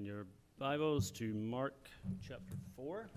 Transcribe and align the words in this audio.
in 0.00 0.06
your 0.06 0.24
Bibles 0.58 1.10
to 1.10 1.34
Mark 1.34 1.74
chapter 2.26 2.54
4. 2.74 3.10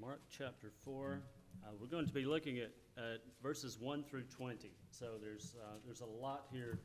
Mark 0.00 0.20
chapter 0.28 0.72
4. 0.84 1.20
Uh, 1.62 1.68
we're 1.80 1.86
going 1.86 2.04
to 2.04 2.12
be 2.12 2.24
looking 2.24 2.58
at, 2.58 2.72
at 2.96 3.20
verses 3.44 3.78
1 3.78 4.02
through 4.02 4.24
20. 4.24 4.72
So 4.90 5.12
there's, 5.22 5.54
uh, 5.62 5.76
there's 5.84 6.00
a 6.00 6.06
lot 6.06 6.46
here 6.50 6.80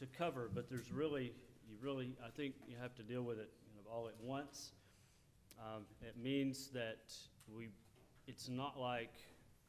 to 0.00 0.06
cover, 0.06 0.50
but 0.52 0.68
there's 0.68 0.90
really, 0.90 1.34
you 1.68 1.76
really, 1.80 2.16
I 2.26 2.30
think 2.30 2.54
you 2.66 2.74
have 2.82 2.96
to 2.96 3.04
deal 3.04 3.22
with 3.22 3.38
it 3.38 3.50
you 3.68 3.80
know, 3.80 3.96
all 3.96 4.08
at 4.08 4.20
once. 4.20 4.72
Um, 5.60 5.84
it 6.02 6.16
means 6.20 6.70
that 6.70 7.14
we, 7.56 7.68
it's 8.26 8.48
not 8.48 8.76
like, 8.76 9.12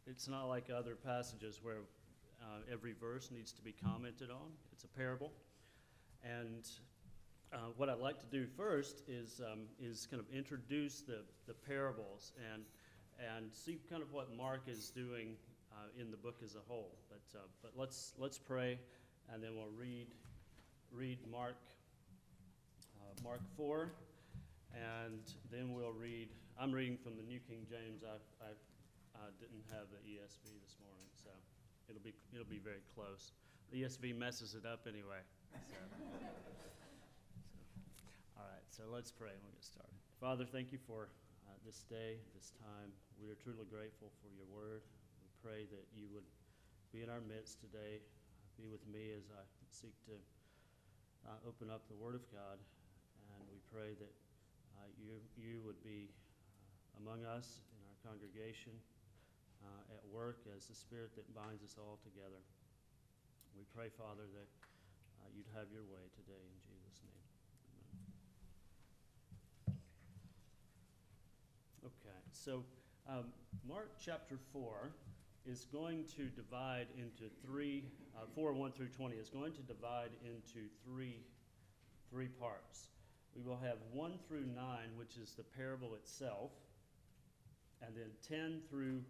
it's 0.07 0.27
not 0.27 0.45
like 0.45 0.69
other 0.69 0.95
passages 0.95 1.59
where 1.63 1.79
uh, 2.41 2.59
every 2.71 2.93
verse 2.93 3.31
needs 3.31 3.51
to 3.53 3.61
be 3.61 3.73
commented 3.83 4.29
on. 4.29 4.51
It's 4.71 4.83
a 4.83 4.87
parable. 4.87 5.31
And 6.23 6.67
uh, 7.53 7.57
what 7.77 7.89
I'd 7.89 7.99
like 7.99 8.19
to 8.19 8.27
do 8.27 8.45
first 8.55 9.01
is, 9.07 9.41
um, 9.51 9.61
is 9.79 10.07
kind 10.09 10.19
of 10.19 10.27
introduce 10.35 11.01
the, 11.01 11.23
the 11.47 11.53
parables 11.53 12.33
and, 12.53 12.63
and 13.19 13.51
see 13.51 13.79
kind 13.89 14.01
of 14.01 14.11
what 14.11 14.35
Mark 14.35 14.61
is 14.67 14.89
doing 14.89 15.35
uh, 15.71 15.87
in 15.99 16.11
the 16.11 16.17
book 16.17 16.35
as 16.43 16.55
a 16.55 16.61
whole. 16.67 16.91
But, 17.09 17.39
uh, 17.39 17.43
but 17.61 17.71
let's, 17.75 18.13
let's 18.19 18.37
pray, 18.37 18.77
and 19.33 19.43
then 19.43 19.55
we'll 19.55 19.73
read, 19.75 20.07
read 20.91 21.17
Mark, 21.31 21.57
uh, 23.01 23.23
Mark 23.23 23.41
4, 23.57 23.91
and 24.73 25.21
then 25.51 25.73
we'll 25.73 25.93
read. 25.93 26.29
I'm 26.59 26.71
reading 26.71 26.97
from 26.97 27.15
the 27.17 27.23
New 27.23 27.39
King 27.39 27.65
James. 27.69 28.03
I, 28.03 28.45
I 28.45 28.49
uh, 29.15 29.31
didn't 29.39 29.63
have 29.71 29.87
the 29.91 30.01
ESV 30.03 30.45
this 30.63 30.75
morning, 30.83 31.07
so 31.15 31.31
it'll 31.87 32.03
be, 32.03 32.13
it'll 32.35 32.47
be 32.47 32.59
very 32.59 32.83
close. 32.93 33.31
The 33.71 33.83
ESV 33.83 34.15
messes 34.15 34.55
it 34.55 34.65
up 34.67 34.85
anyway. 34.87 35.23
So. 35.55 35.79
All 38.37 38.45
right, 38.45 38.67
so 38.69 38.83
let's 38.91 39.11
pray 39.11 39.31
and 39.31 39.41
we'll 39.41 39.55
get 39.55 39.63
started. 39.63 39.95
Father, 40.19 40.45
thank 40.45 40.71
you 40.71 40.79
for 40.83 41.07
uh, 41.47 41.55
this 41.65 41.87
day, 41.87 42.19
this 42.35 42.51
time. 42.59 42.91
We 43.17 43.31
are 43.31 43.39
truly 43.39 43.65
grateful 43.71 44.11
for 44.19 44.29
your 44.35 44.47
word. 44.51 44.83
We 45.23 45.29
pray 45.39 45.65
that 45.71 45.87
you 45.95 46.11
would 46.11 46.27
be 46.91 47.03
in 47.03 47.09
our 47.09 47.23
midst 47.23 47.63
today. 47.63 48.03
Be 48.59 48.67
with 48.71 48.83
me 48.87 49.11
as 49.15 49.27
I 49.31 49.43
seek 49.71 49.95
to 50.07 50.15
uh, 51.27 51.47
open 51.47 51.67
up 51.67 51.83
the 51.91 51.97
word 51.99 52.15
of 52.15 52.23
God. 52.31 52.59
And 53.35 53.43
we 53.51 53.59
pray 53.67 53.95
that 53.97 54.13
uh, 54.79 54.87
you, 54.99 55.19
you 55.35 55.59
would 55.65 55.79
be 55.83 56.07
uh, 56.07 57.03
among 57.03 57.27
us 57.27 57.59
in 57.75 57.81
our 57.87 57.97
congregation, 58.03 58.71
uh, 59.65 59.97
at 59.97 60.03
work 60.13 60.45
as 60.55 60.65
the 60.69 60.75
Spirit 60.75 61.15
that 61.15 61.25
binds 61.33 61.63
us 61.63 61.75
all 61.81 61.97
together. 62.05 62.39
We 63.57 63.65
pray, 63.73 63.89
Father, 63.89 64.29
that 64.37 64.49
uh, 65.19 65.27
you'd 65.33 65.49
have 65.57 65.67
your 65.73 65.83
way 65.89 66.05
today 66.13 66.37
in 66.37 66.57
Jesus' 66.69 67.01
name. 67.01 67.25
Okay, 71.85 72.21
so 72.31 72.63
um, 73.09 73.33
Mark 73.67 73.91
chapter 74.03 74.37
4 74.53 74.91
is 75.45 75.65
going 75.71 76.05
to 76.17 76.25
divide 76.25 76.87
into 76.97 77.31
three, 77.45 77.83
uh, 78.17 78.25
4 78.33 78.53
1 78.53 78.71
through 78.71 78.89
20 78.89 79.15
is 79.15 79.29
going 79.29 79.53
to 79.53 79.61
divide 79.61 80.09
into 80.25 80.67
three, 80.83 81.21
three 82.09 82.27
parts. 82.27 82.89
We 83.35 83.43
will 83.43 83.59
have 83.63 83.77
1 83.91 84.13
through 84.27 84.45
9, 84.55 84.63
which 84.97 85.17
is 85.17 85.33
the 85.33 85.43
parable 85.43 85.95
itself, 85.95 86.51
and 87.81 87.95
then 87.95 88.09
10 88.27 88.61
through 88.69 89.01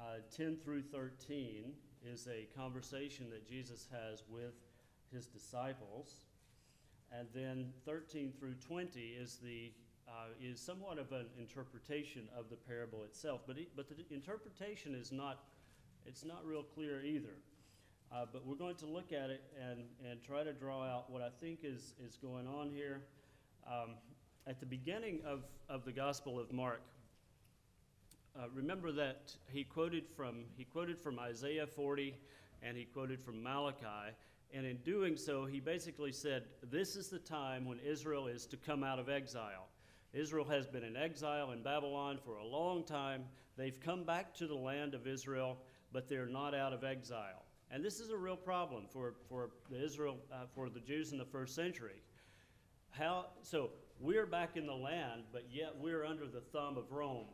uh, 0.00 0.20
10 0.34 0.56
through 0.56 0.82
13 0.82 1.72
is 2.04 2.26
a 2.26 2.48
conversation 2.58 3.28
that 3.30 3.46
Jesus 3.46 3.86
has 3.92 4.22
with 4.28 4.54
his 5.12 5.26
disciples. 5.26 6.20
And 7.12 7.28
then 7.34 7.72
13 7.84 8.32
through 8.38 8.54
20 8.54 9.00
is 9.00 9.38
the 9.42 9.72
uh, 10.08 10.26
is 10.42 10.60
somewhat 10.60 10.98
of 10.98 11.12
an 11.12 11.26
interpretation 11.38 12.28
of 12.36 12.50
the 12.50 12.56
parable 12.56 13.04
itself, 13.04 13.42
but, 13.46 13.56
but 13.76 13.86
the 13.88 14.14
interpretation 14.14 14.92
is 14.92 15.12
not, 15.12 15.44
it's 16.04 16.24
not 16.24 16.44
real 16.44 16.64
clear 16.64 17.00
either. 17.04 17.36
Uh, 18.12 18.26
but 18.32 18.44
we're 18.44 18.56
going 18.56 18.74
to 18.74 18.86
look 18.86 19.12
at 19.12 19.30
it 19.30 19.40
and, 19.70 19.84
and 20.08 20.20
try 20.20 20.42
to 20.42 20.52
draw 20.52 20.82
out 20.82 21.08
what 21.10 21.22
I 21.22 21.28
think 21.40 21.60
is, 21.62 21.94
is 22.04 22.16
going 22.16 22.48
on 22.48 22.70
here. 22.70 23.02
Um, 23.68 23.90
at 24.48 24.58
the 24.58 24.66
beginning 24.66 25.20
of, 25.24 25.44
of 25.68 25.84
the 25.84 25.92
Gospel 25.92 26.40
of 26.40 26.52
Mark, 26.52 26.82
uh, 28.38 28.44
remember 28.54 28.92
that 28.92 29.34
he 29.50 29.64
quoted 29.64 30.08
from 30.08 30.44
he 30.56 30.64
quoted 30.64 30.98
from 30.98 31.18
Isaiah 31.18 31.66
40 31.66 32.14
and 32.62 32.76
he 32.76 32.84
quoted 32.84 33.22
from 33.22 33.42
Malachi 33.42 34.14
and 34.52 34.66
in 34.66 34.76
doing 34.78 35.16
so 35.16 35.46
he 35.46 35.60
basically 35.60 36.12
said 36.12 36.44
this 36.70 36.96
is 36.96 37.08
the 37.08 37.18
time 37.18 37.64
when 37.64 37.78
Israel 37.80 38.26
is 38.26 38.46
to 38.46 38.56
come 38.56 38.84
out 38.84 38.98
of 38.98 39.08
exile 39.08 39.68
Israel 40.12 40.44
has 40.46 40.66
been 40.66 40.82
in 40.82 40.96
exile 40.96 41.52
in 41.52 41.62
Babylon 41.62 42.18
for 42.24 42.38
a 42.38 42.44
long 42.44 42.84
time. 42.84 43.24
They've 43.56 43.78
come 43.78 44.04
back 44.04 44.34
to 44.36 44.46
the 44.46 44.54
land 44.54 44.94
of 44.94 45.06
Israel, 45.06 45.58
but 45.92 46.08
they're 46.08 46.26
not 46.26 46.54
out 46.54 46.72
of 46.72 46.82
exile. 46.82 47.44
And 47.70 47.84
this 47.84 48.00
is 48.00 48.10
a 48.10 48.16
real 48.16 48.36
problem 48.36 48.86
for, 48.92 49.14
for 49.28 49.50
the 49.70 49.82
Israel, 49.82 50.16
uh, 50.32 50.46
for 50.52 50.68
the 50.68 50.80
Jews 50.80 51.12
in 51.12 51.18
the 51.18 51.24
first 51.24 51.54
century. 51.54 52.02
How, 52.90 53.26
so 53.42 53.70
we're 54.00 54.26
back 54.26 54.56
in 54.56 54.66
the 54.66 54.74
land, 54.74 55.22
but 55.32 55.44
yet 55.48 55.74
we're 55.78 56.04
under 56.04 56.26
the 56.26 56.40
thumb 56.40 56.76
of 56.76 56.90
Rome. 56.90 57.26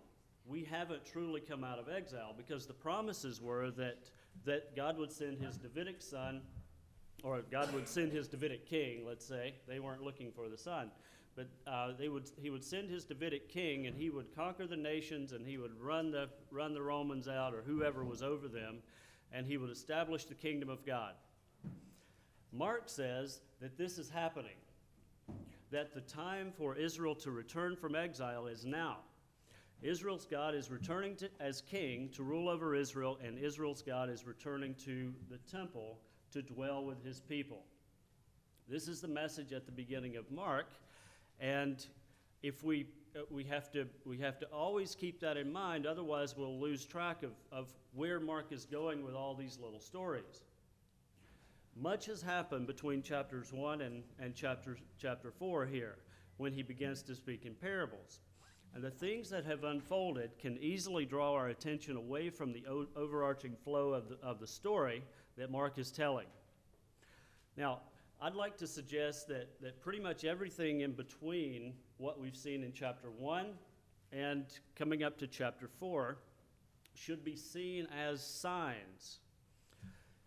We 0.49 0.65
haven't 0.65 1.05
truly 1.05 1.41
come 1.41 1.65
out 1.65 1.79
of 1.79 1.89
exile 1.89 2.35
because 2.37 2.67
the 2.67 2.75
promises 2.75 3.41
were 3.41 3.71
that, 3.73 4.11
that 4.45 4.77
God 4.77 4.97
would 4.97 5.11
send 5.11 5.39
his 5.39 5.57
Davidic 5.57 6.01
son, 6.01 6.43
or 7.25 7.43
God 7.51 7.73
would 7.75 7.89
send 7.89 8.13
his 8.13 8.29
Davidic 8.29 8.67
king, 8.67 9.05
let's 9.07 9.27
say. 9.27 9.55
They 9.67 9.81
weren't 9.81 10.03
looking 10.03 10.31
for 10.31 10.49
the 10.49 10.57
son. 10.59 10.91
But 11.35 11.49
uh, 11.67 11.93
they 11.99 12.09
would, 12.09 12.31
he 12.41 12.51
would 12.51 12.65
send 12.65 12.89
his 12.89 13.05
Davidic 13.05 13.49
king, 13.49 13.87
and 13.87 13.97
he 13.97 14.09
would 14.09 14.35
conquer 14.35 14.67
the 14.67 14.77
nations, 14.77 15.33
and 15.33 15.45
he 15.45 15.59
would 15.59 15.79
run 15.81 16.11
the, 16.11 16.29
run 16.51 16.73
the 16.73 16.83
Romans 16.83 17.29
out, 17.29 17.53
or 17.53 17.63
whoever 17.63 18.05
was 18.05 18.23
over 18.23 18.47
them, 18.49 18.79
and 19.33 19.47
he 19.47 19.57
would 19.57 19.71
establish 19.71 20.25
the 20.25 20.35
kingdom 20.35 20.69
of 20.69 20.87
God. 20.87 21.15
Mark 22.53 22.89
says 22.89 23.41
that 23.61 23.77
this 23.77 23.99
is 23.99 24.09
happening, 24.09 24.57
that 25.71 25.93
the 25.93 26.01
time 26.03 26.53
for 26.57 26.77
Israel 26.77 27.15
to 27.17 27.31
return 27.33 27.77
from 27.77 27.95
exile 27.95 28.47
is 28.47 28.65
now. 28.65 28.99
Israel's 29.87 30.27
God 30.27 30.55
is 30.55 30.71
returning 30.71 31.15
to, 31.17 31.29
as 31.39 31.61
king 31.61 32.09
to 32.15 32.25
rule 32.25 32.49
over 32.49 32.75
Israel, 32.75 33.19
and 33.25 33.39
Israel's 33.39 33.83
God 33.83 34.11
is 34.11 34.27
returning 34.27 34.75
to 34.85 35.15
the 35.31 35.39
temple 35.51 35.99
to 36.33 36.43
dwell 36.43 36.85
with 36.85 37.05
his 37.05 37.21
people. 37.21 37.63
This 38.69 38.89
is 38.89 39.01
the 39.01 39.09
message 39.09 39.53
at 39.53 39.65
the 39.65 39.71
beginning 39.71 40.17
of 40.17 40.29
Mark, 40.33 40.71
and 41.39 41.87
if 42.43 42.65
we, 42.65 42.89
uh, 43.15 43.21
we, 43.31 43.45
have 43.45 43.71
to, 43.73 43.87
we 44.05 44.19
have 44.19 44.41
to 44.41 44.47
always 44.47 44.97
keep 44.97 45.21
that 45.21 45.37
in 45.37 45.53
mind, 45.53 45.87
otherwise, 45.87 46.37
we'll 46.37 46.59
lose 46.59 46.85
track 46.85 47.23
of, 47.23 47.31
of 47.53 47.73
where 47.95 48.19
Mark 48.19 48.51
is 48.51 48.65
going 48.65 49.05
with 49.05 49.15
all 49.15 49.37
these 49.37 49.57
little 49.63 49.81
stories. 49.81 50.43
Much 51.77 52.07
has 52.07 52.21
happened 52.21 52.67
between 52.67 53.03
chapters 53.03 53.53
1 53.53 53.83
and, 53.83 54.03
and 54.19 54.35
chapter, 54.35 54.77
chapter 54.99 55.31
4 55.31 55.65
here 55.67 55.97
when 56.39 56.53
he 56.53 56.63
begins 56.63 57.03
to 57.03 57.15
speak 57.15 57.47
in 57.47 57.55
parables. 57.55 58.19
And 58.75 58.85
the 58.85 58.91
things 58.91 59.31
that 59.31 59.47
have 59.47 59.65
unfolded 59.65 60.39
can 60.39 60.59
easily 60.59 61.07
draw 61.07 61.33
our 61.33 61.49
attention 61.49 61.97
away 61.97 62.29
from 62.31 62.53
the 62.53 62.65
o- 62.69 62.87
overarching 62.95 63.57
flow 63.65 63.95
of 63.95 64.09
the, 64.09 64.19
of 64.23 64.39
the 64.39 64.47
story 64.47 65.03
that 65.39 65.51
Mark 65.51 65.79
is 65.79 65.91
telling. 65.91 66.27
Now, 67.57 67.81
I'd 68.21 68.35
like 68.35 68.57
to 68.59 68.67
suggest 68.67 69.29
that, 69.29 69.61
that 69.61 69.81
pretty 69.83 70.01
much 70.01 70.25
everything 70.25 70.81
in 70.81 70.93
between 70.93 71.75
what 71.99 72.21
we've 72.21 72.37
seen 72.37 72.63
in 72.63 72.73
chapter 72.73 73.11
1 73.11 73.47
and 74.13 74.45
coming 74.75 75.03
up 75.03 75.19
to 75.19 75.27
chapter 75.27 75.69
4 75.69 76.19
should 76.95 77.25
be 77.25 77.37
seen 77.37 77.87
as 77.87 78.23
signs. 78.23 79.19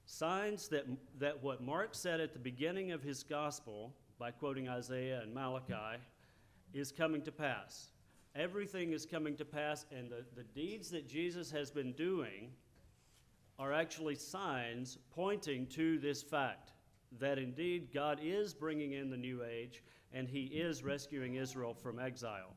Signs 0.06 0.68
that, 0.70 0.86
that 1.20 1.42
what 1.44 1.62
Mark 1.62 1.90
said 1.94 2.20
at 2.20 2.34
the 2.34 2.40
beginning 2.40 2.92
of 2.92 3.02
his 3.02 3.24
gospel, 3.24 3.94
by 4.18 4.32
quoting 4.32 4.68
Isaiah 4.68 5.22
and 5.22 5.34
Malachi, 5.34 6.02
is 6.74 6.92
coming 6.92 7.22
to 7.24 7.32
pass. 7.32 7.90
Everything 8.36 8.94
is 8.94 9.06
coming 9.06 9.36
to 9.38 9.46
pass, 9.46 9.86
and 9.96 10.10
the, 10.10 10.24
the 10.36 10.44
deeds 10.44 10.90
that 10.92 11.08
Jesus 11.08 11.52
has 11.52 11.72
been 11.72 11.94
doing 11.94 12.52
are 13.58 13.74
actually 13.74 14.16
signs 14.16 14.98
pointing 15.14 15.68
to 15.68 16.00
this 16.00 16.24
fact 16.24 16.72
that 17.20 17.38
indeed 17.38 17.90
God 17.94 18.20
is 18.22 18.54
bringing 18.54 18.94
in 18.94 19.10
the 19.10 19.18
new 19.18 19.44
age 19.44 19.84
and 20.14 20.28
he 20.28 20.44
is 20.46 20.84
rescuing 20.84 21.36
Israel 21.36 21.74
from 21.74 22.00
exile. 22.00 22.56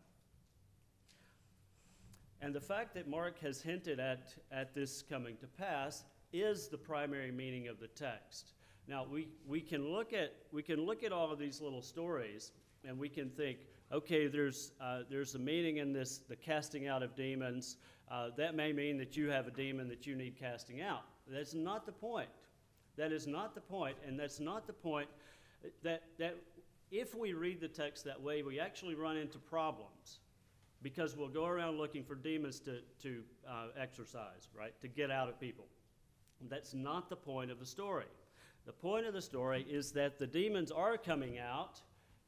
And 2.40 2.54
the 2.54 2.60
fact 2.60 2.94
that 2.94 3.08
Mark 3.08 3.38
has 3.40 3.60
hinted 3.60 4.00
at, 4.00 4.34
at 4.50 4.74
this 4.74 5.02
coming 5.02 5.36
to 5.38 5.46
pass 5.46 6.04
is 6.32 6.68
the 6.68 6.78
primary 6.78 7.30
meaning 7.30 7.68
of 7.68 7.78
the 7.78 7.88
text. 7.88 8.52
Now, 8.88 9.06
we, 9.08 9.28
we, 9.46 9.60
can 9.60 9.92
look 9.92 10.12
at, 10.12 10.34
we 10.50 10.62
can 10.62 10.84
look 10.84 11.04
at 11.04 11.12
all 11.12 11.30
of 11.30 11.38
these 11.38 11.60
little 11.60 11.82
stories 11.82 12.52
and 12.84 12.98
we 12.98 13.08
can 13.08 13.30
think, 13.30 13.58
okay, 13.92 14.26
there's, 14.26 14.72
uh, 14.80 15.00
there's 15.10 15.34
a 15.34 15.38
meaning 15.38 15.76
in 15.76 15.92
this, 15.92 16.18
the 16.28 16.36
casting 16.36 16.88
out 16.88 17.02
of 17.02 17.14
demons. 17.14 17.76
Uh, 18.10 18.30
that 18.36 18.54
may 18.54 18.72
mean 18.72 18.98
that 18.98 19.16
you 19.16 19.28
have 19.30 19.46
a 19.46 19.50
demon 19.50 19.88
that 19.88 20.06
you 20.06 20.14
need 20.14 20.38
casting 20.38 20.80
out. 20.80 21.02
That's 21.28 21.54
not 21.54 21.86
the 21.86 21.92
point. 21.92 22.28
That 22.96 23.12
is 23.12 23.26
not 23.26 23.54
the 23.54 23.60
point, 23.60 23.96
and 24.06 24.18
that's 24.18 24.40
not 24.40 24.66
the 24.66 24.72
point 24.72 25.08
that, 25.82 26.02
that 26.18 26.36
if 26.90 27.14
we 27.14 27.32
read 27.32 27.60
the 27.60 27.68
text 27.68 28.04
that 28.04 28.20
way, 28.20 28.42
we 28.42 28.60
actually 28.60 28.94
run 28.94 29.16
into 29.16 29.38
problems 29.38 30.20
because 30.82 31.16
we'll 31.16 31.28
go 31.28 31.46
around 31.46 31.78
looking 31.78 32.04
for 32.04 32.14
demons 32.14 32.58
to, 32.60 32.80
to 33.02 33.22
uh, 33.48 33.68
exorcise, 33.78 34.48
right? 34.56 34.78
To 34.80 34.88
get 34.88 35.10
out 35.10 35.28
of 35.28 35.40
people. 35.40 35.66
That's 36.50 36.74
not 36.74 37.08
the 37.08 37.16
point 37.16 37.50
of 37.50 37.60
the 37.60 37.66
story. 37.66 38.06
The 38.66 38.72
point 38.72 39.06
of 39.06 39.14
the 39.14 39.22
story 39.22 39.64
is 39.68 39.92
that 39.92 40.18
the 40.18 40.26
demons 40.26 40.70
are 40.70 40.96
coming 40.96 41.38
out 41.38 41.80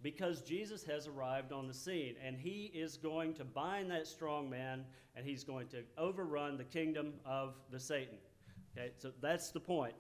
because 0.05 0.43
Jesus 0.43 0.85
has 0.85 1.07
arrived 1.07 1.51
on 1.51 1.67
the 1.67 1.73
scene 1.73 2.15
and 2.23 2.37
he 2.37 2.71
is 2.75 2.99
going 2.99 3.33
to 3.33 3.43
bind 3.43 3.91
that 3.91 4.07
strong 4.07 4.51
man 4.51 4.85
and 5.17 5.27
he's 5.27 5.43
going 5.45 5.67
to 5.69 5.79
overrun 5.97 6.59
the 6.59 6.65
kingdom 6.65 7.15
of 7.25 7.55
the 7.71 7.81
Satan. 7.81 8.19
Okay, 8.77 8.91
so 8.99 9.13
that's 9.23 9.51
the 9.51 9.61
point. 9.61 9.95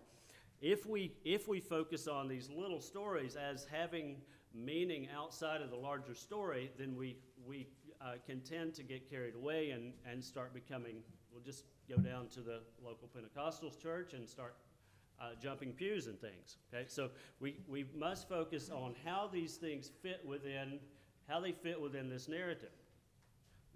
If 0.60 0.84
we, 0.84 1.14
if 1.24 1.48
we 1.48 1.58
focus 1.58 2.06
on 2.06 2.28
these 2.28 2.50
little 2.50 2.82
stories 2.82 3.34
as 3.34 3.66
having 3.72 4.16
meaning 4.54 5.08
outside 5.16 5.62
of 5.62 5.70
the 5.70 5.76
larger 5.76 6.14
story, 6.14 6.70
then 6.78 6.96
we, 6.96 7.16
we 7.46 7.66
uh, 8.02 8.12
can 8.26 8.40
tend 8.40 8.74
to 8.74 8.82
get 8.82 9.08
carried 9.08 9.34
away 9.34 9.70
and, 9.70 9.94
and 10.06 10.22
start 10.22 10.52
becoming, 10.52 10.96
we'll 11.32 11.42
just 11.42 11.64
go 11.88 11.96
down 11.96 12.28
to 12.28 12.40
the 12.40 12.60
local 12.84 13.08
Pentecostal 13.08 13.70
church 13.70 14.12
and 14.12 14.28
start 14.28 14.54
uh, 15.20 15.30
jumping 15.42 15.72
pews 15.72 16.06
and 16.06 16.20
things. 16.20 16.58
Okay, 16.72 16.84
so 16.88 17.10
we, 17.40 17.56
we 17.68 17.84
must 17.96 18.28
focus 18.28 18.70
on 18.70 18.94
how 19.04 19.28
these 19.32 19.56
things 19.56 19.90
fit 20.02 20.20
within, 20.26 20.78
how 21.28 21.40
they 21.40 21.52
fit 21.52 21.80
within 21.80 22.08
this 22.08 22.28
narrative. 22.28 22.70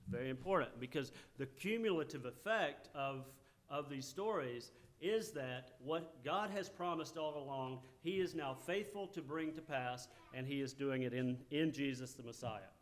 Very 0.08 0.30
important 0.30 0.80
because 0.80 1.12
the 1.36 1.46
cumulative 1.46 2.24
effect 2.24 2.88
of, 2.94 3.26
of 3.68 3.90
these 3.90 4.06
stories 4.06 4.70
is 5.00 5.30
that 5.30 5.72
what 5.84 6.24
God 6.24 6.50
has 6.50 6.68
promised 6.68 7.16
all 7.16 7.42
along, 7.42 7.80
He 8.02 8.20
is 8.20 8.34
now 8.34 8.56
faithful 8.66 9.06
to 9.08 9.22
bring 9.22 9.52
to 9.52 9.60
pass, 9.60 10.08
and 10.34 10.46
He 10.46 10.60
is 10.60 10.72
doing 10.72 11.02
it 11.02 11.12
in, 11.12 11.38
in 11.50 11.72
Jesus 11.72 12.14
the 12.14 12.22
Messiah. 12.22 12.72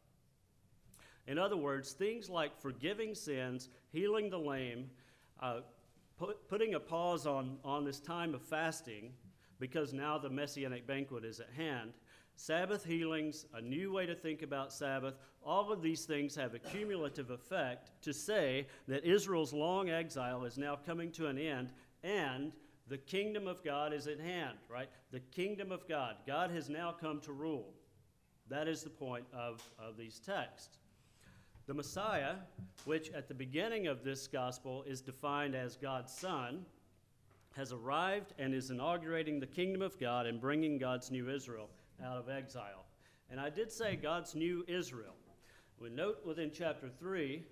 In 1.27 1.39
other 1.39 1.57
words, 1.57 1.93
things 1.93 2.31
like 2.31 2.59
forgiving 2.61 3.15
sins, 3.15 3.69
healing 3.93 4.31
the 4.31 4.39
lame, 4.39 4.89
uh, 5.43 5.61
put, 6.19 6.49
putting 6.49 6.75
a 6.75 6.81
pause 6.81 7.27
on, 7.27 7.59
on 7.65 7.85
this 7.85 8.01
time 8.01 8.35
of 8.35 8.43
fasting, 8.43 9.13
because 9.59 9.93
now 9.93 10.19
the 10.19 10.31
Messianic 10.31 10.87
banquet 10.87 11.25
is 11.25 11.41
at 11.41 11.51
hand, 11.57 11.93
Sabbath 12.37 12.85
healings, 12.85 13.47
a 13.55 13.61
new 13.63 13.91
way 13.91 14.05
to 14.05 14.15
think 14.15 14.43
about 14.43 14.73
Sabbath, 14.73 15.15
all 15.43 15.73
of 15.73 15.81
these 15.81 16.05
things 16.05 16.35
have 16.37 16.55
a 16.55 16.59
cumulative 16.59 17.31
effect 17.31 17.91
to 18.03 18.13
say 18.13 18.67
that 18.89 19.05
Israel's 19.05 19.55
long 19.55 19.89
exile 19.89 20.45
is 20.45 20.59
now 20.59 20.77
coming 20.77 21.11
to 21.13 21.29
an 21.29 21.39
end 21.39 21.73
and 22.03 22.53
the 22.89 22.99
kingdom 22.99 23.49
of 23.49 23.65
God 23.65 23.93
is 23.93 24.07
at 24.07 24.21
hand, 24.21 24.59
right? 24.69 24.89
The 25.11 25.21
kingdom 25.21 25.73
of 25.73 25.89
God. 25.89 26.17
God 26.27 26.51
has 26.51 26.69
now 26.69 26.93
come 26.93 27.21
to 27.23 27.33
rule. 27.33 27.73
That 28.49 28.69
is 28.69 28.83
the 28.83 28.91
point 28.91 29.25
of, 29.33 29.63
of 29.79 29.97
these 29.97 30.21
texts. 30.21 30.79
The 31.67 31.75
Messiah, 31.75 32.37
which 32.85 33.11
at 33.11 33.27
the 33.27 33.35
beginning 33.35 33.89
of 33.89 34.05
this 34.05 34.29
gospel 34.29 34.85
is 34.87 35.01
defined 35.01 35.57
as 35.57 35.77
God's 35.77 36.13
Son, 36.13 36.65
has 37.57 37.73
arrived 37.73 38.35
and 38.39 38.55
is 38.55 38.71
inaugurating 38.71 39.41
the 39.41 39.47
kingdom 39.47 39.83
of 39.83 39.99
God 39.99 40.27
and 40.27 40.41
bringing 40.41 40.79
God's 40.79 41.11
new 41.11 41.29
Israel 41.29 41.69
out 42.05 42.19
of 42.19 42.29
exile. 42.29 42.85
And 43.31 43.41
I 43.41 43.51
did 43.51 43.73
say 43.73 43.97
God's 43.97 44.37
new 44.37 44.65
Israel. 44.69 45.15
We 45.81 45.91
note 45.91 46.25
within 46.25 46.53
chapter 46.55 46.89
3 46.89 47.43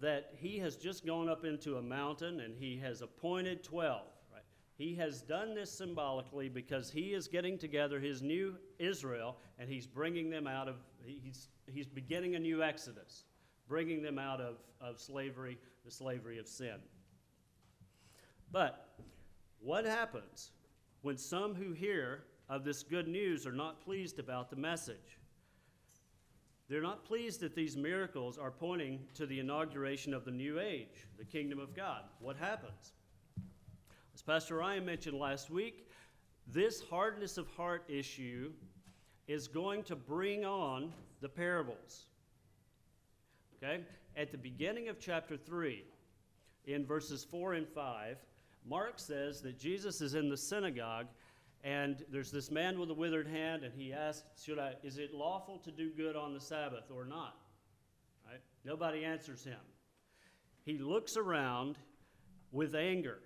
that 0.00 0.34
he 0.36 0.58
has 0.58 0.76
just 0.76 1.04
gone 1.04 1.28
up 1.28 1.44
into 1.44 1.78
a 1.78 1.82
mountain 1.82 2.40
and 2.40 2.54
he 2.54 2.76
has 2.76 3.02
appointed 3.02 3.64
12. 3.64 4.02
Right? 4.32 4.42
He 4.76 4.94
has 4.94 5.22
done 5.22 5.54
this 5.54 5.72
symbolically 5.72 6.48
because 6.48 6.90
he 6.90 7.12
is 7.12 7.26
getting 7.26 7.58
together 7.58 7.98
his 7.98 8.22
new 8.22 8.54
Israel 8.78 9.36
and 9.58 9.68
he's 9.68 9.86
bringing 9.86 10.30
them 10.30 10.46
out 10.46 10.68
of, 10.68 10.76
he's, 11.04 11.48
he's 11.66 11.88
beginning 11.88 12.36
a 12.36 12.38
new 12.38 12.62
exodus, 12.62 13.24
bringing 13.68 14.02
them 14.02 14.18
out 14.18 14.40
of, 14.40 14.56
of 14.80 15.00
slavery, 15.00 15.58
the 15.84 15.90
slavery 15.90 16.38
of 16.38 16.46
sin. 16.46 16.76
But 18.50 18.88
what 19.60 19.84
happens 19.84 20.52
when 21.02 21.18
some 21.18 21.54
who 21.54 21.72
hear 21.72 22.24
of 22.48 22.64
this 22.64 22.82
good 22.82 23.08
news 23.08 23.46
are 23.46 23.52
not 23.52 23.84
pleased 23.84 24.18
about 24.18 24.50
the 24.50 24.56
message? 24.56 25.18
They're 26.68 26.82
not 26.82 27.04
pleased 27.04 27.40
that 27.40 27.54
these 27.54 27.76
miracles 27.76 28.36
are 28.36 28.50
pointing 28.50 29.00
to 29.14 29.26
the 29.26 29.40
inauguration 29.40 30.12
of 30.12 30.24
the 30.24 30.30
new 30.30 30.60
age, 30.60 31.06
the 31.18 31.24
kingdom 31.24 31.58
of 31.58 31.74
God. 31.74 32.02
What 32.20 32.36
happens? 32.36 32.92
As 34.14 34.22
Pastor 34.22 34.56
Ryan 34.56 34.84
mentioned 34.84 35.18
last 35.18 35.48
week, 35.48 35.88
this 36.46 36.82
hardness 36.82 37.38
of 37.38 37.46
heart 37.48 37.84
issue 37.88 38.52
is 39.28 39.48
going 39.48 39.82
to 39.84 39.96
bring 39.96 40.44
on 40.44 40.92
the 41.20 41.28
parables. 41.28 42.06
Okay? 43.62 43.82
At 44.16 44.32
the 44.32 44.38
beginning 44.38 44.88
of 44.88 44.98
chapter 44.98 45.36
3, 45.36 45.84
in 46.66 46.84
verses 46.84 47.24
4 47.24 47.54
and 47.54 47.68
5, 47.68 48.16
Mark 48.68 48.98
says 48.98 49.40
that 49.42 49.58
Jesus 49.58 50.00
is 50.00 50.14
in 50.14 50.28
the 50.28 50.36
synagogue 50.36 51.06
and 51.64 52.04
there's 52.10 52.30
this 52.30 52.50
man 52.50 52.78
with 52.78 52.90
a 52.90 52.94
withered 52.94 53.26
hand, 53.26 53.64
and 53.64 53.74
he 53.74 53.92
asks, 53.92 54.22
Should 54.42 54.58
I, 54.58 54.74
is 54.82 54.98
it 54.98 55.12
lawful 55.12 55.58
to 55.58 55.72
do 55.72 55.90
good 55.90 56.14
on 56.14 56.32
the 56.32 56.40
Sabbath 56.40 56.90
or 56.94 57.04
not? 57.04 57.36
Right? 58.26 58.40
Nobody 58.64 59.04
answers 59.04 59.42
him. 59.42 59.58
He 60.64 60.78
looks 60.78 61.16
around 61.16 61.76
with 62.52 62.74
anger, 62.74 63.18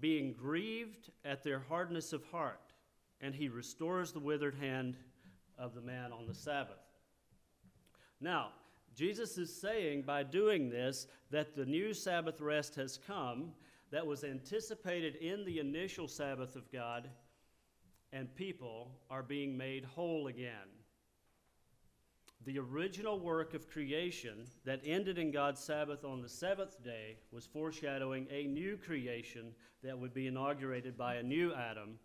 being 0.00 0.34
grieved 0.34 1.10
at 1.24 1.42
their 1.42 1.58
hardness 1.68 2.12
of 2.12 2.24
heart, 2.26 2.72
and 3.20 3.34
he 3.34 3.48
restores 3.48 4.12
the 4.12 4.20
withered 4.20 4.54
hand 4.54 4.96
of 5.58 5.74
the 5.74 5.80
man 5.80 6.12
on 6.12 6.26
the 6.26 6.34
Sabbath. 6.34 6.78
Now, 8.20 8.50
Jesus 8.94 9.38
is 9.38 9.54
saying 9.54 10.02
by 10.02 10.22
doing 10.22 10.68
this 10.68 11.06
that 11.30 11.54
the 11.54 11.64
new 11.64 11.94
Sabbath 11.94 12.40
rest 12.40 12.74
has 12.74 12.98
come 13.06 13.52
that 13.90 14.06
was 14.06 14.24
anticipated 14.24 15.16
in 15.16 15.44
the 15.44 15.58
initial 15.58 16.08
Sabbath 16.08 16.56
of 16.56 16.70
God, 16.72 17.08
and 18.12 18.34
people 18.34 18.92
are 19.10 19.22
being 19.22 19.56
made 19.56 19.84
whole 19.84 20.28
again. 20.28 20.68
The 22.46 22.58
original 22.58 23.20
work 23.20 23.52
of 23.52 23.68
creation 23.68 24.46
that 24.64 24.80
ended 24.84 25.18
in 25.18 25.30
God's 25.30 25.60
Sabbath 25.60 26.04
on 26.04 26.22
the 26.22 26.28
seventh 26.28 26.82
day 26.82 27.18
was 27.30 27.44
foreshadowing 27.44 28.26
a 28.30 28.44
new 28.44 28.78
creation 28.78 29.52
that 29.82 29.98
would 29.98 30.14
be 30.14 30.26
inaugurated 30.26 30.96
by 30.96 31.16
a 31.16 31.22
new 31.22 31.52
Adam, 31.52 31.98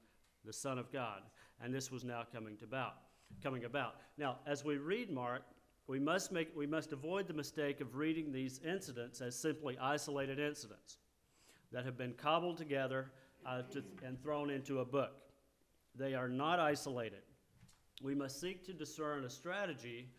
the 0.44 0.51
Son 0.51 0.77
of 0.77 0.92
God. 0.92 1.22
And 1.63 1.74
this 1.74 1.89
was 1.89 2.04
now 2.04 2.24
coming 2.34 2.58
about, 2.62 2.96
coming 3.42 3.63
about. 3.63 3.96
Now, 4.18 4.39
as 4.46 4.65
we 4.65 4.77
read 4.77 5.10
Mark, 5.10 5.44
we 5.88 6.00
must, 6.00 6.32
make, 6.32 6.50
we 6.56 6.65
must 6.65 6.94
avoid 6.94 7.27
the 7.27 7.34
mistake 7.34 7.80
of 7.80 7.96
reading 7.96 8.32
these 8.32 8.60
incidents 8.65 9.22
as 9.22 9.36
simply 9.36 9.77
isolated 9.80 10.39
incidents 10.39 10.98
that 11.72 11.86
have 11.86 11.98
been 11.98 12.13
cobbled 12.13 12.58
together 12.58 13.12
uh, 13.46 13.62
to, 13.72 13.84
and 14.04 14.22
thrown 14.22 14.50
into 14.50 14.80
a 14.80 14.86
book. 14.86 15.13
They 15.96 16.15
are 16.15 16.27
not 16.27 16.60
isolated. 16.60 17.22
We 18.01 18.15
must 18.15 18.42
seek 18.42 18.65
to 18.65 18.74
discern 18.74 19.24
a 19.25 19.30
strategy 19.30 20.10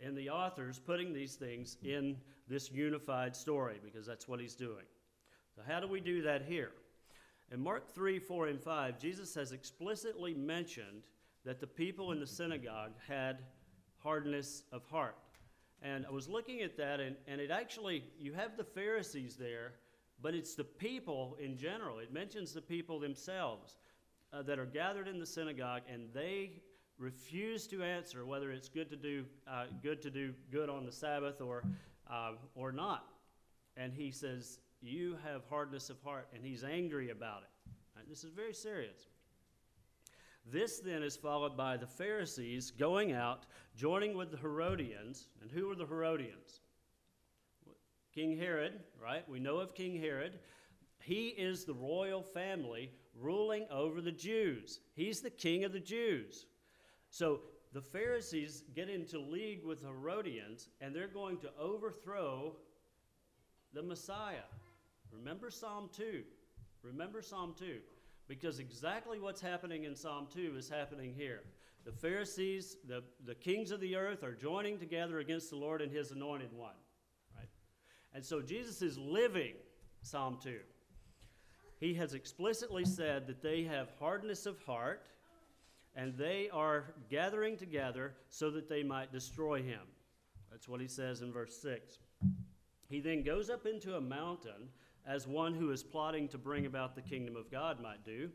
in 0.00 0.14
the 0.14 0.30
authors 0.30 0.78
putting 0.78 1.12
these 1.12 1.34
things 1.34 1.76
in 1.82 2.16
this 2.48 2.70
unified 2.70 3.34
story 3.34 3.80
because 3.82 4.06
that's 4.06 4.28
what 4.28 4.40
he's 4.40 4.54
doing. 4.54 4.84
So, 5.54 5.62
how 5.66 5.80
do 5.80 5.88
we 5.88 6.00
do 6.00 6.22
that 6.22 6.42
here? 6.42 6.72
In 7.50 7.60
Mark 7.60 7.94
3, 7.94 8.18
4, 8.18 8.48
and 8.48 8.60
5, 8.60 8.98
Jesus 8.98 9.34
has 9.34 9.52
explicitly 9.52 10.34
mentioned 10.34 11.02
that 11.44 11.60
the 11.60 11.66
people 11.66 12.12
in 12.12 12.20
the 12.20 12.26
synagogue 12.26 12.92
had 13.06 13.38
hardness 14.06 14.62
of 14.70 14.84
heart. 14.86 15.16
And 15.82 16.06
I 16.06 16.10
was 16.10 16.28
looking 16.28 16.62
at 16.62 16.76
that, 16.76 17.00
and, 17.00 17.16
and 17.26 17.40
it 17.40 17.50
actually, 17.50 18.04
you 18.18 18.32
have 18.32 18.56
the 18.56 18.64
Pharisees 18.64 19.36
there 19.36 19.72
but 20.22 20.34
it's 20.34 20.54
the 20.54 20.64
people 20.64 21.36
in 21.40 21.56
general. 21.56 21.98
It 21.98 22.12
mentions 22.12 22.52
the 22.52 22.62
people 22.62 22.98
themselves 22.98 23.76
uh, 24.32 24.42
that 24.42 24.58
are 24.58 24.66
gathered 24.66 25.08
in 25.08 25.18
the 25.18 25.26
synagogue, 25.26 25.82
and 25.92 26.08
they 26.14 26.62
refuse 26.98 27.66
to 27.68 27.82
answer 27.82 28.24
whether 28.24 28.50
it's 28.50 28.68
good 28.68 28.88
to 28.90 28.96
do 28.96 29.24
uh, 29.46 29.66
good 29.82 30.00
to 30.02 30.10
do 30.10 30.32
good 30.50 30.70
on 30.70 30.86
the 30.86 30.92
Sabbath 30.92 31.40
or 31.40 31.62
uh, 32.10 32.32
or 32.54 32.72
not. 32.72 33.06
And 33.76 33.92
he 33.92 34.10
says, 34.10 34.58
"You 34.80 35.18
have 35.24 35.42
hardness 35.50 35.90
of 35.90 36.00
heart," 36.02 36.28
and 36.34 36.44
he's 36.44 36.64
angry 36.64 37.10
about 37.10 37.42
it. 37.42 37.70
Right? 37.94 38.08
This 38.08 38.24
is 38.24 38.32
very 38.32 38.54
serious. 38.54 39.08
This 40.50 40.78
then 40.78 41.02
is 41.02 41.16
followed 41.16 41.56
by 41.56 41.76
the 41.76 41.86
Pharisees 41.86 42.70
going 42.70 43.12
out, 43.12 43.46
joining 43.76 44.16
with 44.16 44.30
the 44.30 44.36
Herodians. 44.36 45.28
And 45.42 45.50
who 45.50 45.66
were 45.66 45.74
the 45.74 45.86
Herodians? 45.86 46.60
King 48.14 48.38
Herod, 48.38 48.80
right? 49.02 49.28
We 49.28 49.40
know 49.40 49.58
of 49.58 49.74
King 49.74 50.00
Herod. 50.00 50.38
He 51.00 51.28
is 51.28 51.64
the 51.64 51.74
royal 51.74 52.22
family 52.22 52.90
ruling 53.14 53.66
over 53.70 54.00
the 54.00 54.12
Jews. 54.12 54.80
He's 54.94 55.20
the 55.20 55.30
king 55.30 55.64
of 55.64 55.72
the 55.72 55.80
Jews. 55.80 56.46
So 57.10 57.40
the 57.72 57.80
Pharisees 57.80 58.64
get 58.74 58.88
into 58.88 59.18
league 59.18 59.64
with 59.64 59.82
the 59.82 59.88
Herodians 59.88 60.68
and 60.80 60.94
they're 60.94 61.08
going 61.08 61.38
to 61.38 61.50
overthrow 61.58 62.56
the 63.74 63.82
Messiah. 63.82 64.48
Remember 65.12 65.50
Psalm 65.50 65.90
2. 65.92 66.22
Remember 66.82 67.20
Psalm 67.20 67.54
2. 67.58 67.78
Because 68.28 68.58
exactly 68.58 69.20
what's 69.20 69.40
happening 69.40 69.84
in 69.84 69.94
Psalm 69.94 70.26
2 70.34 70.54
is 70.56 70.68
happening 70.68 71.14
here. 71.16 71.42
The 71.84 71.92
Pharisees, 71.92 72.76
the, 72.88 73.04
the 73.24 73.34
kings 73.34 73.70
of 73.70 73.80
the 73.80 73.94
earth, 73.94 74.24
are 74.24 74.32
joining 74.32 74.78
together 74.78 75.20
against 75.20 75.50
the 75.50 75.56
Lord 75.56 75.80
and 75.80 75.92
his 75.92 76.10
anointed 76.10 76.52
one. 76.52 76.74
Right? 77.36 77.48
And 78.12 78.24
so 78.24 78.42
Jesus 78.42 78.82
is 78.82 78.98
living 78.98 79.54
Psalm 80.02 80.38
2. 80.42 80.58
He 81.78 81.94
has 81.94 82.14
explicitly 82.14 82.84
said 82.84 83.26
that 83.28 83.42
they 83.42 83.62
have 83.64 83.90
hardness 84.00 84.46
of 84.46 84.58
heart 84.64 85.06
and 85.94 86.16
they 86.16 86.48
are 86.52 86.94
gathering 87.08 87.56
together 87.56 88.14
so 88.28 88.50
that 88.50 88.68
they 88.68 88.82
might 88.82 89.12
destroy 89.12 89.62
him. 89.62 89.80
That's 90.50 90.68
what 90.68 90.80
he 90.80 90.88
says 90.88 91.22
in 91.22 91.32
verse 91.32 91.56
6. 91.60 91.98
He 92.88 93.00
then 93.00 93.22
goes 93.22 93.50
up 93.50 93.66
into 93.66 93.96
a 93.96 94.00
mountain 94.00 94.68
as 95.06 95.26
one 95.26 95.54
who 95.54 95.70
is 95.70 95.82
plotting 95.82 96.28
to 96.28 96.38
bring 96.38 96.66
about 96.66 96.94
the 96.94 97.02
kingdom 97.02 97.36
of 97.36 97.50
God 97.50 97.80
might 97.80 98.04
do 98.04 98.30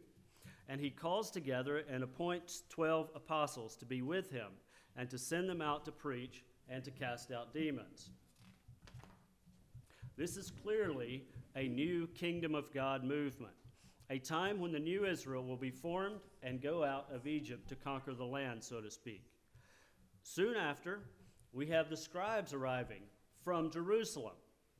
and 0.72 0.80
he 0.80 0.90
calls 0.90 1.30
together 1.30 1.84
and 1.90 2.02
appoints 2.02 2.64
12 2.70 3.10
apostles 3.14 3.76
to 3.76 3.86
be 3.86 4.02
with 4.02 4.32
him 4.32 4.48
and 4.96 5.10
to 5.10 5.18
send 5.18 5.50
them 5.50 5.62
out 5.62 5.84
to 5.84 5.92
preach 5.92 6.46
and 6.70 6.82
to 6.86 6.92
cast 6.92 7.30
out 7.30 7.54
demons. 7.54 8.12
This 10.16 10.38
is 10.38 10.50
clearly 10.64 11.26
a 11.58 11.68
new 11.68 12.08
kingdom 12.08 12.56
of 12.56 12.74
God 12.74 13.04
movement, 13.04 13.54
a 14.10 14.18
time 14.20 14.62
when 14.62 14.72
the 14.72 14.80
new 14.80 15.06
Israel 15.06 15.44
will 15.44 15.58
be 15.58 15.72
formed 15.72 16.22
and 16.42 16.62
go 16.62 16.86
out 16.86 17.08
of 17.14 17.28
Egypt 17.28 17.68
to 17.68 17.76
conquer 17.76 18.14
the 18.14 18.24
land, 18.24 18.64
so 18.64 18.80
to 18.80 18.90
speak. 18.90 19.26
Soon 20.24 20.56
after, 20.56 21.02
we 21.52 21.68
have 21.68 21.90
the 21.90 21.98
scribes 21.98 22.54
arriving 22.54 23.02
from 23.44 23.72
Jerusalem. 23.72 24.36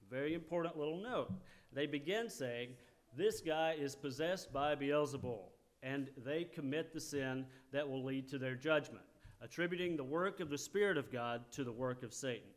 Very 0.10 0.36
important 0.36 0.78
little 0.78 1.02
note. 1.02 1.34
They 1.74 1.86
begin 1.86 2.30
saying, 2.30 2.70
This 3.16 3.42
guy 3.42 3.76
is 3.80 3.96
possessed 3.96 4.52
by 4.52 4.76
Beelzebul 4.76 5.52
and 5.84 6.10
they 6.24 6.44
commit 6.44 6.94
the 6.94 7.02
sin 7.02 7.46
that 7.72 7.88
will 7.88 8.04
lead 8.04 8.28
to 8.30 8.38
their 8.38 8.56
judgment, 8.56 9.04
attributing 9.42 9.96
the 9.96 10.04
work 10.04 10.40
of 10.40 10.50
the 10.50 10.58
Spirit 10.58 10.98
of 10.98 11.12
God 11.12 11.44
to 11.54 11.64
the 11.64 11.72
work 11.72 12.04
of 12.04 12.14
Satan. 12.14 12.50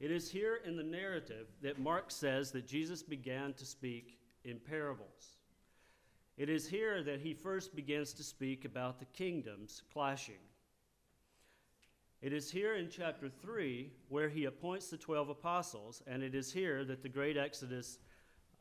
It 0.00 0.10
is 0.10 0.30
here 0.30 0.60
in 0.66 0.76
the 0.76 0.82
narrative 0.82 1.46
that 1.62 1.78
Mark 1.78 2.10
says 2.10 2.50
that 2.52 2.66
Jesus 2.66 3.02
began 3.02 3.52
to 3.54 3.64
speak 3.64 4.18
in 4.44 4.58
parables. 4.58 5.38
It 6.36 6.48
is 6.48 6.66
here 6.66 7.02
that 7.04 7.20
he 7.20 7.34
first 7.34 7.76
begins 7.76 8.12
to 8.14 8.24
speak 8.24 8.64
about 8.64 8.98
the 8.98 9.04
kingdoms 9.06 9.82
clashing. 9.92 10.40
It 12.22 12.32
is 12.32 12.52
here 12.52 12.76
in 12.76 12.88
chapter 12.88 13.28
3 13.28 13.90
where 14.08 14.28
he 14.28 14.44
appoints 14.44 14.88
the 14.88 14.96
12 14.96 15.30
apostles, 15.30 16.02
and 16.06 16.22
it 16.22 16.36
is 16.36 16.52
here 16.52 16.84
that 16.84 17.02
the 17.02 17.08
great 17.08 17.36
exodus 17.36 17.98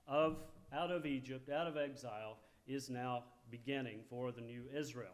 of 0.08 0.38
out 0.74 0.90
of 0.90 1.06
Egypt, 1.06 1.48
out 1.48 1.68
of 1.68 1.78
exile, 1.78 2.40
is 2.66 2.90
now 2.90 3.24
beginning 3.52 4.00
for 4.10 4.32
the 4.32 4.42
new 4.42 4.64
Israel. 4.76 5.14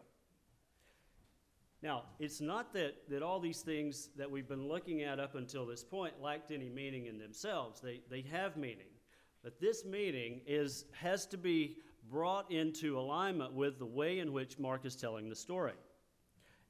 Now, 1.82 2.04
it's 2.18 2.40
not 2.40 2.72
that, 2.72 2.94
that 3.10 3.22
all 3.22 3.38
these 3.38 3.60
things 3.60 4.08
that 4.16 4.30
we've 4.30 4.48
been 4.48 4.66
looking 4.66 5.02
at 5.02 5.20
up 5.20 5.34
until 5.34 5.66
this 5.66 5.84
point 5.84 6.14
lacked 6.22 6.50
any 6.50 6.70
meaning 6.70 7.04
in 7.04 7.18
themselves. 7.18 7.82
They, 7.82 8.00
they 8.10 8.22
have 8.32 8.56
meaning. 8.56 8.88
But 9.44 9.60
this 9.60 9.84
meaning 9.84 10.40
is, 10.46 10.86
has 10.92 11.26
to 11.26 11.36
be 11.36 11.76
brought 12.10 12.50
into 12.50 12.98
alignment 12.98 13.52
with 13.52 13.78
the 13.78 13.86
way 13.86 14.20
in 14.20 14.32
which 14.32 14.58
Mark 14.58 14.86
is 14.86 14.96
telling 14.96 15.28
the 15.28 15.36
story. 15.36 15.74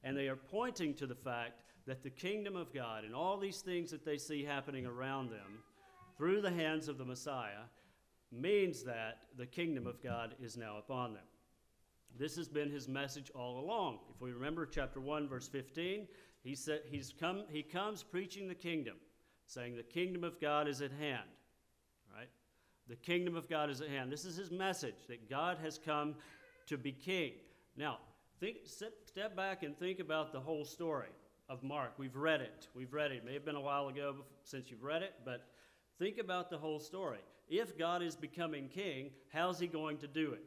And 0.03 0.15
they 0.15 0.27
are 0.27 0.35
pointing 0.35 0.93
to 0.95 1.07
the 1.07 1.15
fact 1.15 1.61
that 1.89 2.03
the 2.03 2.09
kingdom 2.11 2.55
of 2.55 2.71
God 2.71 3.03
and 3.03 3.15
all 3.15 3.35
these 3.39 3.61
things 3.61 3.89
that 3.89 4.05
they 4.05 4.19
see 4.19 4.43
happening 4.43 4.85
around 4.85 5.31
them 5.31 5.63
through 6.15 6.39
the 6.39 6.51
hands 6.51 6.87
of 6.87 6.99
the 6.99 7.03
Messiah 7.03 7.65
means 8.31 8.83
that 8.83 9.21
the 9.39 9.47
kingdom 9.47 9.87
of 9.87 9.99
God 10.03 10.35
is 10.39 10.55
now 10.55 10.77
upon 10.77 11.15
them. 11.15 11.23
This 12.15 12.35
has 12.35 12.47
been 12.47 12.69
his 12.69 12.87
message 12.87 13.31
all 13.33 13.59
along. 13.59 14.01
If 14.13 14.21
we 14.21 14.31
remember 14.33 14.67
chapter 14.67 15.01
1 15.01 15.27
verse 15.27 15.47
15, 15.47 16.07
he 16.43 16.53
said 16.53 16.81
he's 16.91 17.11
come 17.19 17.45
he 17.49 17.63
comes 17.63 18.03
preaching 18.03 18.47
the 18.47 18.53
kingdom, 18.53 18.97
saying 19.47 19.75
the 19.75 19.81
kingdom 19.81 20.23
of 20.23 20.39
God 20.39 20.67
is 20.67 20.83
at 20.83 20.91
hand. 20.91 21.27
Right? 22.15 22.29
The 22.87 22.97
kingdom 22.97 23.35
of 23.35 23.49
God 23.49 23.71
is 23.71 23.81
at 23.81 23.89
hand. 23.89 24.11
This 24.11 24.25
is 24.25 24.37
his 24.37 24.51
message 24.51 25.07
that 25.07 25.27
God 25.27 25.57
has 25.63 25.79
come 25.79 26.13
to 26.67 26.77
be 26.77 26.91
king. 26.91 27.31
Now, 27.75 27.97
think 28.39 28.57
step 28.65 29.35
back 29.35 29.63
and 29.63 29.75
think 29.75 29.99
about 29.99 30.31
the 30.31 30.39
whole 30.39 30.65
story 30.65 31.09
of 31.49 31.63
Mark. 31.63 31.93
We've 31.97 32.15
read 32.15 32.41
it. 32.41 32.67
We've 32.75 32.93
read 32.93 33.11
it. 33.11 33.17
it 33.17 33.25
may 33.25 33.33
have 33.33 33.45
been 33.45 33.55
a 33.55 33.61
while 33.61 33.87
ago 33.87 34.15
since 34.43 34.69
you've 34.69 34.83
read 34.83 35.01
it, 35.01 35.13
but 35.25 35.47
think 35.97 36.17
about 36.17 36.49
the 36.49 36.57
whole 36.57 36.79
story 36.79 37.19
if 37.49 37.77
God 37.77 38.03
is 38.03 38.15
becoming 38.15 38.69
king, 38.69 39.09
how's 39.33 39.59
he 39.59 39.67
going 39.67 39.97
to 39.97 40.07
do 40.07 40.33
it? 40.33 40.43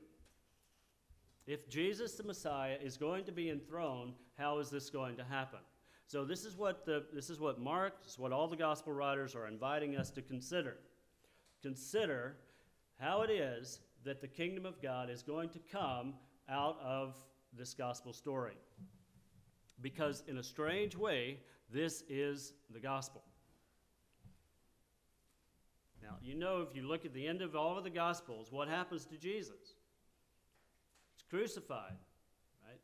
If 1.47 1.69
Jesus 1.69 2.15
the 2.15 2.23
Messiah 2.23 2.77
is 2.81 2.97
going 2.97 3.25
to 3.25 3.33
be 3.33 3.51
enthroned, 3.51 4.15
how 4.39 4.59
is 4.59 4.71
this 4.71 4.89
going 4.89 5.17
to 5.17 5.25
happen? 5.25 5.59
So 6.07 6.25
this 6.25 6.45
is 6.45 6.57
what 6.57 6.87
the, 6.87 7.05
this 7.13 7.29
is 7.29 7.41
what 7.41 7.61
Mark, 7.61 8.03
this 8.03 8.13
is 8.13 8.19
what 8.19 8.33
all 8.33 8.47
the 8.47 8.57
gospel 8.57 8.93
writers 8.93 9.35
are 9.35 9.49
inviting 9.49 9.97
us 9.97 10.11
to 10.11 10.23
consider. 10.23 10.77
Consider 11.63 12.37
how 13.01 13.23
it 13.23 13.31
is 13.31 13.81
that 14.05 14.21
the 14.21 14.29
kingdom 14.29 14.65
of 14.65 14.81
God 14.81 15.11
is 15.11 15.23
going 15.23 15.49
to 15.51 15.59
come 15.59 16.15
out 16.49 16.79
of 16.81 17.17
this 17.57 17.75
gospel 17.75 18.13
story. 18.13 18.55
Because 19.83 20.23
in 20.29 20.39
a 20.39 20.43
strange 20.43 20.97
way, 20.97 21.41
this 21.71 22.05
is 22.09 22.55
the 22.73 22.81
gospel. 22.81 23.23
Now, 26.03 26.17
you 26.21 26.35
know, 26.35 26.67
if 26.69 26.75
you 26.75 26.83
look 26.83 27.05
at 27.05 27.15
the 27.15 27.27
end 27.27 27.43
of 27.43 27.55
all 27.55 27.79
of 27.79 27.85
the 27.85 27.91
Gospels, 27.91 28.51
what 28.51 28.69
happens 28.69 29.07
to 29.07 29.17
Jesus? 29.17 29.77
He's 31.15 31.25
crucified, 31.31 31.97
right? 32.67 32.81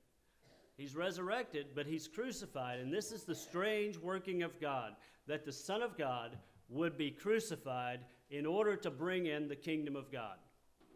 He's 0.77 0.95
resurrected, 0.95 1.67
but 1.75 1.87
he's 1.87 2.07
crucified. 2.07 2.79
And 2.79 2.93
this 2.93 3.11
is 3.11 3.25
the 3.25 3.35
strange 3.35 3.99
working 3.99 4.43
of 4.45 4.61
God 4.61 4.95
that 5.27 5.45
the 5.45 5.53
Son 5.53 5.83
of 5.83 5.99
God 5.99 6.39
would 6.69 6.97
be 6.97 7.11
crucified 7.11 8.01
in 8.31 8.47
order 8.47 8.77
to 8.77 8.91
bring 8.91 9.27
in 9.27 9.49
the 9.49 9.57
kingdom 9.57 9.97
of 9.97 10.13
God. 10.13 10.37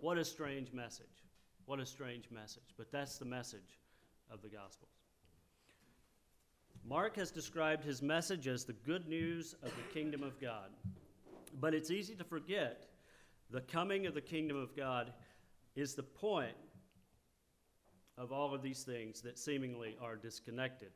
What 0.00 0.16
a 0.16 0.24
strange 0.24 0.72
message. 0.72 1.06
What 1.66 1.80
a 1.80 1.86
strange 1.86 2.30
message. 2.30 2.74
But 2.76 2.92
that's 2.92 3.18
the 3.18 3.24
message 3.24 3.80
of 4.30 4.42
the 4.42 4.48
Gospels. 4.48 5.01
Mark 6.84 7.16
has 7.16 7.30
described 7.30 7.84
his 7.84 8.02
message 8.02 8.48
as 8.48 8.64
the 8.64 8.72
good 8.72 9.08
news 9.08 9.54
of 9.62 9.70
the 9.70 9.94
kingdom 9.94 10.22
of 10.22 10.40
God. 10.40 10.70
But 11.60 11.74
it's 11.74 11.90
easy 11.90 12.14
to 12.16 12.24
forget 12.24 12.86
the 13.50 13.60
coming 13.60 14.06
of 14.06 14.14
the 14.14 14.20
kingdom 14.20 14.56
of 14.56 14.74
God 14.76 15.12
is 15.76 15.94
the 15.94 16.02
point 16.02 16.56
of 18.18 18.32
all 18.32 18.54
of 18.54 18.62
these 18.62 18.82
things 18.82 19.20
that 19.22 19.38
seemingly 19.38 19.96
are 20.00 20.16
disconnected. 20.16 20.90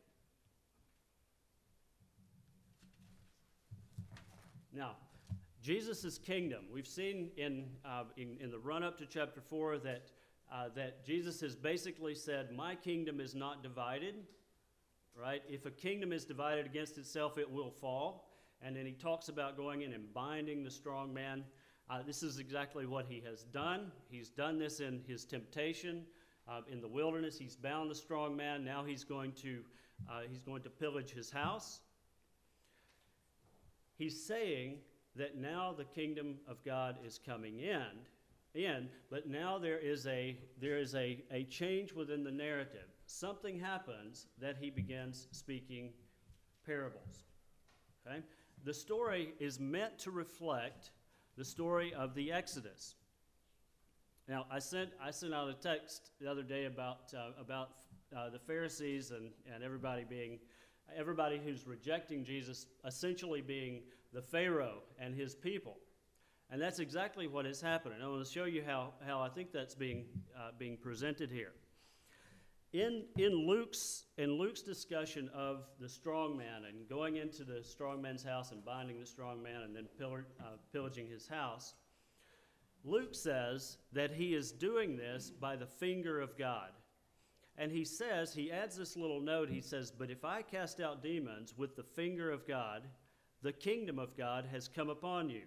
Now, 4.73 4.97
Jesus' 5.62 6.19
kingdom, 6.19 6.66
we've 6.73 6.87
seen 6.87 7.31
in, 7.37 7.64
uh, 7.85 8.05
in, 8.16 8.37
in, 8.40 8.50
the 8.50 8.59
run 8.59 8.83
up 8.83 8.99
to 8.99 9.07
chapter 9.07 9.40
4 9.40 9.78
that, 9.78 10.11
uh, 10.52 10.69
that 10.76 11.05
Jesus 11.05 11.40
has 11.40 11.57
basically 11.57 12.14
said, 12.14 12.52
My 12.52 12.75
kingdom 12.75 13.19
is 13.19 13.35
not 13.35 13.62
divided, 13.62 14.14
right? 15.21 15.43
If 15.49 15.67
a 15.67 15.71
kingdom 15.71 16.13
is 16.13 16.25
divided 16.25 16.67
against 16.67 16.99
itself, 16.99 17.39
it 17.39 17.51
will 17.51 17.71
fall. 17.71 18.31
And 18.63 18.77
then 18.77 18.87
he 18.87 18.93
talks 18.93 19.29
about 19.29 19.57
going 19.57 19.83
in 19.83 19.93
and 19.93 20.13
binding 20.13 20.63
the 20.63 20.71
strong 20.71 21.13
man. 21.13 21.45
Uh, 21.89 22.03
this 22.03 22.23
is 22.23 22.39
exactly 22.39 22.87
what 22.87 23.07
he 23.09 23.23
has 23.29 23.45
done. 23.45 23.93
He's 24.09 24.29
done 24.29 24.59
this 24.59 24.81
in 24.81 25.03
his 25.07 25.25
temptation 25.25 26.03
uh, 26.49 26.61
in 26.71 26.81
the 26.81 26.89
wilderness. 26.89 27.39
He's 27.39 27.57
bound 27.57 27.91
the 27.91 27.95
strong 27.95 28.37
man. 28.37 28.65
Now 28.65 28.85
he's 28.85 29.05
going 29.05 29.33
to 29.43 29.61
uh, 30.11 30.21
he's 30.29 30.41
going 30.41 30.63
to 30.63 30.71
pillage 30.71 31.11
his 31.11 31.31
house. 31.31 31.81
He's 33.97 34.23
saying 34.27 34.79
that 35.15 35.39
now 35.39 35.75
the 35.77 35.85
kingdom 35.85 36.37
of 36.47 36.63
God 36.65 36.99
is 37.05 37.19
coming 37.25 37.61
in, 37.61 37.87
in, 38.55 38.89
but 39.11 39.27
now 39.27 39.59
there 39.59 39.79
is 39.79 40.07
a 40.07 40.37
there 40.61 40.79
is 40.79 40.95
a, 40.95 41.25
a 41.31 41.45
change 41.45 41.93
within 41.93 42.25
the 42.25 42.31
narrative. 42.31 42.89
Something 43.07 43.59
happens 43.59 44.27
that 44.41 44.57
he 44.61 44.71
begins 44.71 45.29
speaking 45.31 45.93
parables. 46.65 47.25
Okay? 48.07 48.23
the 48.67 48.75
story 48.75 49.33
is 49.39 49.61
meant 49.61 49.99
to 50.01 50.11
reflect 50.11 50.91
the 51.37 51.45
story 51.45 51.95
of 51.95 52.15
the 52.15 52.33
Exodus. 52.33 52.97
Now, 54.29 54.47
I 54.51 54.59
sent, 54.59 54.91
I 55.01 55.13
sent 55.13 55.33
out 55.33 55.49
a 55.49 55.55
text 55.55 56.11
the 56.21 56.29
other 56.29 56.43
day 56.43 56.65
about, 56.65 57.15
uh, 57.17 57.41
about 57.41 57.71
uh, 58.17 58.29
the 58.31 58.41
Pharisees 58.41 59.13
and, 59.13 59.31
and 59.53 59.63
everybody 59.63 60.03
being, 60.03 60.41
everybody 60.97 61.41
who's 61.43 61.65
rejecting 61.67 62.25
Jesus 62.25 62.67
essentially 62.85 63.41
being 63.41 63.83
the 64.13 64.23
Pharaoh 64.23 64.83
and 64.99 65.15
his 65.15 65.35
people. 65.35 65.77
And 66.51 66.61
that's 66.61 66.81
exactly 66.81 67.29
what 67.29 67.47
is 67.47 67.61
happening. 67.61 67.99
I 68.03 68.09
want 68.09 68.25
to 68.25 68.31
show 68.31 68.45
you 68.45 68.65
how, 68.67 68.95
how 69.07 69.21
I 69.21 69.29
think 69.29 69.53
that's 69.53 69.75
being, 69.77 70.07
uh, 70.37 70.51
being 70.59 70.77
presented 70.77 71.31
here. 71.31 71.53
In, 72.73 73.05
in 73.17 73.47
Luke's 73.47 74.05
in 74.19 74.33
Luke's 74.33 74.63
discussion 74.63 75.31
of 75.35 75.65
the 75.81 75.89
strong 75.89 76.37
man 76.37 76.65
and 76.69 76.89
going 76.89 77.17
into 77.17 77.45
the 77.45 77.63
strong 77.63 78.03
man's 78.03 78.23
house 78.23 78.53
and 78.53 78.65
binding 78.65 78.99
the 78.99 79.07
strong 79.07 79.43
man 79.43 79.63
and 79.63 79.75
then 79.75 79.87
uh, 80.01 80.45
pillaging 80.73 81.07
his 81.07 81.27
house, 81.27 81.75
Luke 82.85 83.15
says 83.15 83.79
that 83.93 84.13
he 84.13 84.35
is 84.35 84.53
doing 84.53 84.97
this 84.97 85.31
by 85.31 85.57
the 85.57 85.67
finger 85.67 86.21
of 86.21 86.37
God. 86.39 86.71
And 87.59 87.73
he 87.73 87.85
says, 87.85 88.35
he 88.35 88.53
adds 88.53 88.77
this 88.77 88.97
little 88.97 89.21
note, 89.21 89.49
he 89.49 89.63
says, 89.63 89.91
But 89.91 90.11
if 90.11 90.25
I 90.25 90.43
cast 90.43 90.81
out 90.81 91.03
demons 91.03 91.55
with 91.57 91.75
the 91.75 91.83
finger 91.83 92.31
of 92.31 92.47
God, 92.47 92.83
the 93.43 93.53
kingdom 93.53 93.99
of 93.99 94.17
God 94.17 94.47
has 94.53 94.69
come 94.69 94.91
upon 94.91 95.31
you. 95.31 95.43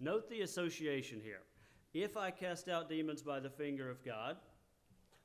Note 0.00 0.28
the 0.30 0.42
association 0.42 1.20
here. 1.22 1.42
If 1.92 2.16
I 2.16 2.30
cast 2.30 2.68
out 2.68 2.88
demons 2.88 3.22
by 3.22 3.40
the 3.40 3.50
finger 3.50 3.90
of 3.90 4.04
God, 4.04 4.36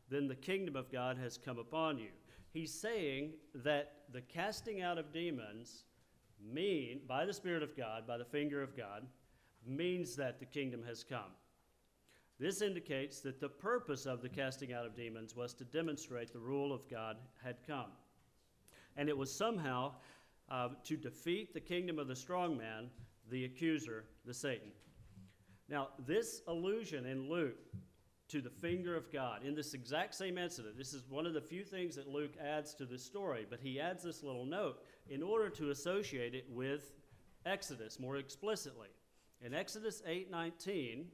then 0.10 0.28
the 0.28 0.36
kingdom 0.36 0.76
of 0.76 0.92
God 0.92 1.18
has 1.18 1.38
come 1.38 1.58
upon 1.58 1.98
you. 1.98 2.10
He's 2.52 2.74
saying 2.74 3.32
that 3.56 3.94
the 4.12 4.22
casting 4.22 4.82
out 4.82 4.98
of 4.98 5.12
demons 5.12 5.86
mean 6.40 7.02
by 7.08 7.26
the 7.26 7.34
spirit 7.34 7.64
of 7.64 7.76
God, 7.76 8.06
by 8.06 8.18
the 8.18 8.26
finger 8.26 8.62
of 8.62 8.78
God, 8.78 9.08
means 9.66 10.16
that 10.16 10.40
the 10.40 10.46
kingdom 10.46 10.84
has 10.88 11.04
come. 11.04 11.32
This 12.40 12.62
indicates 12.62 13.22
that 13.22 13.40
the 13.40 13.50
purpose 13.50 14.06
of 14.06 14.22
the 14.22 14.30
casting 14.30 14.74
out 14.74 14.86
of 14.86 14.96
demons 14.96 15.36
was 15.36 15.54
to 15.56 15.64
demonstrate 15.64 16.34
the 16.34 16.40
rule 16.40 16.74
of 16.74 16.90
God 16.90 17.18
had 17.44 17.58
come. 17.66 17.92
And 18.98 19.08
it 19.08 19.18
was 19.18 19.34
somehow 19.34 19.94
uh, 20.50 20.70
to 20.84 20.98
defeat 20.98 21.54
the 21.54 21.60
kingdom 21.60 22.00
of 22.00 22.08
the 22.08 22.16
strong 22.16 22.58
man, 22.58 22.90
the 23.30 23.46
accuser, 23.46 24.06
the 24.26 24.34
Satan. 24.34 24.72
Now, 25.70 25.90
this 26.06 26.42
allusion 26.48 27.06
in 27.06 27.30
Luke 27.30 27.58
to 28.34 28.42
the 28.42 28.50
finger 28.50 28.96
of 28.96 29.14
God 29.14 29.46
in 29.46 29.54
this 29.54 29.76
exact 29.76 30.16
same 30.16 30.40
incident, 30.40 30.76
this 30.76 30.92
is 30.92 31.04
one 31.08 31.28
of 31.28 31.36
the 31.36 31.42
few 31.42 31.64
things 31.64 31.96
that 31.96 32.08
Luke 32.08 32.34
adds 32.44 32.74
to 32.74 32.84
this 32.84 33.06
story, 33.06 33.46
but 33.48 33.60
he 33.60 33.80
adds 33.80 34.02
this 34.02 34.24
little 34.24 34.44
note 34.44 34.82
in 35.08 35.22
order 35.22 35.50
to 35.52 35.70
associate 35.70 36.34
it 36.34 36.48
with 36.50 36.96
Exodus 37.46 38.00
more 38.00 38.18
explicitly. 38.18 38.88
In 39.40 39.54
Exodus 39.54 40.02
8:19, 40.08 41.12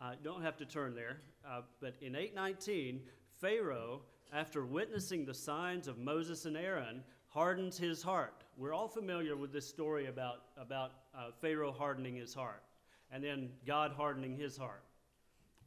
uh, 0.00 0.14
don't 0.22 0.42
have 0.42 0.56
to 0.58 0.64
turn 0.64 0.94
there, 0.94 1.22
uh, 1.44 1.62
but 1.80 1.96
in 2.00 2.14
8:19, 2.14 3.04
Pharaoh, 3.40 4.04
after 4.32 4.64
witnessing 4.64 5.24
the 5.24 5.34
signs 5.34 5.88
of 5.88 5.98
Moses 5.98 6.44
and 6.44 6.56
Aaron, 6.56 7.02
hardens 7.26 7.76
his 7.76 8.00
heart. 8.00 8.44
We're 8.56 8.72
all 8.72 8.86
familiar 8.86 9.36
with 9.36 9.52
this 9.52 9.68
story 9.68 10.06
about 10.06 10.44
about 10.56 10.92
uh, 11.16 11.32
Pharaoh 11.40 11.72
hardening 11.72 12.14
his 12.14 12.32
heart, 12.32 12.62
and 13.10 13.24
then 13.24 13.50
God 13.66 13.90
hardening 13.90 14.36
his 14.36 14.56
heart. 14.56 14.84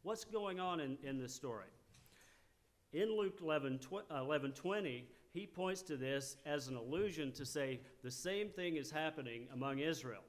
What's 0.03 0.23
going 0.23 0.59
on 0.59 0.79
in, 0.79 0.97
in 1.03 1.19
this 1.19 1.33
story? 1.33 1.67
In 2.93 3.15
Luke 3.15 3.39
11, 3.41 3.79
tw- 3.79 4.11
11 4.11 4.51
20, 4.51 5.05
he 5.33 5.45
points 5.45 5.81
to 5.83 5.95
this 5.95 6.37
as 6.45 6.67
an 6.67 6.75
allusion 6.75 7.31
to 7.33 7.45
say 7.45 7.79
the 8.03 8.11
same 8.11 8.49
thing 8.49 8.75
is 8.75 8.91
happening 8.91 9.47
among 9.53 9.79
Israel. 9.79 10.23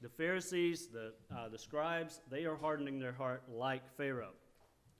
The 0.00 0.08
Pharisees, 0.08 0.88
the, 0.88 1.14
uh, 1.34 1.48
the 1.48 1.58
scribes, 1.58 2.20
they 2.30 2.44
are 2.44 2.56
hardening 2.56 3.00
their 3.00 3.12
heart 3.12 3.42
like 3.50 3.82
Pharaoh. 3.96 4.34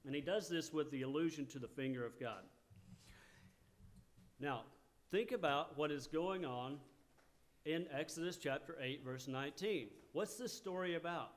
And 0.07 0.15
he 0.15 0.21
does 0.21 0.49
this 0.49 0.73
with 0.73 0.91
the 0.91 1.03
allusion 1.03 1.47
to 1.47 1.59
the 1.59 1.69
finger 1.69 2.05
of 2.05 2.19
God. 2.19 2.43
Now, 4.41 4.63
think 5.11 5.33
about 5.33 5.77
what 5.79 5.91
is 5.91 6.07
going 6.07 6.45
on 6.45 6.79
in 7.65 7.87
Exodus 7.93 8.37
chapter 8.37 8.77
8, 8.81 9.05
verse 9.05 9.29
19. 9.29 9.89
What's 10.13 10.37
this 10.37 10.53
story 10.53 10.97
about? 10.97 11.33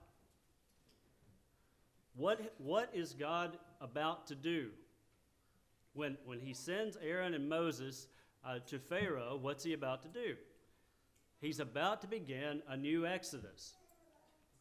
What, 2.18 2.54
what 2.58 2.90
is 2.94 3.14
God 3.14 3.58
about 3.80 4.28
to 4.28 4.36
do? 4.36 4.70
When, 5.94 6.18
when 6.26 6.40
he 6.40 6.54
sends 6.54 6.98
Aaron 6.98 7.36
and 7.36 7.48
Moses 7.48 8.08
uh, 8.44 8.60
to 8.68 8.80
Pharaoh, 8.80 9.38
what's 9.40 9.64
he 9.64 9.74
about 9.74 10.02
to 10.02 10.08
do? 10.10 10.36
He's 11.40 11.60
about 11.60 12.02
to 12.02 12.08
begin 12.08 12.64
a 12.68 12.76
new 12.76 13.06
exodus. 13.06 13.76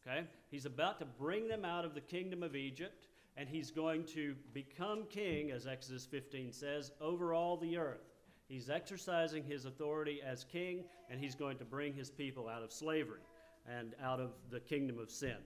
Okay? 0.05 0.25
He's 0.49 0.65
about 0.65 0.99
to 0.99 1.05
bring 1.05 1.47
them 1.47 1.65
out 1.65 1.83
of 1.83 1.95
the 1.95 2.01
kingdom 2.01 2.43
of 2.43 2.55
Egypt, 2.55 3.07
and 3.35 3.49
he's 3.49 3.71
going 3.71 4.03
to 4.05 4.35
become 4.53 5.05
king, 5.09 5.51
as 5.51 5.65
Exodus 5.65 6.05
15 6.05 6.51
says, 6.51 6.91
over 7.01 7.33
all 7.33 7.57
the 7.57 7.77
earth. 7.77 8.13
He's 8.47 8.69
exercising 8.69 9.43
his 9.43 9.65
authority 9.65 10.21
as 10.25 10.43
king, 10.43 10.85
and 11.09 11.19
he's 11.19 11.35
going 11.35 11.57
to 11.57 11.65
bring 11.65 11.93
his 11.93 12.09
people 12.09 12.47
out 12.47 12.63
of 12.63 12.71
slavery 12.71 13.21
and 13.67 13.95
out 14.01 14.19
of 14.19 14.31
the 14.49 14.59
kingdom 14.59 14.99
of 14.99 15.09
sin. 15.09 15.37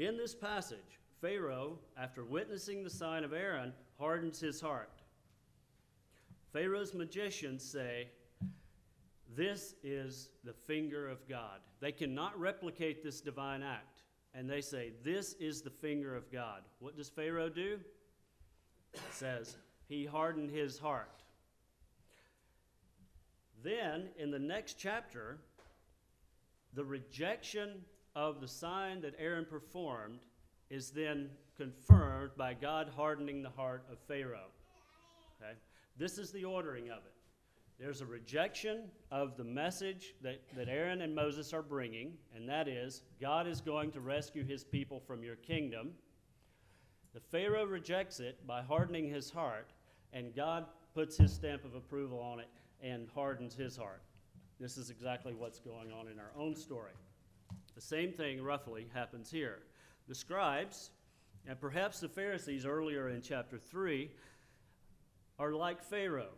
In 0.00 0.16
this 0.16 0.34
passage, 0.34 0.98
Pharaoh, 1.20 1.78
after 1.98 2.24
witnessing 2.24 2.82
the 2.82 2.88
sign 2.88 3.22
of 3.22 3.34
Aaron, 3.34 3.74
hardens 3.98 4.40
his 4.40 4.58
heart. 4.58 5.02
Pharaoh's 6.54 6.94
magicians 6.94 7.62
say, 7.62 8.08
this 9.36 9.74
is 9.84 10.30
the 10.42 10.54
finger 10.54 11.06
of 11.06 11.28
God. 11.28 11.60
They 11.80 11.92
cannot 11.92 12.40
replicate 12.40 13.04
this 13.04 13.20
divine 13.20 13.62
act. 13.62 14.02
And 14.34 14.48
they 14.48 14.62
say, 14.62 14.92
This 15.02 15.34
is 15.34 15.60
the 15.60 15.70
finger 15.70 16.16
of 16.16 16.30
God. 16.32 16.62
What 16.78 16.96
does 16.96 17.08
Pharaoh 17.08 17.48
do? 17.48 17.78
It 18.94 19.00
says, 19.10 19.56
He 19.86 20.06
hardened 20.06 20.50
his 20.50 20.78
heart. 20.78 21.22
Then, 23.62 24.08
in 24.16 24.30
the 24.30 24.38
next 24.38 24.78
chapter, 24.78 25.38
the 26.74 26.84
rejection 26.84 27.84
of 28.14 28.40
the 28.40 28.48
sign 28.48 29.00
that 29.02 29.14
Aaron 29.18 29.44
performed 29.44 30.20
is 30.68 30.90
then 30.90 31.30
confirmed 31.56 32.30
by 32.36 32.54
God 32.54 32.90
hardening 32.96 33.42
the 33.42 33.50
heart 33.50 33.84
of 33.90 33.98
Pharaoh. 34.06 34.50
Okay? 35.40 35.52
This 35.96 36.18
is 36.18 36.30
the 36.30 36.44
ordering 36.44 36.90
of 36.90 36.98
it. 36.98 37.12
There's 37.78 38.02
a 38.02 38.06
rejection 38.06 38.90
of 39.10 39.36
the 39.36 39.44
message 39.44 40.14
that, 40.22 40.42
that 40.54 40.68
Aaron 40.68 41.00
and 41.00 41.14
Moses 41.14 41.54
are 41.54 41.62
bringing, 41.62 42.12
and 42.36 42.48
that 42.48 42.68
is 42.68 43.02
God 43.20 43.46
is 43.46 43.60
going 43.60 43.90
to 43.92 44.00
rescue 44.00 44.44
his 44.44 44.64
people 44.64 45.00
from 45.00 45.22
your 45.22 45.36
kingdom. 45.36 45.92
The 47.14 47.20
Pharaoh 47.20 47.64
rejects 47.64 48.20
it 48.20 48.46
by 48.46 48.60
hardening 48.62 49.08
his 49.08 49.30
heart, 49.30 49.70
and 50.12 50.34
God 50.34 50.66
puts 50.94 51.16
his 51.16 51.32
stamp 51.32 51.64
of 51.64 51.74
approval 51.74 52.20
on 52.20 52.38
it 52.40 52.48
and 52.82 53.08
hardens 53.14 53.54
his 53.54 53.76
heart. 53.76 54.02
This 54.60 54.76
is 54.76 54.90
exactly 54.90 55.32
what's 55.32 55.58
going 55.58 55.90
on 55.90 56.08
in 56.08 56.18
our 56.18 56.32
own 56.38 56.54
story. 56.54 56.92
The 57.74 57.80
same 57.80 58.12
thing, 58.12 58.42
roughly, 58.42 58.86
happens 58.92 59.30
here. 59.30 59.60
The 60.08 60.14
scribes, 60.14 60.90
and 61.46 61.60
perhaps 61.60 62.00
the 62.00 62.08
Pharisees 62.08 62.66
earlier 62.66 63.08
in 63.08 63.22
chapter 63.22 63.58
3, 63.58 64.10
are 65.38 65.52
like 65.52 65.82
Pharaoh 65.82 66.34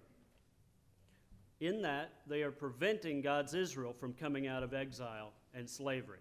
in 1.63 1.81
that 1.83 2.13
they 2.27 2.43
are 2.43 2.51
preventing 2.51 3.21
God's 3.21 3.55
Israel 3.55 3.93
from 3.93 4.13
coming 4.15 4.49
out 4.49 4.65
of 4.65 4.75
exile 4.75 5.33
and 5.55 5.69
slavery. 5.69 6.19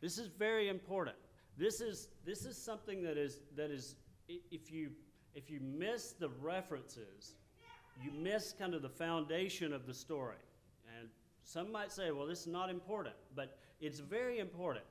This 0.00 0.16
is 0.16 0.28
very 0.28 0.68
important. 0.68 1.16
This 1.58 1.82
is, 1.82 2.08
this 2.24 2.46
is 2.46 2.56
something 2.56 3.02
that 3.02 3.18
is, 3.18 3.40
that 3.56 3.70
is 3.70 3.96
if, 4.26 4.72
you, 4.72 4.90
if 5.34 5.50
you 5.50 5.60
miss 5.60 6.12
the 6.12 6.30
references, 6.40 7.34
you 8.02 8.10
miss 8.10 8.54
kind 8.58 8.74
of 8.74 8.80
the 8.80 8.88
foundation 8.88 9.72
of 9.72 9.86
the 9.86 9.92
story. 9.92 10.36
And 10.98 11.08
some 11.42 11.70
might 11.70 11.92
say, 11.92 12.10
well, 12.10 12.26
this 12.26 12.42
is 12.42 12.46
not 12.46 12.70
important, 12.70 13.16
but 13.34 13.58
it's 13.80 14.00
very 14.00 14.38
important. 14.38 14.84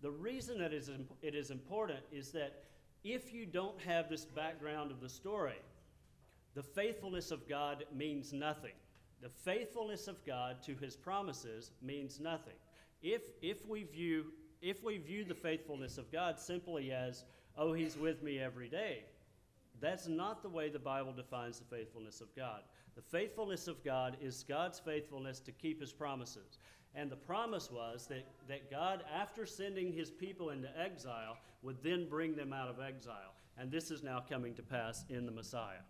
The 0.00 0.10
reason 0.10 0.58
that 0.58 0.72
it 0.72 1.34
is 1.34 1.50
important 1.50 2.00
is 2.12 2.30
that 2.32 2.64
if 3.04 3.32
you 3.32 3.46
don't 3.46 3.80
have 3.80 4.08
this 4.08 4.24
background 4.24 4.90
of 4.90 5.00
the 5.00 5.08
story, 5.08 5.58
the 6.54 6.62
faithfulness 6.62 7.30
of 7.30 7.48
God 7.48 7.84
means 7.94 8.32
nothing 8.32 8.72
the 9.20 9.28
faithfulness 9.28 10.06
of 10.06 10.24
God 10.24 10.62
to 10.62 10.74
his 10.76 10.96
promises 10.96 11.72
means 11.82 12.20
nothing. 12.20 12.54
If, 13.02 13.22
if, 13.42 13.66
we 13.66 13.84
view, 13.84 14.26
if 14.62 14.82
we 14.84 14.98
view 14.98 15.24
the 15.24 15.34
faithfulness 15.34 15.98
of 15.98 16.10
God 16.12 16.38
simply 16.38 16.92
as, 16.92 17.24
oh, 17.56 17.72
he's 17.72 17.96
with 17.96 18.22
me 18.22 18.38
every 18.38 18.68
day, 18.68 19.04
that's 19.80 20.06
not 20.06 20.42
the 20.42 20.48
way 20.48 20.68
the 20.68 20.78
Bible 20.78 21.12
defines 21.12 21.58
the 21.58 21.64
faithfulness 21.64 22.20
of 22.20 22.34
God. 22.36 22.60
The 22.98 23.16
faithfulness 23.16 23.68
of 23.68 23.84
God 23.84 24.16
is 24.20 24.44
God's 24.48 24.80
faithfulness 24.80 25.38
to 25.42 25.52
keep 25.52 25.80
his 25.80 25.92
promises. 25.92 26.58
And 26.96 27.08
the 27.08 27.14
promise 27.14 27.70
was 27.70 28.08
that, 28.08 28.26
that 28.48 28.72
God, 28.72 29.04
after 29.14 29.46
sending 29.46 29.92
his 29.92 30.10
people 30.10 30.50
into 30.50 30.68
exile, 30.76 31.36
would 31.62 31.80
then 31.80 32.08
bring 32.08 32.34
them 32.34 32.52
out 32.52 32.68
of 32.68 32.80
exile. 32.80 33.36
And 33.56 33.70
this 33.70 33.92
is 33.92 34.02
now 34.02 34.24
coming 34.28 34.52
to 34.56 34.64
pass 34.64 35.04
in 35.08 35.26
the 35.26 35.30
Messiah. 35.30 35.84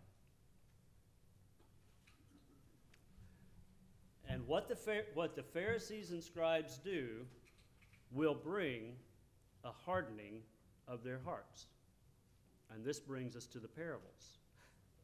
And 4.29 4.47
what 4.47 4.69
the, 4.69 4.77
what 5.15 5.35
the 5.35 5.43
Pharisees 5.43 6.11
and 6.11 6.23
scribes 6.23 6.77
do 6.77 7.25
will 8.13 8.35
bring 8.35 8.97
a 9.65 9.71
hardening 9.71 10.43
of 10.87 11.03
their 11.05 11.21
hearts. 11.25 11.69
And 12.71 12.85
this 12.85 13.01
brings 13.01 13.35
us 13.35 13.47
to 13.47 13.59
the 13.59 13.69
parables. 13.69 14.38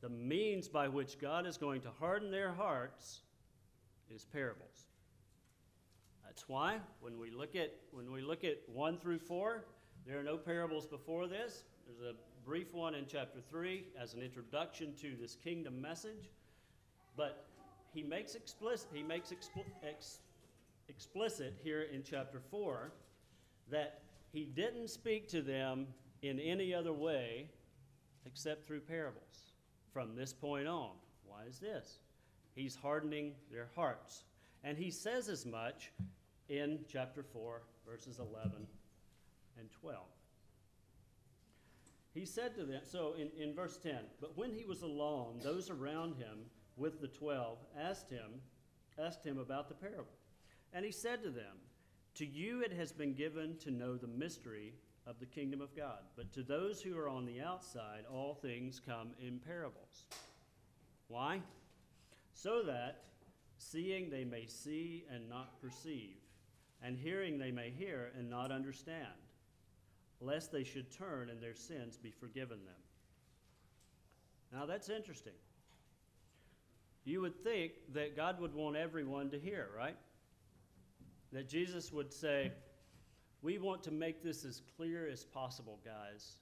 The 0.05 0.11
means 0.11 0.69
by 0.69 0.87
which 0.87 1.19
God 1.19 1.47
is 1.47 1.57
going 1.57 1.81
to 1.81 1.91
harden 1.99 2.31
their 2.31 2.53
hearts 2.53 3.23
is 4.11 4.27
parables. 4.27 4.89
That's 6.27 6.47
why 6.47 6.81
when 7.01 7.19
we 7.19 7.31
look 7.31 7.57
at 7.57 7.75
when 7.91 8.13
we 8.13 8.21
look 8.21 8.45
at 8.45 8.59
1 8.67 8.99
through 8.99 9.21
4, 9.21 9.65
there 10.07 10.21
are 10.21 10.23
no 10.23 10.37
parables 10.37 10.87
before 10.87 11.27
this. 11.27 11.65
There's 11.87 12.07
a 12.07 12.17
brief 12.45 12.75
one 12.75 12.95
in 12.95 13.07
chapter 13.09 13.41
3 13.49 13.83
as 13.99 14.13
an 14.13 14.21
introduction 14.21 14.93
to 15.01 15.17
this 15.19 15.37
kingdom 15.37 15.81
message, 15.81 16.29
but 17.17 17.47
he 17.95 18.03
makes 18.03 18.35
explicit, 18.35 18.91
he 18.93 19.03
makes 19.03 19.31
expl- 19.31 19.65
ex- 19.89 20.19
explicit 20.91 21.55
here 21.63 21.81
in 21.81 22.03
chapter 22.03 22.43
4 22.51 22.93
that 23.71 24.03
he 24.35 24.45
didn't 24.45 24.89
speak 24.89 25.29
to 25.29 25.41
them 25.41 25.87
in 26.21 26.39
any 26.39 26.75
other 26.75 26.93
way 26.93 27.49
except 28.27 28.67
through 28.67 28.81
parables 28.81 29.54
from 29.95 30.17
this 30.17 30.33
point 30.33 30.67
on. 30.67 30.91
Why 31.25 31.45
is 31.49 31.59
this? 31.61 32.01
He's 32.55 32.75
hardening 32.75 33.33
their 33.51 33.69
hearts. 33.75 34.25
And 34.65 34.77
he 34.77 34.91
says 34.91 35.29
as 35.29 35.47
much 35.47 35.93
in 36.49 36.81
chapter 36.93 37.23
4, 37.23 37.63
verses 37.89 38.19
11 38.19 38.67
and 39.59 39.71
12. 39.81 39.99
He 42.13 42.27
said 42.27 42.55
to 42.57 42.65
them, 42.65 42.83
so 42.85 43.15
in, 43.15 43.31
in 43.41 43.55
verse 43.55 43.79
10, 43.79 43.97
but 44.21 44.37
when 44.37 44.53
he 44.53 44.65
was 44.65 44.83
alone, 44.83 45.41
those 45.43 45.71
around 45.71 46.17
him 46.17 46.39
with 46.77 47.01
the 47.01 47.09
twelve 47.09 47.59
asked 47.81 48.11
him, 48.11 48.41
asked 48.99 49.25
him 49.25 49.39
about 49.39 49.69
the 49.69 49.75
parable. 49.75 50.07
And 50.73 50.85
he 50.85 50.93
said 50.93 51.23
to 51.23 51.31
them, 51.31 51.57
To 52.17 52.27
you 52.27 52.63
it 52.63 52.73
has 52.73 52.93
been 52.93 53.15
given 53.15 53.57
to 53.59 53.71
know 53.71 53.97
the 53.97 54.09
mystery 54.09 54.75
of 55.07 55.21
the 55.21 55.27
kingdom 55.27 55.61
of 55.61 55.77
God, 55.77 55.99
but 56.17 56.33
to 56.33 56.43
those 56.43 56.81
who 56.81 56.97
are 56.97 57.09
on 57.09 57.27
the 57.27 57.41
outside, 57.41 58.05
all 58.11 58.35
things 58.35 58.81
come 58.85 59.11
in 59.19 59.39
parables. 59.39 60.07
Why? 61.09 61.41
So 62.33 62.63
that 62.63 63.03
seeing 63.59 64.11
they 64.11 64.25
may 64.25 64.47
see 64.47 65.05
and 65.13 65.29
not 65.29 65.61
perceive, 65.61 66.17
and 66.83 66.97
hearing 66.97 67.39
they 67.39 67.51
may 67.51 67.71
hear 67.71 68.13
and 68.19 68.29
not 68.29 68.51
understand, 68.51 69.07
lest 70.21 70.53
they 70.53 70.65
should 70.65 70.91
turn 70.91 71.31
and 71.31 71.41
their 71.41 71.55
sins 71.55 71.97
be 71.97 72.11
forgiven 72.11 72.59
them. 72.65 72.75
Now 74.53 74.67
that's 74.67 74.89
interesting. 74.89 75.33
You 77.05 77.21
would 77.21 77.43
think 77.45 77.73
that 77.93 78.17
God 78.17 78.41
would 78.41 78.55
want 78.55 78.77
everyone 78.77 79.31
to 79.31 79.39
hear, 79.39 79.69
right? 79.77 79.97
That 81.33 81.49
Jesus 81.49 81.93
would 81.93 82.13
say, 82.13 82.53
We 83.45 83.59
want 83.59 83.83
to 83.83 83.91
make 83.91 84.23
this 84.23 84.47
as 84.47 84.63
clear 84.75 85.07
as 85.07 85.23
possible, 85.23 85.79
guys. 85.85 86.37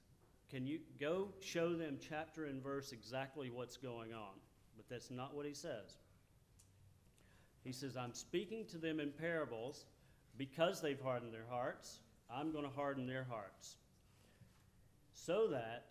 Can 0.49 0.65
you 0.65 0.79
go 1.01 1.27
show 1.41 1.73
them 1.75 1.97
chapter 1.99 2.45
and 2.45 2.63
verse 2.63 2.93
exactly 2.93 3.49
what's 3.49 3.75
going 3.75 4.13
on? 4.13 4.39
But 4.77 4.87
that's 4.89 5.11
not 5.11 5.35
what 5.35 5.45
he 5.45 5.53
says. 5.53 5.97
He 7.65 7.73
says, 7.73 7.97
I'm 7.97 8.13
speaking 8.13 8.65
to 8.67 8.77
them 8.77 9.01
in 9.01 9.11
parables 9.11 9.85
because 10.37 10.79
they've 10.79 10.99
hardened 11.01 11.33
their 11.33 11.45
hearts. 11.49 11.99
I'm 12.33 12.53
going 12.53 12.63
to 12.63 12.71
harden 12.73 13.05
their 13.05 13.27
hearts 13.29 13.75
so 15.13 15.47
that 15.47 15.87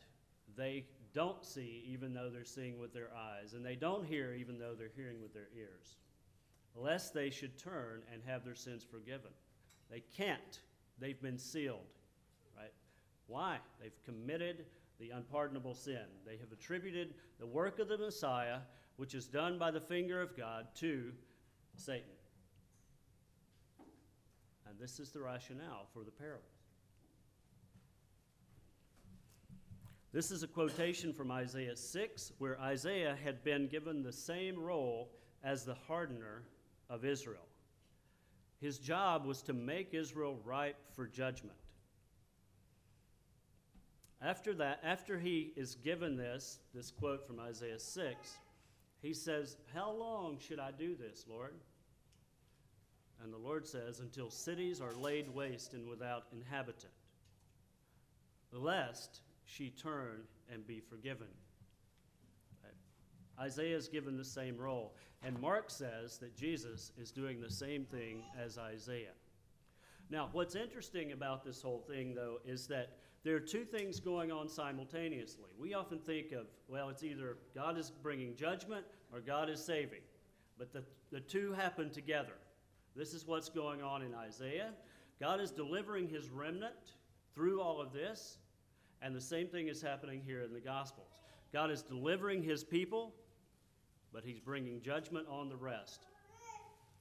they 0.57 0.87
don't 1.13 1.45
see 1.45 1.85
even 1.87 2.15
though 2.15 2.31
they're 2.31 2.47
seeing 2.47 2.79
with 2.79 2.95
their 2.95 3.11
eyes, 3.15 3.53
and 3.53 3.63
they 3.63 3.77
don't 3.77 4.07
hear 4.07 4.33
even 4.33 4.59
though 4.59 4.75
they're 4.75 4.89
hearing 4.97 5.21
with 5.21 5.35
their 5.35 5.49
ears, 5.55 5.97
lest 6.75 7.13
they 7.13 7.29
should 7.29 7.59
turn 7.59 8.01
and 8.11 8.23
have 8.25 8.47
their 8.47 8.55
sins 8.55 8.83
forgiven. 8.83 9.31
They 9.91 10.03
can't. 10.17 10.61
They've 11.03 11.21
been 11.21 11.37
sealed, 11.39 11.81
right? 12.57 12.71
Why? 13.27 13.59
They've 13.81 13.91
committed 14.05 14.67
the 15.01 15.11
unpardonable 15.11 15.75
sin. 15.75 16.05
They 16.25 16.37
have 16.37 16.53
attributed 16.53 17.15
the 17.41 17.47
work 17.47 17.81
of 17.81 17.89
the 17.89 17.99
Messiah, 17.99 18.59
which 18.99 19.13
is 19.13 19.27
done 19.27 19.59
by 19.59 19.73
the 19.73 19.81
finger 19.81 20.23
of 20.23 20.37
God, 20.37 20.69
to 20.77 21.11
Satan. 21.75 22.05
And 24.69 24.79
this 24.79 25.01
is 25.01 25.11
the 25.11 25.21
rationale 25.21 25.89
for 25.93 26.05
the 26.05 26.13
parables. 26.13 26.47
This 30.13 30.31
is 30.31 30.45
a 30.45 30.47
quotation 30.47 31.13
from 31.13 31.33
Isaiah 31.33 31.75
6, 31.75 32.33
where 32.39 32.61
Isaiah 32.61 33.19
had 33.25 33.43
been 33.43 33.67
given 33.67 34.05
the 34.05 34.13
same 34.13 34.57
role 34.57 35.11
as 35.43 35.65
the 35.65 35.75
hardener 35.75 36.45
of 36.89 37.05
Israel. 37.05 37.49
His 38.63 38.79
job 38.79 39.27
was 39.27 39.43
to 39.43 39.53
make 39.53 39.93
Israel 39.93 40.39
ripe 40.45 40.77
for 40.95 41.09
judgment. 41.09 41.59
After 44.23 44.55
that, 44.55 44.79
after 44.85 45.19
he 45.19 45.53
is 45.57 45.75
given 45.75 46.17
this, 46.17 46.61
this 46.73 46.93
quote 46.93 47.27
from 47.27 47.41
Isaiah 47.41 47.81
6, 47.81 48.39
he 49.03 49.13
says, 49.13 49.57
How 49.75 49.91
long 49.91 50.39
should 50.39 50.61
I 50.61 50.71
do 50.71 50.95
this, 50.95 51.25
Lord? 51.29 51.55
And 53.21 53.33
the 53.33 53.39
Lord 53.39 53.67
says, 53.67 53.99
Until 53.99 54.31
cities 54.31 54.81
are 54.81 54.95
laid 54.95 55.29
waste 55.35 55.75
and 55.75 55.89
without 55.89 56.27
inhabitant, 56.33 56.93
lest 58.53 59.23
she 59.45 59.71
turn 59.71 60.23
and 60.53 60.65
be 60.65 60.79
forgiven. 60.79 61.27
Isaiah 63.43 63.77
is 63.77 63.89
given 63.89 64.17
the 64.17 64.25
same 64.25 64.57
role. 64.57 64.95
And 65.25 65.39
Mark 65.41 65.69
says 65.69 66.19
that 66.19 66.37
Jesus 66.37 66.93
is 66.97 67.11
doing 67.11 67.41
the 67.41 67.51
same 67.51 67.85
thing 67.85 68.23
as 68.41 68.57
Isaiah. 68.57 69.15
Now, 70.11 70.29
what's 70.33 70.55
interesting 70.55 71.13
about 71.13 71.45
this 71.45 71.61
whole 71.61 71.81
thing, 71.89 72.15
though, 72.15 72.39
is 72.47 72.67
that 72.69 72.99
there 73.25 73.35
are 73.35 73.41
two 73.41 73.65
things 73.65 73.99
going 73.99 74.31
on 74.31 74.49
simultaneously. 74.49 75.51
We 75.59 75.75
often 75.75 75.99
think 75.99 76.33
of, 76.33 76.47
well, 76.69 76.89
it's 76.89 77.03
either 77.03 77.39
God 77.55 77.79
is 77.79 77.91
bringing 77.91 78.37
judgment 78.37 78.85
or 79.13 79.21
God 79.21 79.49
is 79.49 79.65
saving. 79.65 80.03
But 80.59 80.73
the, 80.73 80.85
the 81.11 81.21
two 81.21 81.53
happen 81.53 81.91
together. 81.91 82.35
This 82.95 83.15
is 83.15 83.27
what's 83.27 83.49
going 83.49 83.83
on 83.83 84.03
in 84.03 84.15
Isaiah. 84.15 84.71
God 85.21 85.41
is 85.41 85.51
delivering 85.51 86.09
his 86.09 86.31
remnant 86.31 86.95
through 87.35 87.61
all 87.61 87.81
of 87.81 87.93
this, 87.93 88.39
and 89.01 89.15
the 89.15 89.21
same 89.21 89.49
thing 89.49 89.69
is 89.69 89.81
happening 89.81 90.21
here 90.25 90.43
in 90.43 90.53
the 90.53 90.61
Gospels. 90.61 91.09
God 91.53 91.71
is 91.71 91.83
delivering 91.83 92.43
his 92.43 92.65
people, 92.65 93.15
but 94.13 94.25
he's 94.25 94.41
bringing 94.41 94.81
judgment 94.83 95.27
on 95.29 95.49
the 95.49 95.57
rest. 95.57 96.07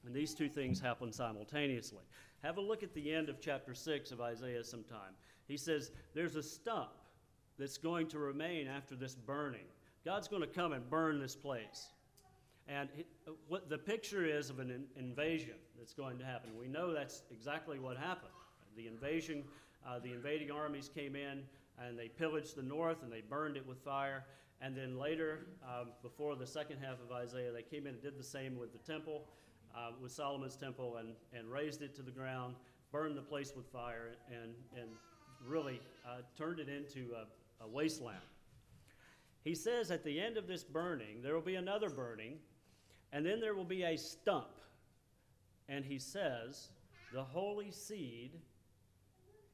And 0.04 0.14
these 0.14 0.34
two 0.34 0.48
things 0.48 0.80
happen 0.80 1.12
simultaneously. 1.12 2.02
Have 2.42 2.56
a 2.56 2.60
look 2.60 2.82
at 2.82 2.92
the 2.94 3.12
end 3.12 3.28
of 3.28 3.40
chapter 3.40 3.74
6 3.74 4.10
of 4.10 4.20
Isaiah 4.20 4.64
sometime. 4.64 5.14
He 5.46 5.56
says, 5.56 5.92
There's 6.14 6.36
a 6.36 6.42
stump 6.42 6.90
that's 7.58 7.78
going 7.78 8.08
to 8.08 8.18
remain 8.18 8.66
after 8.66 8.96
this 8.96 9.14
burning. 9.14 9.66
God's 10.04 10.26
going 10.26 10.42
to 10.42 10.48
come 10.48 10.72
and 10.72 10.88
burn 10.90 11.20
this 11.20 11.36
place. 11.36 11.90
And 12.66 12.88
what 13.48 13.68
the 13.68 13.78
picture 13.78 14.24
is 14.24 14.50
of 14.50 14.58
an 14.58 14.70
in, 14.70 14.84
invasion 14.96 15.54
that's 15.78 15.92
going 15.92 16.18
to 16.18 16.24
happen. 16.24 16.50
We 16.58 16.68
know 16.68 16.92
that's 16.92 17.22
exactly 17.30 17.78
what 17.78 17.96
happened. 17.96 18.32
The 18.76 18.86
invasion, 18.86 19.44
uh, 19.86 19.98
the 19.98 20.12
invading 20.12 20.50
armies 20.50 20.88
came 20.92 21.14
in 21.14 21.42
and 21.78 21.98
they 21.98 22.08
pillaged 22.08 22.56
the 22.56 22.62
north 22.62 23.02
and 23.02 23.12
they 23.12 23.20
burned 23.20 23.56
it 23.56 23.66
with 23.66 23.78
fire. 23.78 24.24
And 24.64 24.76
then 24.76 24.96
later, 24.96 25.46
um, 25.64 25.88
before 26.02 26.36
the 26.36 26.46
second 26.46 26.78
half 26.78 26.98
of 27.04 27.10
Isaiah, 27.10 27.50
they 27.50 27.62
came 27.62 27.88
in 27.88 27.94
and 27.94 28.02
did 28.02 28.16
the 28.16 28.24
same 28.24 28.56
with 28.56 28.72
the 28.72 28.78
temple, 28.78 29.24
uh, 29.74 29.90
with 30.00 30.12
Solomon's 30.12 30.56
temple, 30.56 30.98
and, 30.98 31.14
and 31.36 31.50
razed 31.50 31.82
it 31.82 31.96
to 31.96 32.02
the 32.02 32.12
ground, 32.12 32.54
burned 32.92 33.16
the 33.16 33.22
place 33.22 33.52
with 33.56 33.66
fire, 33.66 34.12
and, 34.28 34.54
and 34.80 34.88
really 35.44 35.80
uh, 36.06 36.18
turned 36.38 36.60
it 36.60 36.68
into 36.68 37.10
a, 37.12 37.64
a 37.64 37.68
wasteland. 37.68 38.18
He 39.42 39.56
says 39.56 39.90
at 39.90 40.04
the 40.04 40.20
end 40.20 40.36
of 40.36 40.46
this 40.46 40.62
burning, 40.62 41.22
there 41.22 41.34
will 41.34 41.40
be 41.40 41.56
another 41.56 41.90
burning, 41.90 42.34
and 43.12 43.26
then 43.26 43.40
there 43.40 43.54
will 43.56 43.64
be 43.64 43.82
a 43.82 43.96
stump. 43.96 44.60
And 45.68 45.84
he 45.84 45.98
says, 45.98 46.68
the 47.12 47.24
holy 47.24 47.72
seed 47.72 48.38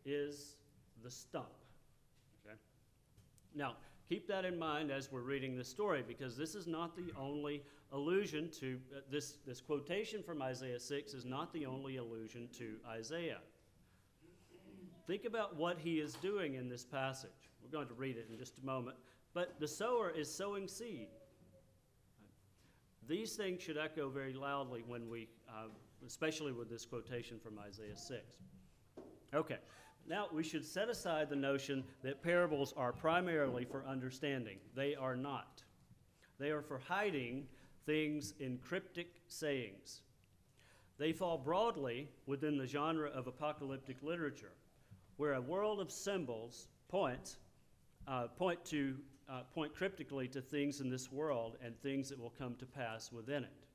is 0.05 0.57
the 1.03 1.11
stump. 1.11 1.47
Okay? 2.45 2.57
Now, 3.55 3.77
keep 4.09 4.27
that 4.29 4.45
in 4.45 4.59
mind 4.59 4.91
as 4.91 5.13
we're 5.13 5.21
reading 5.21 5.57
this 5.57 5.69
story 5.69 6.03
because 6.07 6.37
this 6.37 6.55
is 6.55 6.67
not 6.67 6.97
the 6.97 7.13
only 7.19 7.63
allusion 7.93 8.49
to 8.61 8.79
uh, 8.97 9.01
this, 9.11 9.35
this 9.47 9.61
quotation 9.61 10.23
from 10.23 10.41
Isaiah 10.43 10.81
6 10.81 11.15
is 11.15 11.25
not 11.25 11.53
the 11.53 11.67
only 11.67 11.97
allusion 11.97 12.49
to 12.59 12.77
Isaiah. 12.89 13.39
Think 15.07 15.25
about 15.25 15.57
what 15.57 15.79
he 15.79 16.01
is 16.01 16.15
doing 16.15 16.55
in 16.55 16.69
this 16.69 16.85
passage. 16.85 17.31
We're 17.63 17.71
going 17.71 17.89
to 17.89 17.95
read 17.95 18.17
it 18.17 18.29
in 18.31 18.39
just 18.39 18.59
a 18.59 18.65
moment. 18.65 18.97
But 19.35 19.59
the 19.59 19.69
sower 19.69 20.11
is 20.11 20.33
sowing 20.33 20.69
seed. 20.69 21.09
These 23.09 23.37
things 23.37 23.63
should 23.63 23.79
echo 23.79 24.11
very 24.11 24.35
loudly 24.35 24.85
when 24.87 25.09
we, 25.09 25.29
uh, 25.49 25.69
especially 26.07 26.53
with 26.53 26.69
this 26.69 26.85
quotation 26.85 27.39
from 27.39 27.59
Isaiah 27.59 27.97
6. 27.97 28.21
Okay, 29.35 29.59
now 30.09 30.27
we 30.33 30.43
should 30.43 30.65
set 30.65 30.89
aside 30.89 31.29
the 31.29 31.37
notion 31.37 31.85
that 32.03 32.23
parables 32.23 32.73
are 32.77 32.93
primarily 32.93 33.65
for 33.65 33.85
understanding. 33.87 34.59
They 34.75 34.95
are 34.95 35.17
not. 35.17 35.63
They 36.39 36.51
are 36.51 36.63
for 36.63 36.79
hiding 36.79 37.47
things 37.87 38.35
in 38.39 38.59
cryptic 38.59 39.09
sayings. 39.29 40.03
They 40.99 41.13
fall 41.13 41.39
broadly 41.39 42.09
within 42.27 42.59
the 42.59 42.67
genre 42.67 43.11
of 43.11 43.27
apocalyptic 43.27 44.03
literature, 44.03 44.53
where 45.17 45.35
a 45.35 45.41
world 45.41 45.81
of 45.81 45.91
symbols 45.91 46.69
uh, 46.93 48.27
point 48.37 48.65
to 48.65 48.97
uh, 49.29 49.43
point 49.55 49.75
cryptically 49.75 50.27
to 50.29 50.41
things 50.41 50.81
in 50.81 50.89
this 50.89 51.13
world 51.13 51.57
and 51.63 51.79
things 51.81 52.09
that 52.09 52.19
will 52.19 52.33
come 52.39 52.55
to 52.57 52.67
pass 52.67 53.13
within 53.13 53.45
it. 53.45 53.67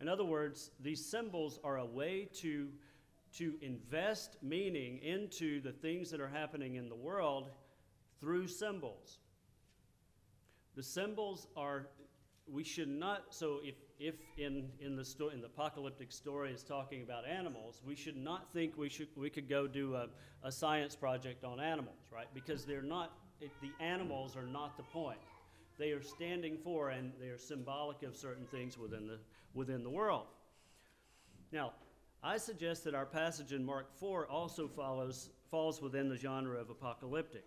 In 0.00 0.08
other 0.08 0.24
words, 0.24 0.70
these 0.80 1.04
symbols 1.04 1.58
are 1.64 1.78
a 1.78 1.84
way 1.84 2.28
to, 2.34 2.68
to 3.34 3.54
invest 3.60 4.36
meaning 4.42 4.98
into 4.98 5.60
the 5.60 5.72
things 5.72 6.10
that 6.10 6.20
are 6.20 6.28
happening 6.28 6.76
in 6.76 6.88
the 6.88 6.94
world 6.94 7.50
through 8.20 8.48
symbols. 8.48 9.18
The 10.74 10.82
symbols 10.82 11.46
are, 11.56 11.88
we 12.46 12.64
should 12.64 12.88
not, 12.88 13.24
so 13.30 13.60
if, 13.62 13.74
if 13.98 14.14
in, 14.36 14.68
in, 14.80 14.96
the 14.96 15.04
sto- 15.04 15.28
in 15.28 15.40
the 15.40 15.46
apocalyptic 15.46 16.12
story 16.12 16.52
is 16.52 16.62
talking 16.62 17.02
about 17.02 17.26
animals, 17.26 17.82
we 17.86 17.94
should 17.94 18.16
not 18.16 18.52
think 18.52 18.76
we, 18.76 18.88
should, 18.88 19.08
we 19.16 19.30
could 19.30 19.48
go 19.48 19.66
do 19.66 19.94
a, 19.94 20.08
a 20.42 20.52
science 20.52 20.94
project 20.94 21.44
on 21.44 21.60
animals, 21.60 22.08
right? 22.12 22.26
Because 22.34 22.64
they're 22.64 22.82
not, 22.82 23.12
it, 23.40 23.50
the 23.60 23.70
animals 23.84 24.36
are 24.36 24.46
not 24.46 24.76
the 24.76 24.82
point. 24.84 25.18
They 25.78 25.90
are 25.90 26.02
standing 26.02 26.56
for 26.62 26.90
and 26.90 27.12
they 27.20 27.28
are 27.28 27.38
symbolic 27.38 28.02
of 28.02 28.16
certain 28.16 28.46
things 28.46 28.78
within 28.78 29.06
the, 29.06 29.18
within 29.54 29.82
the 29.82 29.90
world. 29.90 30.26
Now, 31.52 31.72
I 32.22 32.38
suggest 32.38 32.84
that 32.84 32.94
our 32.94 33.06
passage 33.06 33.52
in 33.52 33.64
Mark 33.64 33.96
4 33.98 34.26
also 34.26 34.68
follows, 34.68 35.30
falls 35.50 35.80
within 35.80 36.08
the 36.08 36.16
genre 36.16 36.58
of 36.60 36.70
apocalyptic. 36.70 37.44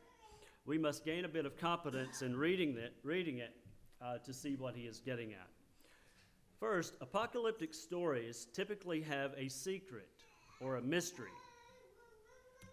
We 0.65 0.77
must 0.77 1.03
gain 1.03 1.25
a 1.25 1.29
bit 1.29 1.45
of 1.45 1.57
competence 1.57 2.21
in 2.21 2.35
reading 2.35 2.77
it, 2.77 2.93
reading 3.03 3.39
it 3.39 3.55
uh, 4.01 4.19
to 4.19 4.33
see 4.33 4.55
what 4.55 4.75
he 4.75 4.83
is 4.83 4.99
getting 4.99 5.33
at. 5.33 5.47
First, 6.59 6.93
apocalyptic 7.01 7.73
stories 7.73 8.47
typically 8.53 9.01
have 9.01 9.31
a 9.37 9.49
secret 9.49 10.09
or 10.61 10.77
a 10.77 10.81
mystery 10.81 11.31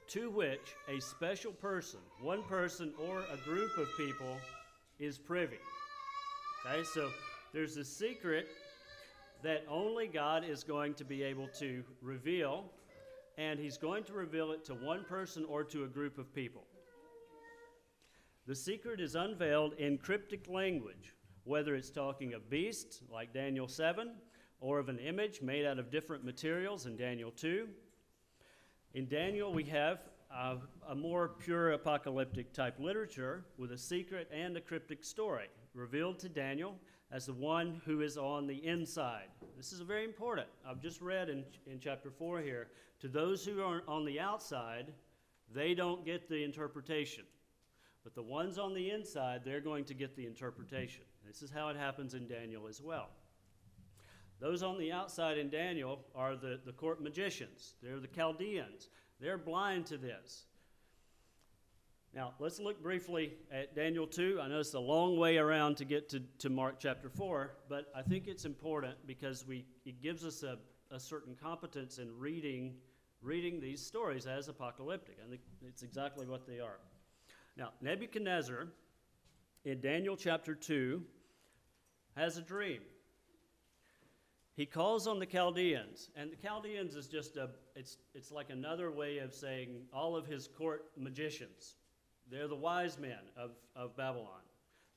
to 0.09 0.31
which 0.31 0.75
a 0.89 1.01
special 1.01 1.53
person, 1.53 2.01
one 2.21 2.43
person 2.45 2.93
or 3.09 3.21
a 3.33 3.37
group 3.45 3.77
of 3.77 3.89
people, 3.97 4.37
is 4.99 5.19
privy. 5.19 5.59
Okay, 6.65 6.85
so 6.95 7.11
there's 7.53 7.77
a 7.77 7.85
secret 7.85 8.49
that 9.43 9.65
only 9.69 10.07
God 10.07 10.45
is 10.45 10.65
going 10.65 10.95
to 10.95 11.05
be 11.05 11.23
able 11.23 11.49
to 11.59 11.85
reveal, 12.01 12.65
and 13.39 13.59
He's 13.59 13.77
going 13.77 14.05
to 14.05 14.13
reveal 14.13 14.53
it 14.53 14.65
to 14.67 14.75
one 14.75 15.05
person 15.05 15.45
or 15.49 15.65
to 15.65 15.85
a 15.85 15.89
group 15.89 16.19
of 16.19 16.35
people. 16.35 16.65
The 18.47 18.55
secret 18.55 19.01
is 19.01 19.15
unveiled 19.15 19.75
in 19.75 19.99
cryptic 19.99 20.49
language, 20.49 21.15
whether 21.45 21.75
it's 21.75 21.91
talking 21.91 22.35
of 22.35 22.49
beasts, 22.49 23.03
like 23.11 23.35
Daniel 23.35 23.69
7, 23.69 24.13
or 24.61 24.79
of 24.79 24.89
an 24.89 24.99
image 24.99 25.43
made 25.43 25.67
out 25.67 25.79
of 25.79 25.91
different 25.91 26.25
materials 26.25 26.87
in 26.87 26.97
Daniel 26.97 27.31
2. 27.31 27.69
In 28.95 29.09
Daniel, 29.09 29.53
we 29.53 29.65
have 29.65 30.01
uh, 30.35 30.57
a 30.89 30.95
more 30.95 31.29
pure 31.29 31.73
apocalyptic 31.73 32.53
type 32.53 32.79
literature 32.79 33.45
with 33.59 33.73
a 33.73 33.79
secret 33.79 34.31
and 34.33 34.57
a 34.57 34.61
cryptic 34.61 35.05
story 35.05 35.47
revealed 35.75 36.19
to 36.21 36.29
Daniel 36.29 36.77
as 37.13 37.27
the 37.27 37.35
one 37.35 37.81
who 37.85 38.01
is 38.01 38.17
on 38.17 38.47
the 38.47 38.65
inside. 38.67 39.29
This 39.57 39.73
is 39.73 39.81
very 39.81 40.05
important. 40.05 40.49
I've 40.69 40.81
just 40.81 41.01
read 41.01 41.29
in, 41.29 41.45
in 41.67 41.79
chapter 41.79 42.11
4 42.11 42.41
here 42.41 42.69
to 43.01 43.09
those 43.09 43.45
who 43.45 43.63
are 43.63 43.83
on 43.87 44.05
the 44.05 44.19
outside, 44.19 44.93
they 45.55 45.75
don't 45.75 46.05
get 46.05 46.29
the 46.29 46.43
interpretation. 46.43 47.25
But 48.03 48.15
the 48.15 48.23
ones 48.23 48.59
on 48.59 48.75
the 48.75 48.91
inside, 48.91 49.43
they're 49.45 49.61
going 49.61 49.85
to 49.87 49.95
get 49.95 50.17
the 50.17 50.27
interpretation. 50.27 51.05
This 51.27 51.43
is 51.43 51.51
how 51.51 51.69
it 51.69 51.77
happens 51.77 52.15
in 52.15 52.27
Daniel 52.29 52.69
as 52.69 52.81
well. 52.81 53.09
Those 54.41 54.63
on 54.63 54.79
the 54.79 54.93
outside 54.93 55.39
in 55.39 55.49
Daniel 55.49 56.05
are 56.15 56.37
the, 56.37 56.61
the 56.65 56.73
court 56.73 57.03
magicians, 57.03 57.75
they're 57.83 58.01
the 58.01 58.09
Chaldeans. 58.09 58.89
They're 59.19 59.39
blind 59.39 59.87
to 59.87 59.97
this. 59.97 60.45
Now, 62.17 62.33
let's 62.39 62.59
look 62.59 62.83
briefly 62.83 63.35
at 63.53 63.77
Daniel 63.77 64.07
2. 64.07 64.41
I 64.43 64.49
know 64.49 64.61
it's 64.61 64.73
a 64.73 64.81
long 64.81 65.19
way 65.19 65.37
around 65.37 65.77
to 65.77 65.85
get 65.85 66.09
to, 66.09 66.23
to 66.39 66.49
Mark 66.49 66.77
chapter 66.79 67.11
4, 67.11 67.51
but 67.69 67.93
I 67.95 68.01
think 68.01 68.27
it's 68.27 68.47
important 68.47 68.95
because 69.07 69.47
we, 69.47 69.67
it 69.85 70.01
gives 70.01 70.25
us 70.25 70.43
a, 70.43 70.57
a 70.91 70.99
certain 70.99 71.37
competence 71.39 71.99
in 71.99 72.19
reading, 72.19 72.77
reading 73.21 73.61
these 73.61 73.85
stories 73.85 74.27
as 74.27 74.49
apocalyptic. 74.49 75.19
I 75.23 75.29
think 75.29 75.43
it's 75.69 75.83
exactly 75.83 76.27
what 76.27 76.47
they 76.47 76.59
are. 76.59 76.79
Now, 77.55 77.73
Nebuchadnezzar 77.83 78.69
in 79.67 79.83
Daniel 79.83 80.17
chapter 80.17 80.55
2 80.55 81.03
has 82.17 82.39
a 82.39 82.43
dream. 82.43 82.81
He 84.55 84.65
calls 84.65 85.07
on 85.07 85.19
the 85.19 85.27
Chaldeans, 85.27 86.09
and 86.17 86.33
the 86.33 86.37
Chaldeans 86.37 86.97
is 86.97 87.09
just 87.09 87.37
a, 87.37 87.51
it's, 87.75 87.99
it's 88.15 88.33
like 88.33 88.49
another 88.49 88.91
way 88.91 89.19
of 89.19 89.35
saying 89.35 89.83
all 89.93 90.17
of 90.17 90.27
his 90.27 90.49
court 90.49 90.87
magicians. 90.97 91.75
They're 92.31 92.49
the 92.49 92.57
wise 92.57 92.99
men 92.99 93.19
of, 93.37 93.51
of 93.75 93.97
Babylon. 93.97 94.41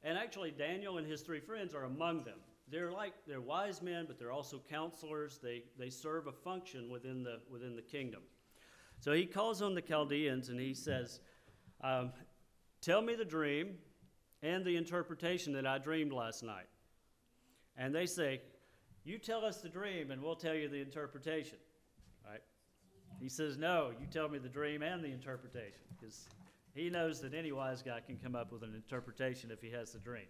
And 0.03 0.17
actually, 0.17 0.51
Daniel 0.51 0.97
and 0.97 1.05
his 1.05 1.21
three 1.21 1.39
friends 1.39 1.73
are 1.73 1.83
among 1.83 2.23
them. 2.23 2.37
They're 2.71 2.91
like, 2.91 3.13
they're 3.27 3.41
wise 3.41 3.81
men, 3.81 4.05
but 4.07 4.19
they're 4.19 4.31
also 4.31 4.61
counselors. 4.69 5.39
They, 5.41 5.63
they 5.77 5.89
serve 5.89 6.27
a 6.27 6.31
function 6.31 6.89
within 6.89 7.23
the, 7.23 7.39
within 7.51 7.75
the 7.75 7.81
kingdom. 7.81 8.21
So 8.99 9.13
he 9.13 9.25
calls 9.25 9.61
on 9.61 9.73
the 9.73 9.81
Chaldeans 9.81 10.49
and 10.49 10.59
he 10.59 10.73
says, 10.73 11.19
um, 11.81 12.11
Tell 12.81 13.01
me 13.01 13.15
the 13.15 13.25
dream 13.25 13.75
and 14.41 14.63
the 14.63 14.77
interpretation 14.77 15.53
that 15.53 15.65
I 15.65 15.79
dreamed 15.79 16.13
last 16.13 16.43
night. 16.43 16.67
And 17.77 17.93
they 17.93 18.05
say, 18.05 18.41
you 19.03 19.17
tell 19.17 19.43
us 19.43 19.57
the 19.57 19.69
dream 19.69 20.11
and 20.11 20.21
we'll 20.21 20.35
tell 20.35 20.53
you 20.53 20.69
the 20.69 20.81
interpretation. 20.81 21.57
Right? 22.29 22.41
He 23.19 23.29
says, 23.29 23.57
No, 23.57 23.91
you 23.99 24.05
tell 24.05 24.29
me 24.29 24.37
the 24.37 24.49
dream 24.49 24.83
and 24.83 25.03
the 25.03 25.11
interpretation. 25.11 25.81
Because 25.99 26.27
he 26.79 26.89
knows 26.89 27.19
that 27.21 27.33
any 27.33 27.51
wise 27.51 27.81
guy 27.81 27.99
can 27.99 28.17
come 28.17 28.35
up 28.35 28.51
with 28.51 28.63
an 28.63 28.73
interpretation 28.73 29.51
if 29.51 29.61
he 29.61 29.69
has 29.69 29.91
the 29.91 29.99
dream. 29.99 30.27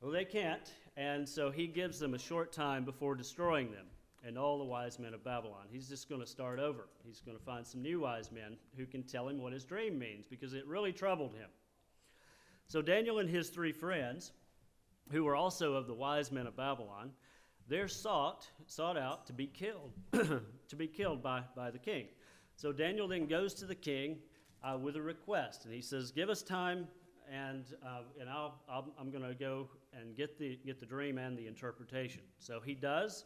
Well, 0.00 0.10
they 0.10 0.24
can't, 0.24 0.72
and 0.96 1.28
so 1.28 1.50
he 1.50 1.66
gives 1.66 1.98
them 1.98 2.14
a 2.14 2.18
short 2.18 2.52
time 2.52 2.84
before 2.84 3.14
destroying 3.14 3.70
them 3.70 3.86
and 4.24 4.38
all 4.38 4.58
the 4.58 4.64
wise 4.64 4.98
men 4.98 5.12
of 5.14 5.22
Babylon. 5.22 5.66
He's 5.70 5.88
just 5.88 6.08
going 6.08 6.20
to 6.20 6.26
start 6.26 6.58
over. 6.58 6.88
He's 7.04 7.20
going 7.20 7.36
to 7.36 7.44
find 7.44 7.66
some 7.66 7.82
new 7.82 8.00
wise 8.00 8.32
men 8.32 8.56
who 8.76 8.86
can 8.86 9.02
tell 9.02 9.28
him 9.28 9.42
what 9.42 9.52
his 9.52 9.64
dream 9.64 9.98
means 9.98 10.26
because 10.26 10.54
it 10.54 10.66
really 10.66 10.92
troubled 10.92 11.34
him. 11.34 11.50
So 12.66 12.80
Daniel 12.80 13.18
and 13.18 13.28
his 13.28 13.50
three 13.50 13.72
friends, 13.72 14.32
who 15.10 15.24
were 15.24 15.36
also 15.36 15.74
of 15.74 15.86
the 15.86 15.94
wise 15.94 16.32
men 16.32 16.46
of 16.46 16.56
Babylon, 16.56 17.10
they're 17.68 17.88
sought, 17.88 18.48
sought 18.66 18.96
out 18.96 19.26
to 19.26 19.32
be 19.32 19.46
killed, 19.46 19.92
to 20.12 20.76
be 20.76 20.86
killed 20.86 21.22
by, 21.22 21.42
by 21.54 21.70
the 21.70 21.78
king. 21.78 22.06
So 22.56 22.72
Daniel 22.72 23.06
then 23.06 23.26
goes 23.26 23.54
to 23.54 23.66
the 23.66 23.74
king 23.74 24.18
uh, 24.64 24.78
with 24.78 24.96
a 24.96 25.02
request, 25.02 25.64
and 25.64 25.74
he 25.74 25.80
says, 25.80 26.10
"Give 26.10 26.28
us 26.28 26.42
time, 26.42 26.86
and 27.30 27.64
uh, 27.84 28.02
and 28.20 28.28
I'll, 28.28 28.60
i 28.68 28.78
am 29.00 29.10
going 29.10 29.24
to 29.24 29.34
go 29.34 29.68
and 29.92 30.16
get 30.16 30.38
the 30.38 30.58
get 30.64 30.80
the 30.80 30.86
dream 30.86 31.18
and 31.18 31.36
the 31.36 31.46
interpretation." 31.46 32.22
So 32.38 32.60
he 32.60 32.74
does. 32.74 33.24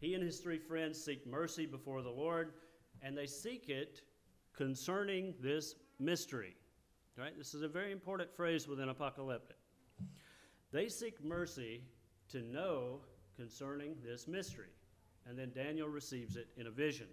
He 0.00 0.14
and 0.14 0.22
his 0.22 0.38
three 0.40 0.58
friends 0.58 1.02
seek 1.02 1.26
mercy 1.26 1.66
before 1.66 2.02
the 2.02 2.10
Lord, 2.10 2.52
and 3.02 3.16
they 3.16 3.26
seek 3.26 3.68
it 3.68 4.02
concerning 4.54 5.34
this 5.40 5.76
mystery. 5.98 6.56
Right? 7.16 7.36
This 7.38 7.54
is 7.54 7.62
a 7.62 7.68
very 7.68 7.92
important 7.92 8.34
phrase 8.34 8.66
within 8.66 8.88
apocalyptic. 8.88 9.56
They 10.72 10.88
seek 10.88 11.24
mercy 11.24 11.82
to 12.30 12.42
know 12.42 13.00
concerning 13.36 13.94
this 14.04 14.26
mystery. 14.26 14.70
And 15.26 15.38
then 15.38 15.52
Daniel 15.54 15.88
receives 15.88 16.36
it 16.36 16.48
in 16.56 16.66
a 16.66 16.70
vision. 16.70 17.06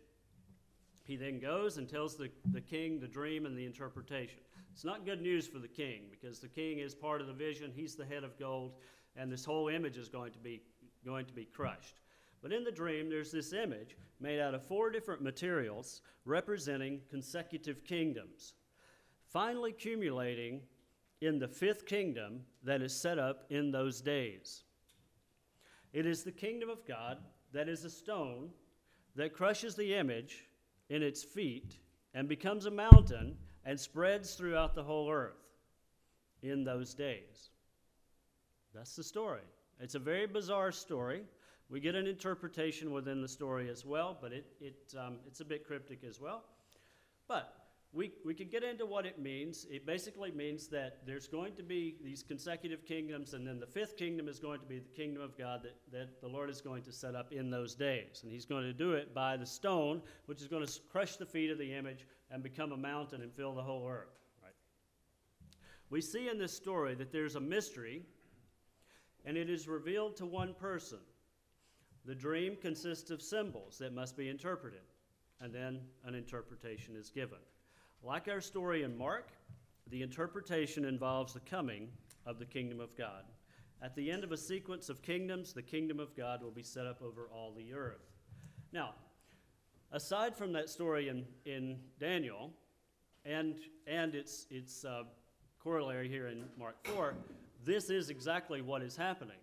He 1.04 1.16
then 1.16 1.40
goes 1.40 1.78
and 1.78 1.90
tells 1.90 2.16
the, 2.16 2.30
the 2.52 2.62
king 2.62 3.00
the 3.00 3.08
dream 3.08 3.46
and 3.46 3.58
the 3.58 3.66
interpretation. 3.66 4.40
It's 4.74 4.86
not 4.86 5.06
good 5.06 5.22
news 5.22 5.48
for 5.48 5.60
the 5.60 5.68
king 5.68 6.04
because 6.10 6.40
the 6.40 6.48
king 6.48 6.80
is 6.80 6.96
part 6.96 7.22
of 7.22 7.28
the 7.28 7.34
vision, 7.34 7.72
he's 7.76 7.96
the 7.96 8.06
head 8.06 8.24
of 8.24 8.38
gold, 8.40 8.74
and 9.16 9.32
this 9.32 9.44
whole 9.44 9.68
image 9.68 9.98
is 9.98 10.08
going 10.08 10.32
to 10.32 10.40
be, 10.40 10.62
going 11.04 11.26
to 11.26 11.34
be 11.34 11.46
crushed. 11.46 11.96
But 12.42 12.54
in 12.54 12.64
the 12.64 12.72
dream, 12.72 13.10
there's 13.10 13.32
this 13.32 13.54
image 13.54 13.98
made 14.20 14.40
out 14.40 14.56
of 14.56 14.66
four 14.66 14.90
different 14.90 15.22
materials 15.22 16.02
representing 16.26 17.02
consecutive 17.10 17.84
kingdoms, 17.84 18.54
finally 19.28 19.72
accumulating 19.72 20.62
in 21.22 21.38
the 21.38 21.48
fifth 21.48 21.86
kingdom 21.86 22.42
that 22.64 22.82
is 22.82 22.96
set 22.96 23.20
up 23.20 23.46
in 23.50 23.72
those 23.72 24.02
days. 24.02 24.64
It 25.94 26.06
is 26.06 26.24
the 26.24 26.32
kingdom 26.32 26.70
of 26.70 26.88
God 26.88 27.18
that 27.54 27.68
is 27.68 27.84
a 27.84 27.90
stone 27.90 28.50
that 29.16 29.34
crushes 29.34 29.76
the 29.76 29.94
image 29.94 30.46
in 30.92 31.02
its 31.02 31.24
feet 31.24 31.78
and 32.14 32.28
becomes 32.28 32.66
a 32.66 32.72
mountain 32.72 33.38
and 33.64 33.80
spreads 33.80 34.34
throughout 34.34 34.76
the 34.76 34.84
whole 34.84 35.10
earth 35.10 35.48
in 36.44 36.66
those 36.66 36.94
days. 36.94 37.50
That's 38.76 38.96
the 38.98 39.04
story. 39.04 39.42
It's 39.80 39.96
a 39.96 40.00
very 40.00 40.28
bizarre 40.28 40.74
story. 40.74 41.24
We 41.70 41.80
get 41.80 41.96
an 41.96 42.08
interpretation 42.08 42.92
within 42.92 43.22
the 43.22 43.28
story 43.28 43.70
as 43.70 43.86
well, 43.86 44.18
but 44.22 44.34
it, 44.34 44.46
it, 44.60 44.94
um, 45.00 45.20
it's 45.26 45.40
a 45.40 45.46
bit 45.46 45.66
cryptic 45.66 46.04
as 46.04 46.20
well. 46.20 46.44
But 47.26 47.54
we, 47.94 48.14
we 48.26 48.34
could 48.34 48.50
get 48.50 48.64
into 48.64 48.86
what 48.86 49.06
it 49.06 49.20
means. 49.20 49.68
It 49.70 49.86
basically 49.86 50.32
means 50.32 50.68
that 50.68 51.06
there's 51.06 51.28
going 51.28 51.56
to 51.56 51.64
be 51.64 51.98
these 52.02 52.24
consecutive 52.24 52.86
kingdoms, 52.86 53.34
and 53.34 53.46
then 53.46 53.60
the 53.60 53.68
fifth 53.68 53.98
kingdom 53.98 54.30
is 54.30 54.40
going 54.40 54.62
to 54.62 54.66
be 54.66 54.80
the 54.80 54.90
kingdom 54.90 55.22
of 55.22 55.38
God 55.38 55.64
that, 55.64 55.76
that 55.92 56.22
the 56.22 56.28
Lord 56.28 56.50
is 56.50 56.62
going 56.62 56.84
to 56.84 56.94
set 56.94 57.16
up 57.16 57.34
in 57.34 57.50
those 57.50 57.76
days. 57.76 58.22
And 58.24 58.32
He's 58.32 58.46
going 58.46 58.64
to 58.64 58.72
do 58.72 58.94
it 58.94 59.14
by 59.14 59.36
the 59.36 59.46
stone, 59.46 60.02
which 60.26 60.42
is 60.42 60.48
going 60.48 60.66
to 60.66 60.80
crush 60.90 61.18
the 61.18 61.26
feet 61.26 61.52
of 61.52 61.58
the 61.58 61.74
image 61.74 62.08
and 62.30 62.42
become 62.42 62.72
a 62.72 62.78
mountain 62.78 63.22
and 63.22 63.34
fill 63.34 63.54
the 63.54 63.62
whole 63.64 63.86
earth. 63.86 64.16
Right? 64.42 64.54
We 65.90 66.00
see 66.00 66.30
in 66.30 66.38
this 66.38 66.54
story 66.54 66.96
that 66.96 67.12
there's 67.12 67.36
a 67.36 67.42
mystery, 67.42 68.04
and 69.26 69.36
it 69.36 69.50
is 69.50 69.68
revealed 69.68 70.16
to 70.18 70.26
one 70.26 70.54
person. 70.54 71.00
The 72.06 72.16
dream 72.16 72.56
consists 72.56 73.12
of 73.12 73.22
symbols 73.22 73.78
that 73.80 73.94
must 73.94 74.16
be 74.16 74.30
interpreted, 74.30 74.80
and 75.42 75.54
then 75.54 75.82
an 76.06 76.16
interpretation 76.16 76.96
is 76.96 77.10
given. 77.10 77.38
Like 78.04 78.28
our 78.28 78.42
story 78.42 78.82
in 78.82 78.98
Mark, 78.98 79.30
the 79.92 80.02
interpretation 80.02 80.86
involves 80.86 81.34
the 81.34 81.40
coming 81.40 81.90
of 82.26 82.40
the 82.40 82.46
kingdom 82.46 82.80
of 82.80 82.98
God. 82.98 83.26
At 83.80 83.96
the 83.96 84.10
end 84.10 84.24
of 84.24 84.32
a 84.32 84.38
sequence 84.38 84.90
of 84.90 85.04
kingdoms, 85.04 85.54
the 85.54 85.62
kingdom 85.62 86.00
of 86.00 86.16
God 86.16 86.42
will 86.42 86.52
be 86.52 86.64
set 86.64 86.88
up 86.88 87.04
over 87.04 87.30
all 87.32 87.54
the 87.56 87.74
earth. 87.74 88.10
Now, 88.74 88.96
aside 89.92 90.36
from 90.36 90.52
that 90.54 90.68
story 90.68 91.10
in, 91.10 91.26
in 91.46 91.78
Daniel 92.00 92.52
and, 93.24 93.60
and 93.86 94.16
its, 94.16 94.48
its 94.50 94.84
uh, 94.84 95.04
corollary 95.60 96.10
here 96.10 96.28
in 96.28 96.46
Mark 96.58 96.78
4, 96.88 97.14
this 97.64 97.92
is 97.92 98.10
exactly 98.10 98.64
what 98.64 98.82
is 98.82 98.96
happening. 98.96 99.38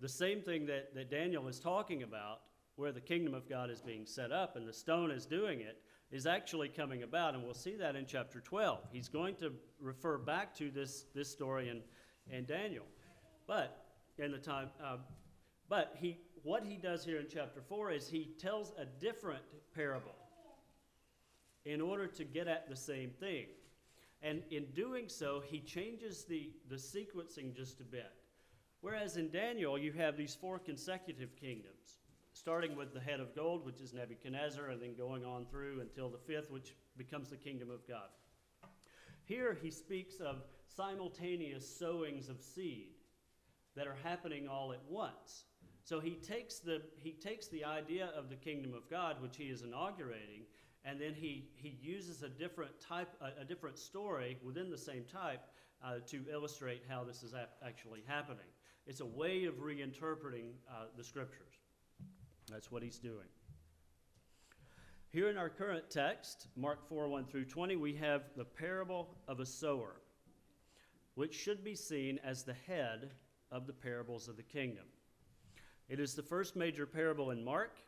The 0.00 0.10
same 0.10 0.42
thing 0.42 0.66
that, 0.66 0.94
that 0.94 1.10
Daniel 1.10 1.48
is 1.48 1.58
talking 1.58 2.02
about, 2.02 2.40
where 2.76 2.92
the 2.92 3.00
kingdom 3.00 3.32
of 3.34 3.48
God 3.48 3.70
is 3.70 3.80
being 3.80 4.04
set 4.04 4.30
up 4.30 4.56
and 4.56 4.68
the 4.68 4.72
stone 4.74 5.10
is 5.10 5.24
doing 5.24 5.60
it, 5.60 5.80
is 6.10 6.26
actually 6.26 6.68
coming 6.68 7.02
about, 7.02 7.34
and 7.34 7.44
we'll 7.44 7.54
see 7.54 7.76
that 7.76 7.94
in 7.94 8.06
chapter 8.06 8.40
12. 8.40 8.78
He's 8.90 9.08
going 9.08 9.34
to 9.36 9.52
refer 9.80 10.16
back 10.16 10.54
to 10.56 10.70
this, 10.70 11.04
this 11.14 11.30
story 11.30 11.68
in, 11.68 11.82
in 12.34 12.46
Daniel. 12.46 12.84
But 13.46 13.84
in 14.18 14.32
the 14.32 14.38
time, 14.38 14.70
uh, 14.82 14.96
but 15.68 15.94
he, 15.98 16.18
what 16.42 16.64
he 16.64 16.76
does 16.76 17.04
here 17.04 17.18
in 17.18 17.26
chapter 17.32 17.60
4 17.60 17.92
is 17.92 18.08
he 18.08 18.30
tells 18.38 18.72
a 18.78 18.84
different 18.84 19.42
parable 19.74 20.14
in 21.64 21.80
order 21.80 22.06
to 22.06 22.24
get 22.24 22.48
at 22.48 22.68
the 22.68 22.76
same 22.76 23.10
thing. 23.10 23.46
And 24.22 24.42
in 24.50 24.64
doing 24.74 25.08
so, 25.08 25.42
he 25.46 25.60
changes 25.60 26.24
the, 26.24 26.50
the 26.68 26.76
sequencing 26.76 27.54
just 27.54 27.80
a 27.80 27.84
bit. 27.84 28.10
Whereas 28.80 29.16
in 29.16 29.30
Daniel, 29.30 29.78
you 29.78 29.92
have 29.92 30.16
these 30.16 30.34
four 30.34 30.58
consecutive 30.58 31.36
kingdoms 31.36 31.97
starting 32.38 32.76
with 32.76 32.94
the 32.94 33.00
head 33.00 33.18
of 33.18 33.34
gold, 33.34 33.66
which 33.66 33.80
is 33.80 33.92
Nebuchadnezzar, 33.92 34.68
and 34.68 34.80
then 34.80 34.94
going 34.96 35.24
on 35.24 35.46
through 35.46 35.80
until 35.80 36.08
the 36.08 36.18
fifth, 36.18 36.50
which 36.50 36.74
becomes 36.96 37.30
the 37.30 37.36
kingdom 37.36 37.68
of 37.70 37.86
God. 37.88 38.08
Here 39.24 39.58
he 39.60 39.70
speaks 39.70 40.20
of 40.20 40.42
simultaneous 40.66 41.68
sowings 41.78 42.28
of 42.28 42.40
seed 42.40 42.90
that 43.74 43.86
are 43.86 43.96
happening 44.04 44.48
all 44.48 44.72
at 44.72 44.80
once. 44.88 45.44
So 45.82 46.00
he 46.00 46.12
takes 46.14 46.60
the, 46.60 46.82
he 46.96 47.12
takes 47.12 47.48
the 47.48 47.64
idea 47.64 48.10
of 48.16 48.28
the 48.28 48.36
kingdom 48.36 48.72
of 48.74 48.88
God, 48.88 49.20
which 49.20 49.36
he 49.36 49.44
is 49.44 49.62
inaugurating, 49.62 50.42
and 50.84 51.00
then 51.00 51.14
he, 51.14 51.48
he 51.56 51.76
uses 51.80 52.22
a 52.22 52.28
different 52.28 52.72
type, 52.80 53.08
a, 53.20 53.42
a 53.42 53.44
different 53.44 53.78
story 53.78 54.38
within 54.44 54.70
the 54.70 54.78
same 54.78 55.04
type 55.04 55.40
uh, 55.84 55.96
to 56.06 56.24
illustrate 56.32 56.82
how 56.88 57.04
this 57.04 57.22
is 57.22 57.34
actually 57.66 58.02
happening. 58.06 58.46
It's 58.86 59.00
a 59.00 59.06
way 59.06 59.44
of 59.44 59.56
reinterpreting 59.56 60.52
uh, 60.70 60.84
the 60.96 61.04
scriptures. 61.04 61.57
That's 62.48 62.70
what 62.70 62.82
he's 62.82 62.98
doing. 62.98 63.28
Here 65.10 65.28
in 65.28 65.36
our 65.38 65.48
current 65.48 65.90
text, 65.90 66.48
Mark 66.56 66.86
4 66.88 67.08
1 67.08 67.26
through 67.26 67.46
20, 67.46 67.76
we 67.76 67.94
have 67.94 68.24
the 68.36 68.44
parable 68.44 69.16
of 69.26 69.40
a 69.40 69.46
sower, 69.46 69.96
which 71.14 71.34
should 71.34 71.64
be 71.64 71.74
seen 71.74 72.18
as 72.24 72.44
the 72.44 72.54
head 72.66 73.10
of 73.50 73.66
the 73.66 73.72
parables 73.72 74.28
of 74.28 74.36
the 74.36 74.42
kingdom. 74.42 74.84
It 75.88 76.00
is 76.00 76.14
the 76.14 76.22
first 76.22 76.56
major 76.56 76.86
parable 76.86 77.30
in 77.30 77.42
Mark, 77.42 77.78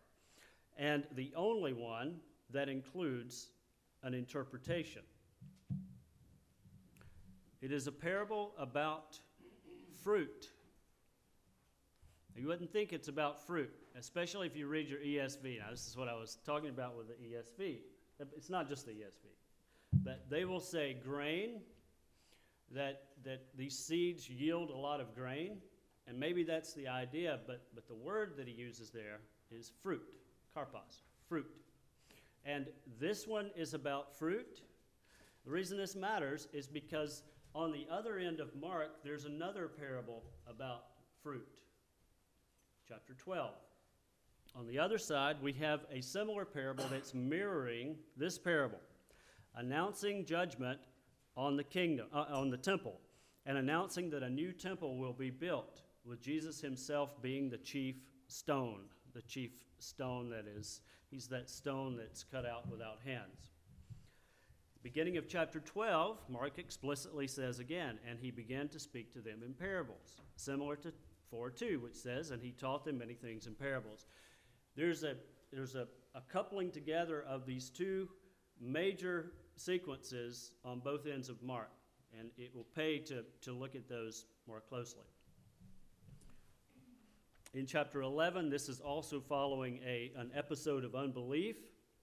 and 0.78 1.04
the 1.14 1.32
only 1.36 1.74
one 1.74 2.16
that 2.50 2.68
includes 2.68 3.48
an 4.02 4.14
interpretation. 4.14 5.02
It 7.60 7.72
is 7.72 7.86
a 7.86 7.92
parable 7.92 8.52
about 8.58 9.18
fruit 10.02 10.48
you 12.40 12.48
wouldn't 12.48 12.72
think 12.72 12.94
it's 12.94 13.08
about 13.08 13.46
fruit, 13.46 13.70
especially 13.98 14.46
if 14.46 14.56
you 14.56 14.66
read 14.66 14.88
your 14.88 15.00
ESV. 15.00 15.58
Now, 15.58 15.66
this 15.70 15.86
is 15.86 15.94
what 15.94 16.08
I 16.08 16.14
was 16.14 16.38
talking 16.46 16.70
about 16.70 16.96
with 16.96 17.08
the 17.08 17.14
ESV. 17.14 17.80
It's 18.34 18.48
not 18.48 18.66
just 18.66 18.86
the 18.86 18.92
ESV, 18.92 19.26
but 20.02 20.24
they 20.30 20.46
will 20.46 20.60
say 20.60 20.96
grain, 21.04 21.60
that, 22.74 23.02
that 23.24 23.42
these 23.58 23.78
seeds 23.78 24.30
yield 24.30 24.70
a 24.70 24.76
lot 24.76 25.00
of 25.00 25.14
grain, 25.14 25.58
and 26.06 26.18
maybe 26.18 26.42
that's 26.42 26.72
the 26.72 26.88
idea, 26.88 27.40
but, 27.46 27.60
but 27.74 27.86
the 27.86 27.94
word 27.94 28.32
that 28.38 28.48
he 28.48 28.54
uses 28.54 28.88
there 28.90 29.20
is 29.50 29.72
fruit, 29.82 30.14
karpos, 30.56 31.02
fruit. 31.28 31.50
And 32.46 32.68
this 32.98 33.26
one 33.26 33.50
is 33.54 33.74
about 33.74 34.16
fruit. 34.18 34.62
The 35.44 35.50
reason 35.50 35.76
this 35.76 35.94
matters 35.94 36.48
is 36.54 36.66
because 36.66 37.22
on 37.54 37.70
the 37.70 37.86
other 37.90 38.16
end 38.16 38.40
of 38.40 38.54
Mark, 38.56 39.02
there's 39.04 39.26
another 39.26 39.68
parable 39.68 40.22
about 40.48 40.84
fruit 41.22 41.60
chapter 42.90 43.14
12. 43.14 43.52
On 44.56 44.66
the 44.66 44.76
other 44.76 44.98
side, 44.98 45.36
we 45.40 45.52
have 45.52 45.82
a 45.92 46.00
similar 46.00 46.44
parable 46.44 46.86
that's 46.90 47.14
mirroring 47.14 47.94
this 48.16 48.36
parable, 48.36 48.80
announcing 49.54 50.24
judgment 50.24 50.80
on 51.36 51.56
the 51.56 51.62
kingdom, 51.62 52.08
uh, 52.12 52.24
on 52.32 52.50
the 52.50 52.56
temple, 52.56 52.98
and 53.46 53.56
announcing 53.56 54.10
that 54.10 54.24
a 54.24 54.28
new 54.28 54.50
temple 54.50 54.98
will 54.98 55.12
be 55.12 55.30
built, 55.30 55.82
with 56.04 56.20
Jesus 56.20 56.60
himself 56.60 57.22
being 57.22 57.48
the 57.48 57.58
chief 57.58 57.94
stone, 58.26 58.80
the 59.14 59.22
chief 59.22 59.52
stone 59.78 60.28
that 60.30 60.46
is, 60.48 60.80
he's 61.12 61.28
that 61.28 61.48
stone 61.48 61.96
that's 61.96 62.24
cut 62.24 62.44
out 62.44 62.68
without 62.68 62.98
hands. 63.04 63.52
Beginning 64.82 65.16
of 65.16 65.28
chapter 65.28 65.60
12, 65.60 66.18
Mark 66.28 66.58
explicitly 66.58 67.28
says 67.28 67.60
again, 67.60 68.00
and 68.08 68.18
he 68.18 68.32
began 68.32 68.66
to 68.70 68.80
speak 68.80 69.12
to 69.12 69.20
them 69.20 69.42
in 69.46 69.54
parables, 69.54 70.22
similar 70.34 70.74
to 70.74 70.92
4 71.30 71.50
2, 71.50 71.80
which 71.80 71.94
says, 71.94 72.30
And 72.30 72.42
he 72.42 72.52
taught 72.52 72.84
them 72.84 72.98
many 72.98 73.14
things 73.14 73.46
in 73.46 73.54
parables. 73.54 74.06
There's 74.76 75.02
a, 75.02 75.14
there's 75.52 75.74
a, 75.74 75.86
a 76.14 76.20
coupling 76.32 76.70
together 76.70 77.24
of 77.28 77.46
these 77.46 77.70
two 77.70 78.08
major 78.60 79.32
sequences 79.56 80.52
on 80.64 80.80
both 80.80 81.06
ends 81.06 81.28
of 81.28 81.42
Mark, 81.42 81.70
and 82.18 82.30
it 82.38 82.54
will 82.54 82.66
pay 82.74 82.98
to, 82.98 83.24
to 83.42 83.52
look 83.52 83.74
at 83.74 83.88
those 83.88 84.26
more 84.46 84.60
closely. 84.60 85.04
In 87.52 87.66
chapter 87.66 88.02
11, 88.02 88.48
this 88.48 88.68
is 88.68 88.80
also 88.80 89.20
following 89.20 89.80
a, 89.84 90.12
an 90.16 90.30
episode 90.36 90.84
of 90.84 90.94
unbelief 90.94 91.56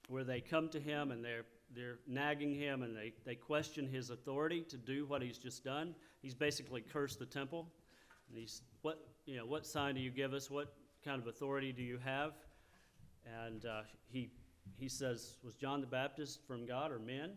where 0.09 0.25
they 0.25 0.41
come 0.41 0.67
to 0.69 0.79
him 0.79 1.11
and 1.11 1.23
they're, 1.23 1.45
they're 1.73 1.99
nagging 2.05 2.53
him 2.53 2.83
and 2.83 2.95
they, 2.95 3.13
they 3.25 3.35
question 3.35 3.87
his 3.87 4.09
authority 4.09 4.61
to 4.69 4.77
do 4.77 5.05
what 5.05 5.21
he's 5.21 5.37
just 5.37 5.63
done. 5.63 5.95
He's 6.21 6.35
basically 6.35 6.81
cursed 6.81 7.19
the 7.19 7.25
temple. 7.25 7.69
And 8.29 8.37
he's, 8.37 8.61
what, 8.81 8.99
you 9.25 9.37
know, 9.37 9.45
what 9.45 9.65
sign 9.65 9.95
do 9.95 10.01
you 10.01 10.11
give 10.11 10.33
us? 10.33 10.49
What 10.49 10.73
kind 11.03 11.21
of 11.21 11.27
authority 11.27 11.71
do 11.71 11.83
you 11.83 11.97
have? 12.03 12.33
And 13.45 13.65
uh, 13.65 13.81
he, 14.09 14.31
he 14.77 14.89
says, 14.89 15.37
Was 15.43 15.55
John 15.55 15.81
the 15.81 15.87
Baptist 15.87 16.39
from 16.47 16.65
God 16.65 16.91
or 16.91 16.99
men? 16.99 17.31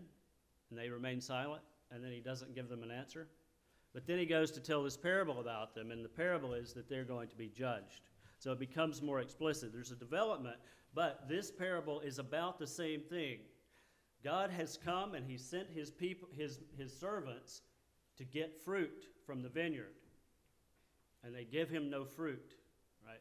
And 0.70 0.78
they 0.78 0.88
remain 0.88 1.20
silent, 1.20 1.62
and 1.90 2.04
then 2.04 2.12
he 2.12 2.20
doesn't 2.20 2.54
give 2.54 2.68
them 2.68 2.82
an 2.82 2.90
answer. 2.90 3.26
But 3.92 4.06
then 4.06 4.18
he 4.18 4.26
goes 4.26 4.52
to 4.52 4.60
tell 4.60 4.84
this 4.84 4.96
parable 4.96 5.40
about 5.40 5.74
them, 5.74 5.90
and 5.90 6.04
the 6.04 6.08
parable 6.08 6.54
is 6.54 6.72
that 6.74 6.88
they're 6.88 7.04
going 7.04 7.28
to 7.28 7.36
be 7.36 7.48
judged. 7.48 8.02
So 8.38 8.52
it 8.52 8.60
becomes 8.60 9.02
more 9.02 9.20
explicit. 9.20 9.72
There's 9.72 9.90
a 9.90 9.96
development, 9.96 10.56
but 10.94 11.28
this 11.28 11.50
parable 11.50 12.00
is 12.00 12.18
about 12.18 12.58
the 12.58 12.66
same 12.66 13.00
thing. 13.00 13.38
God 14.22 14.50
has 14.50 14.78
come 14.82 15.14
and 15.14 15.26
he 15.26 15.36
sent 15.36 15.68
his 15.74 15.90
people, 15.90 16.28
his, 16.36 16.60
his 16.76 16.96
servants 16.96 17.62
to 18.16 18.24
get 18.24 18.62
fruit 18.64 19.06
from 19.26 19.42
the 19.42 19.48
vineyard 19.48 19.94
and 21.24 21.34
they 21.34 21.44
give 21.44 21.68
him 21.68 21.90
no 21.90 22.04
fruit, 22.04 22.54
right? 23.06 23.20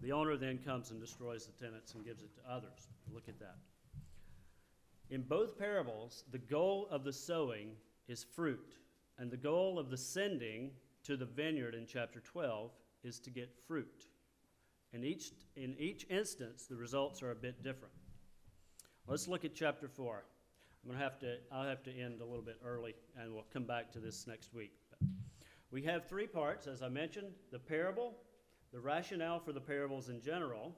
The 0.00 0.12
owner 0.12 0.36
then 0.36 0.58
comes 0.58 0.90
and 0.90 1.00
destroys 1.00 1.46
the 1.46 1.64
tenants 1.64 1.94
and 1.94 2.04
gives 2.04 2.22
it 2.22 2.34
to 2.34 2.52
others. 2.52 2.88
Look 3.12 3.28
at 3.28 3.38
that. 3.38 3.56
In 5.10 5.22
both 5.22 5.58
parables, 5.58 6.24
the 6.30 6.38
goal 6.38 6.88
of 6.90 7.04
the 7.04 7.12
sowing 7.12 7.70
is 8.08 8.24
fruit, 8.24 8.74
and 9.18 9.30
the 9.30 9.36
goal 9.36 9.78
of 9.78 9.90
the 9.90 9.96
sending 9.96 10.70
to 11.04 11.16
the 11.16 11.26
vineyard 11.26 11.74
in 11.74 11.86
chapter 11.86 12.20
12 12.20 12.70
is 13.02 13.20
to 13.20 13.30
get 13.30 13.54
fruit. 13.66 14.06
In 14.92 15.04
each, 15.04 15.32
in 15.56 15.74
each 15.78 16.06
instance, 16.08 16.66
the 16.66 16.76
results 16.76 17.22
are 17.22 17.30
a 17.30 17.36
bit 17.36 17.62
different. 17.62 17.94
Let's 19.06 19.28
look 19.28 19.44
at 19.44 19.54
chapter 19.54 19.88
4. 19.88 20.24
I'm 20.84 20.92
to 20.92 21.02
have 21.02 21.18
to, 21.20 21.36
I'll 21.50 21.66
have 21.66 21.82
to 21.84 21.90
end 21.90 22.20
a 22.20 22.24
little 22.24 22.44
bit 22.44 22.58
early, 22.62 22.94
and 23.18 23.32
we'll 23.32 23.46
come 23.52 23.64
back 23.64 23.90
to 23.92 24.00
this 24.00 24.26
next 24.26 24.52
week. 24.52 24.72
We 25.70 25.82
have 25.82 26.06
three 26.06 26.26
parts, 26.26 26.66
as 26.66 26.82
I 26.82 26.88
mentioned 26.88 27.28
the 27.50 27.58
parable, 27.58 28.18
the 28.70 28.80
rationale 28.80 29.40
for 29.40 29.52
the 29.52 29.60
parables 29.60 30.10
in 30.10 30.20
general, 30.20 30.76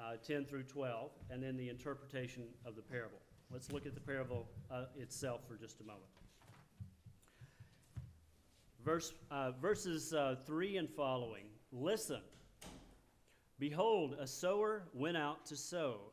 uh, 0.00 0.16
10 0.26 0.46
through 0.46 0.62
12, 0.62 1.10
and 1.28 1.42
then 1.42 1.56
the 1.58 1.68
interpretation 1.68 2.44
of 2.64 2.76
the 2.76 2.82
parable. 2.82 3.18
Let's 3.50 3.70
look 3.70 3.84
at 3.84 3.94
the 3.94 4.00
parable 4.00 4.48
uh, 4.70 4.84
itself 4.96 5.42
for 5.46 5.56
just 5.56 5.80
a 5.80 5.84
moment. 5.84 6.04
Verse, 8.82 9.12
uh, 9.30 9.50
verses 9.60 10.14
uh, 10.14 10.36
3 10.46 10.78
and 10.78 10.88
following 10.88 11.44
Listen, 11.72 12.22
behold, 13.58 14.16
a 14.18 14.26
sower 14.26 14.84
went 14.94 15.18
out 15.18 15.44
to 15.46 15.56
sow. 15.56 16.12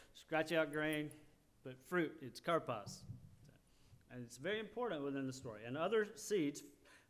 scratch 0.21 0.51
out 0.51 0.71
grain, 0.71 1.09
but 1.63 1.75
fruit, 1.87 2.11
it's 2.21 2.39
karpos. 2.39 2.99
And 4.11 4.23
it's 4.23 4.37
very 4.37 4.59
important 4.59 5.03
within 5.03 5.25
the 5.25 5.33
story. 5.33 5.61
And 5.65 5.77
other 5.77 6.07
seeds 6.15 6.63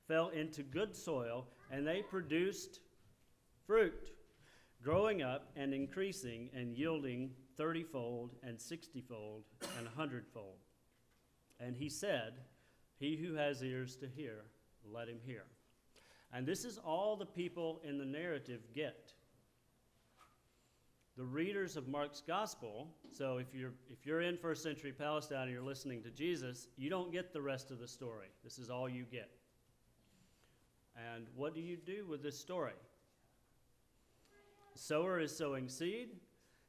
fell 0.07 0.29
into 0.29 0.63
good 0.63 0.95
soil, 0.95 1.47
and 1.71 1.85
they 1.85 2.01
produced 2.01 2.79
fruit, 3.65 4.11
growing 4.83 5.21
up 5.21 5.49
and 5.55 5.73
increasing 5.73 6.49
and 6.53 6.75
yielding 6.75 7.31
thirtyfold 7.59 8.31
and 8.43 8.59
sixtyfold 8.59 9.43
and 9.77 9.87
a 9.87 9.97
hundredfold. 9.97 10.57
And 11.59 11.75
he 11.75 11.89
said, 11.89 12.33
He 12.97 13.15
who 13.15 13.35
has 13.35 13.63
ears 13.63 13.95
to 13.97 14.07
hear, 14.07 14.45
let 14.91 15.07
him 15.07 15.19
hear. 15.23 15.43
And 16.33 16.47
this 16.47 16.65
is 16.65 16.77
all 16.77 17.15
the 17.15 17.25
people 17.25 17.81
in 17.83 17.97
the 17.97 18.05
narrative 18.05 18.61
get. 18.73 19.13
The 21.21 21.27
readers 21.27 21.77
of 21.77 21.87
Mark's 21.87 22.23
gospel, 22.25 22.87
so 23.11 23.37
if 23.37 23.53
you're, 23.53 23.73
if 23.91 24.07
you're 24.07 24.21
in 24.21 24.39
first 24.39 24.63
century 24.63 24.91
Palestine 24.91 25.43
and 25.43 25.51
you're 25.51 25.61
listening 25.61 26.01
to 26.01 26.09
Jesus, 26.09 26.67
you 26.77 26.89
don't 26.89 27.11
get 27.11 27.31
the 27.31 27.39
rest 27.39 27.69
of 27.69 27.77
the 27.77 27.87
story. 27.87 28.29
This 28.43 28.57
is 28.57 28.71
all 28.71 28.89
you 28.89 29.03
get. 29.03 29.29
And 31.13 31.27
what 31.35 31.53
do 31.53 31.61
you 31.61 31.77
do 31.77 32.07
with 32.09 32.23
this 32.23 32.39
story? 32.39 32.73
Sower 34.73 35.19
is 35.19 35.31
sowing 35.37 35.69
seed. 35.69 36.09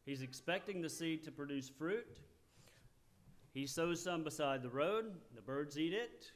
He's 0.05 0.21
expecting 0.21 0.83
the 0.83 0.91
seed 0.91 1.25
to 1.25 1.31
produce 1.33 1.71
fruit. 1.71 2.21
He 3.55 3.67
sows 3.67 4.03
some 4.03 4.23
beside 4.23 4.63
the 4.63 4.69
road, 4.69 5.15
the 5.35 5.41
birds 5.41 5.79
eat 5.79 5.95
it. 5.95 6.31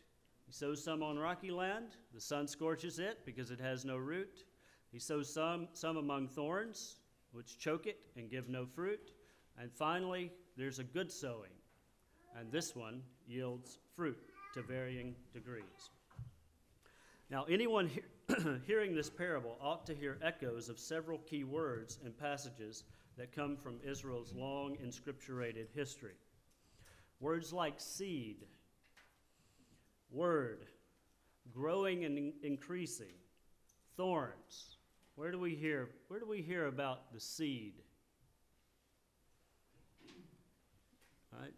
He 0.47 0.53
sows 0.55 0.83
some 0.83 1.03
on 1.03 1.19
rocky 1.19 1.51
land, 1.51 1.99
the 2.15 2.21
sun 2.23 2.49
scorches 2.49 2.99
it 2.99 3.27
because 3.27 3.51
it 3.51 3.61
has 3.61 3.85
no 3.85 3.99
root. 3.99 4.45
He 4.91 5.01
sows 5.01 5.31
some, 5.31 5.69
some 5.75 5.99
among 5.99 6.29
thorns, 6.29 6.97
which 7.37 7.59
choke 7.59 7.87
it 7.87 7.99
and 8.17 8.31
give 8.31 8.49
no 8.49 8.65
fruit. 8.65 9.13
And 9.61 9.71
finally, 9.71 10.33
there's 10.57 10.79
a 10.79 10.85
good 10.85 11.13
sowing, 11.13 11.51
and 12.39 12.51
this 12.51 12.75
one 12.75 13.03
yields 13.29 13.79
fruit 13.95 14.19
to 14.55 14.63
varying 14.63 15.15
degrees. 15.35 15.91
Now, 17.31 17.45
anyone 17.45 17.89
he- 17.89 18.03
hearing 18.67 18.95
this 18.95 19.11
parable 19.11 19.59
ought 19.61 19.85
to 19.87 19.95
hear 19.95 20.19
echoes 20.23 20.69
of 20.69 20.79
several 20.79 21.19
key 21.19 21.45
words 21.45 21.99
and 22.05 22.17
passages 22.17 22.85
that 23.19 23.33
come 23.33 23.57
from 23.57 23.81
Israel's 23.85 24.33
long 24.35 24.77
inscripturated 24.77 25.67
history. 25.75 26.15
Words 27.21 27.53
like 27.53 27.81
seed, 27.81 28.47
word, 30.11 30.67
growing 31.51 32.05
and 32.05 32.17
in- 32.17 32.33
increasing, 32.43 33.15
thorns. 33.97 34.76
Where 35.17 35.33
do 35.33 35.39
we 35.39 35.55
hear 35.55 35.89
where 36.09 36.21
do 36.21 36.27
we 36.27 36.43
hear 36.43 36.67
about 36.67 37.13
the 37.13 37.21
seed? 37.21 37.83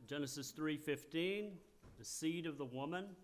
Genesis 0.06 0.52
3:15, 0.52 1.58
the 1.98 2.04
seed 2.04 2.46
of 2.46 2.56
the 2.56 2.64
woman. 2.64 3.16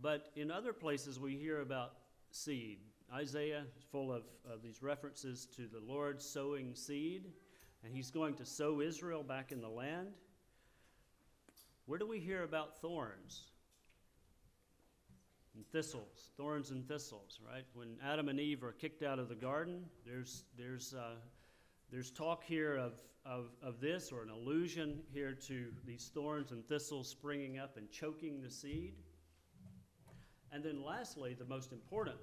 But 0.00 0.30
in 0.36 0.50
other 0.50 0.72
places 0.72 1.18
we 1.18 1.36
hear 1.36 1.60
about 1.60 1.94
seed. 2.30 2.80
Isaiah 3.12 3.64
is 3.76 3.84
full 3.84 4.12
of, 4.12 4.24
of 4.44 4.62
these 4.62 4.82
references 4.82 5.46
to 5.56 5.66
the 5.66 5.80
Lord 5.80 6.20
sowing 6.20 6.74
seed, 6.74 7.32
and 7.82 7.92
he's 7.92 8.10
going 8.10 8.34
to 8.34 8.44
sow 8.44 8.80
Israel 8.80 9.22
back 9.22 9.50
in 9.50 9.60
the 9.60 9.68
land. 9.68 10.12
Where 11.86 11.98
do 11.98 12.06
we 12.06 12.20
hear 12.20 12.42
about 12.42 12.80
thorns? 12.80 13.46
And 15.58 15.66
thistles, 15.72 16.30
thorns 16.36 16.70
and 16.70 16.86
thistles, 16.86 17.40
right? 17.44 17.64
When 17.74 17.96
Adam 18.00 18.28
and 18.28 18.38
Eve 18.38 18.62
are 18.62 18.70
kicked 18.70 19.02
out 19.02 19.18
of 19.18 19.28
the 19.28 19.34
garden, 19.34 19.86
there's, 20.06 20.44
there's, 20.56 20.94
uh, 20.94 21.16
there's 21.90 22.12
talk 22.12 22.44
here 22.44 22.76
of, 22.76 22.92
of, 23.26 23.46
of 23.60 23.80
this, 23.80 24.12
or 24.12 24.22
an 24.22 24.30
allusion 24.30 25.00
here 25.12 25.32
to 25.48 25.72
these 25.84 26.12
thorns 26.14 26.52
and 26.52 26.64
thistles 26.68 27.08
springing 27.08 27.58
up 27.58 27.76
and 27.76 27.90
choking 27.90 28.40
the 28.40 28.48
seed. 28.48 28.94
And 30.52 30.62
then 30.62 30.84
lastly, 30.84 31.34
the 31.36 31.44
most 31.44 31.72
important, 31.72 32.18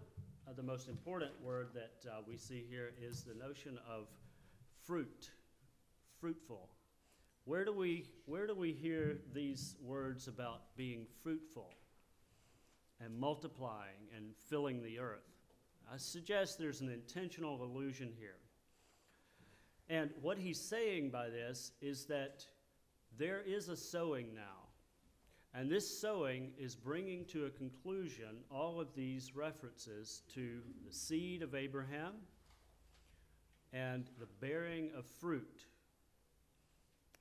uh, 0.48 0.54
the 0.54 0.64
most 0.64 0.88
important 0.88 1.32
word 1.44 1.72
that 1.74 2.10
uh, 2.10 2.22
we 2.26 2.38
see 2.38 2.64
here 2.70 2.94
is 3.02 3.24
the 3.24 3.36
notion 3.36 3.78
of 3.86 4.08
fruit, 4.82 5.30
fruitful. 6.22 6.70
Where 7.44 7.66
do 7.66 7.74
we 7.74 8.06
where 8.28 8.48
do 8.48 8.56
we 8.56 8.72
hear 8.72 9.18
these 9.34 9.76
words 9.84 10.30
about 10.30 10.74
being 10.78 11.06
fruitful 11.22 11.74
and 13.04 13.18
multiplying 13.18 14.10
and 14.16 14.36
filling 14.50 14.82
the 14.82 15.00
earth? 15.00 15.36
I 15.92 15.98
suggest 15.98 16.58
there's 16.58 16.82
an 16.82 16.90
intentional 16.90 17.64
allusion 17.64 18.12
here. 18.18 18.38
And 19.90 20.10
what 20.22 20.38
he's 20.38 20.60
saying 20.60 21.12
by 21.12 21.30
this 21.30 21.72
is 21.82 22.06
that 22.06 22.46
there 23.18 23.42
is 23.46 23.70
a 23.70 23.78
sowing 23.78 24.34
now. 24.34 24.66
And 25.54 25.70
this 25.70 25.88
sowing 26.02 26.52
is 26.58 26.76
bringing 26.76 27.24
to 27.26 27.46
a 27.46 27.50
conclusion 27.50 28.44
all 28.52 28.82
of 28.82 28.94
these 28.94 29.36
references 29.36 30.24
to 30.34 30.62
the 30.86 30.94
seed 30.94 31.42
of 31.42 31.56
Abraham 31.56 32.14
and 33.72 34.10
the 34.20 34.28
bearing 34.42 34.90
of 34.98 35.06
fruit, 35.06 35.66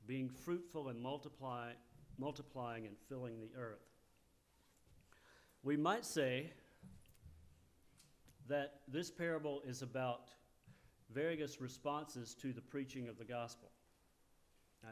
being 0.07 0.29
fruitful 0.29 0.89
and 0.89 1.01
multiply, 1.01 1.71
multiplying 2.19 2.87
and 2.87 2.97
filling 3.09 3.39
the 3.39 3.51
earth. 3.57 3.94
We 5.65 5.79
might 5.79 6.05
say 6.05 6.53
that 8.49 8.81
this 8.87 9.11
parable 9.11 9.63
is 9.67 9.81
about 9.81 10.29
various 11.11 11.59
responses 11.59 12.35
to 12.43 12.53
the 12.53 12.61
preaching 12.61 13.09
of 13.09 13.17
the 13.17 13.25
gospel. 13.25 13.71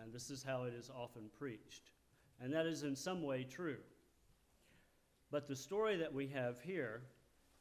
And 0.00 0.14
this 0.14 0.30
is 0.30 0.42
how 0.42 0.64
it 0.64 0.72
is 0.72 0.88
often 0.88 1.24
preached. 1.38 1.90
And 2.40 2.50
that 2.54 2.64
is 2.64 2.84
in 2.84 2.96
some 2.96 3.22
way 3.22 3.44
true. 3.44 3.76
But 5.30 5.46
the 5.46 5.54
story 5.54 5.96
that 5.98 6.12
we 6.12 6.26
have 6.28 6.58
here 6.62 7.02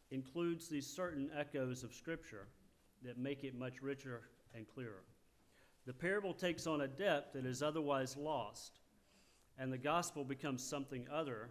includes 0.10 0.70
these 0.70 0.88
certain 0.88 1.30
echoes 1.38 1.84
of 1.84 1.94
Scripture 1.94 2.48
that 3.04 3.18
make 3.18 3.44
it 3.44 3.60
much 3.60 3.82
richer 3.82 4.22
and 4.56 4.66
clearer. 4.66 5.04
The 5.86 5.94
parable 5.94 6.34
takes 6.34 6.66
on 6.66 6.80
a 6.80 6.88
depth 6.88 7.34
that 7.34 7.46
is 7.46 7.62
otherwise 7.62 8.16
lost, 8.16 8.80
and 9.58 9.72
the 9.72 9.78
gospel 9.78 10.24
becomes 10.24 10.64
something 10.64 11.06
other 11.12 11.50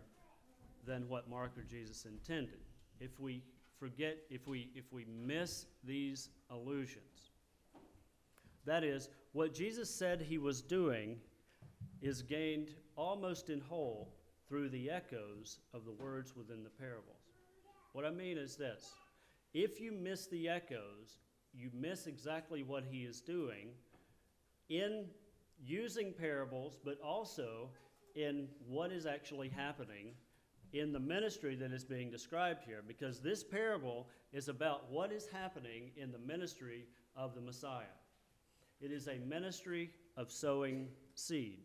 than 0.87 1.09
what 1.09 1.28
Mark 1.28 1.53
or 1.57 1.62
Jesus 1.62 2.05
intended. 2.05 2.61
If 3.01 3.18
we 3.20 3.43
forget, 3.78 4.18
if 4.31 4.47
we, 4.47 4.70
if 4.74 4.93
we 4.93 5.05
miss 5.05 5.66
these 5.85 6.28
allusions, 6.51 7.31
that 8.66 8.85
is, 8.85 9.09
what 9.33 9.55
Jesus 9.55 9.89
said 9.89 10.20
he 10.20 10.39
was 10.39 10.61
doing 10.61 11.16
is 12.03 12.22
gained 12.22 12.74
almost 12.97 13.51
in 13.51 13.61
whole 13.61 14.14
through 14.49 14.68
the 14.68 14.91
echoes 14.91 15.59
of 15.72 15.85
the 15.85 15.93
words 15.93 16.35
within 16.37 16.62
the 16.62 16.70
parables. 16.70 17.16
What 17.93 18.05
I 18.05 18.11
mean 18.11 18.39
is 18.39 18.57
this 18.57 18.93
if 19.55 19.81
you 19.81 19.93
miss 19.93 20.26
the 20.26 20.49
echoes, 20.49 21.18
you 21.53 21.70
miss 21.72 22.07
exactly 22.07 22.62
what 22.62 22.85
he 22.89 22.99
is 22.99 23.20
doing 23.20 23.70
in 24.68 25.07
using 25.62 26.12
parables, 26.12 26.78
but 26.85 27.01
also 27.01 27.70
in 28.14 28.49
what 28.66 28.93
is 28.93 29.07
actually 29.07 29.49
happening 29.49 30.14
in 30.73 30.93
the 30.93 31.01
ministry 31.01 31.57
that 31.57 31.73
is 31.73 31.85
being 31.85 32.11
described 32.11 32.62
here, 32.64 32.83
because 32.87 33.21
this 33.21 33.43
parable 33.43 34.07
is 34.33 34.49
about 34.49 34.91
what 34.91 35.12
is 35.12 35.27
happening 35.27 35.91
in 35.97 36.12
the 36.12 36.18
ministry 36.18 36.87
of 37.16 37.35
the 37.35 37.41
Messiah. 37.41 37.97
It 38.81 38.93
is 38.93 39.09
a 39.09 39.18
ministry 39.18 39.91
of 40.16 40.31
sowing 40.31 40.89
seed. 41.14 41.61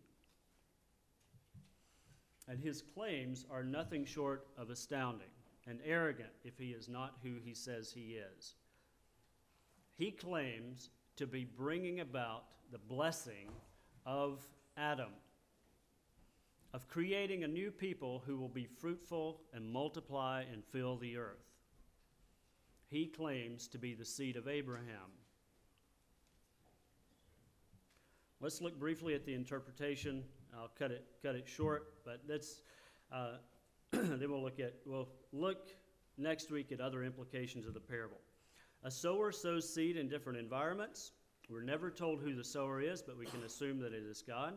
And 2.47 2.60
his 2.60 2.82
claims 2.82 3.45
are 3.49 3.64
nothing 3.64 4.06
short 4.06 4.47
of 4.58 4.70
astounding 4.70 5.28
and 5.68 5.80
arrogant 5.86 6.30
if 6.43 6.58
he 6.58 6.70
is 6.72 6.88
not 6.88 7.16
who 7.24 7.36
he 7.43 7.53
says 7.53 7.91
he 7.91 8.18
is. 8.38 8.56
He 9.97 10.12
claims 10.12 10.89
to 11.16 11.26
be 11.26 11.45
bringing 11.45 12.01
about 12.01 12.43
the 12.72 12.78
blessing 12.78 13.49
of 14.06 14.45
Adam, 14.78 15.12
of 16.76 16.89
creating 16.89 17.45
a 17.45 17.47
new 17.47 17.71
people 17.71 18.21
who 18.28 18.36
will 18.36 18.49
be 18.49 18.65
fruitful 18.65 19.39
and 19.53 19.65
multiply 19.65 20.43
and 20.51 20.61
fill 20.73 20.97
the 20.97 21.15
earth. 21.15 21.53
He 22.89 23.05
claims 23.05 23.69
to 23.69 23.78
be 23.78 23.93
the 23.93 24.03
seed 24.03 24.36
of 24.36 24.49
Abraham. 24.49 25.13
Let's 28.41 28.59
look 28.59 28.78
briefly 28.78 29.15
at 29.15 29.26
the 29.26 29.34
interpretation. 29.34 30.26
I'll 30.53 30.69
cut 30.78 30.91
it, 30.91 31.05
cut 31.23 31.36
it 31.36 31.47
short, 31.47 31.93
but 32.03 32.19
let's, 32.28 32.61
uh, 33.09 33.38
then 33.91 34.30
we'll 34.30 34.43
look 34.43 34.59
at, 34.59 34.73
we'll 34.86 35.07
look 35.32 35.69
next 36.17 36.51
week 36.51 36.73
at 36.73 36.82
other 36.82 37.05
implications 37.05 37.65
of 37.65 37.73
the 37.73 37.80
parable. 37.80 38.19
A 38.84 38.91
sower 38.91 39.32
sows 39.32 39.73
seed 39.73 39.95
in 39.95 40.09
different 40.09 40.38
environments. 40.38 41.13
We're 41.49 41.63
never 41.63 41.89
told 41.89 42.19
who 42.19 42.36
the 42.36 42.43
sower 42.43 42.82
is, 42.82 43.01
but 43.01 43.17
we 43.17 43.28
can 43.28 43.43
assume 43.43 43.80
that 43.80 43.93
it 43.93 44.03
is 44.03 44.21
God. 44.21 44.55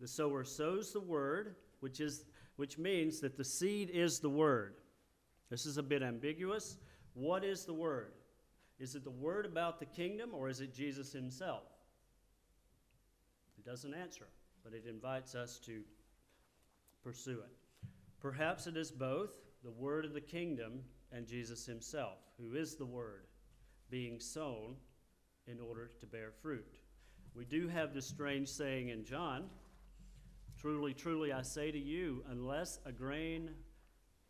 The 0.00 0.08
sower 0.08 0.44
sows 0.44 0.92
the 0.92 1.00
word, 1.00 1.56
which, 1.80 2.00
is, 2.00 2.24
which 2.56 2.78
means 2.78 3.20
that 3.20 3.36
the 3.36 3.44
seed 3.44 3.90
is 3.90 4.18
the 4.18 4.30
word. 4.30 4.74
This 5.50 5.66
is 5.66 5.78
a 5.78 5.82
bit 5.82 6.02
ambiguous. 6.02 6.76
What 7.14 7.44
is 7.44 7.64
the 7.64 7.74
word? 7.74 8.12
Is 8.78 8.94
it 8.94 9.04
the 9.04 9.10
word 9.10 9.46
about 9.46 9.78
the 9.78 9.86
kingdom 9.86 10.30
or 10.32 10.48
is 10.48 10.60
it 10.60 10.74
Jesus 10.74 11.12
himself? 11.12 11.64
It 13.58 13.64
doesn't 13.64 13.94
answer, 13.94 14.26
but 14.64 14.72
it 14.72 14.86
invites 14.88 15.34
us 15.34 15.60
to 15.66 15.82
pursue 17.04 17.40
it. 17.40 17.88
Perhaps 18.20 18.66
it 18.66 18.76
is 18.76 18.90
both 18.90 19.36
the 19.62 19.70
word 19.70 20.04
of 20.04 20.14
the 20.14 20.20
kingdom 20.20 20.80
and 21.12 21.26
Jesus 21.26 21.66
himself, 21.66 22.18
who 22.40 22.54
is 22.54 22.74
the 22.74 22.86
word 22.86 23.26
being 23.90 24.18
sown 24.18 24.74
in 25.46 25.60
order 25.60 25.90
to 26.00 26.06
bear 26.06 26.30
fruit. 26.30 26.78
We 27.34 27.44
do 27.44 27.68
have 27.68 27.94
this 27.94 28.06
strange 28.06 28.48
saying 28.48 28.88
in 28.88 29.04
John 29.04 29.44
Truly, 30.62 30.94
truly, 30.94 31.32
I 31.32 31.42
say 31.42 31.72
to 31.72 31.78
you, 31.78 32.22
unless 32.30 32.78
a 32.86 32.92
grain 32.92 33.50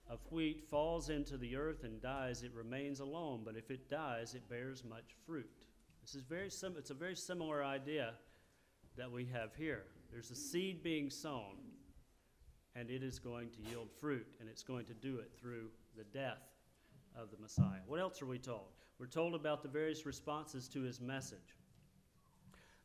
of 0.08 0.18
wheat 0.30 0.64
falls 0.70 1.10
into 1.10 1.36
the 1.36 1.56
earth 1.56 1.84
and 1.84 2.00
dies, 2.00 2.42
it 2.42 2.54
remains 2.54 3.00
alone, 3.00 3.42
but 3.44 3.54
if 3.54 3.70
it 3.70 3.90
dies, 3.90 4.34
it 4.34 4.48
bears 4.48 4.82
much 4.82 5.14
fruit. 5.26 5.66
This 6.00 6.14
is 6.14 6.22
very 6.22 6.48
sim- 6.48 6.76
it's 6.78 6.88
a 6.88 6.94
very 6.94 7.16
similar 7.16 7.62
idea 7.62 8.14
that 8.96 9.12
we 9.12 9.26
have 9.26 9.54
here. 9.54 9.84
There's 10.10 10.30
a 10.30 10.34
seed 10.34 10.82
being 10.82 11.10
sown, 11.10 11.58
and 12.74 12.88
it 12.88 13.02
is 13.02 13.18
going 13.18 13.50
to 13.50 13.70
yield 13.70 13.90
fruit, 14.00 14.26
and 14.40 14.48
it's 14.48 14.62
going 14.62 14.86
to 14.86 14.94
do 14.94 15.18
it 15.18 15.32
through 15.38 15.68
the 15.98 16.04
death 16.04 16.48
of 17.14 17.30
the 17.30 17.36
Messiah. 17.36 17.80
What 17.86 18.00
else 18.00 18.22
are 18.22 18.26
we 18.26 18.38
told? 18.38 18.68
We're 18.98 19.04
told 19.04 19.34
about 19.34 19.62
the 19.62 19.68
various 19.68 20.06
responses 20.06 20.66
to 20.68 20.80
his 20.80 20.98
message. 20.98 21.58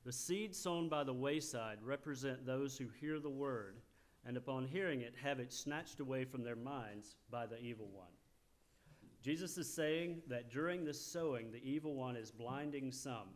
The 0.08 0.14
seed 0.14 0.56
sown 0.56 0.88
by 0.88 1.04
the 1.04 1.12
wayside 1.12 1.80
represent 1.84 2.46
those 2.46 2.78
who 2.78 2.86
hear 3.02 3.20
the 3.20 3.30
word 3.30 3.82
and 4.26 4.38
upon 4.38 4.66
hearing 4.66 5.02
it 5.02 5.14
have 5.22 5.42
it 5.42 5.52
snatched 5.52 6.00
away 6.00 6.24
from 6.24 6.46
their 6.46 6.56
minds 6.56 7.18
by 7.30 7.46
the 7.46 7.60
evil 7.60 7.90
one. 7.92 8.14
Jesus 9.22 9.58
is 9.58 9.70
saying 9.70 10.22
that 10.30 10.50
during 10.50 10.86
this 10.86 11.06
sowing, 11.06 11.52
the 11.52 11.62
evil 11.62 11.94
one 11.94 12.16
is 12.16 12.32
blinding 12.32 12.90
some. 12.90 13.28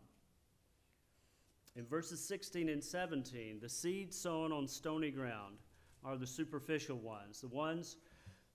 In 1.75 1.85
verses 1.85 2.23
16 2.23 2.69
and 2.69 2.81
17, 2.81 3.59
the 3.61 3.67
seed 3.67 4.13
sown 4.13 4.53
on 4.53 4.65
stony 4.65 5.11
ground 5.11 5.57
are 6.05 6.15
the 6.15 6.25
superficial 6.25 6.99
ones, 6.99 7.41
the 7.41 7.49
ones 7.49 7.97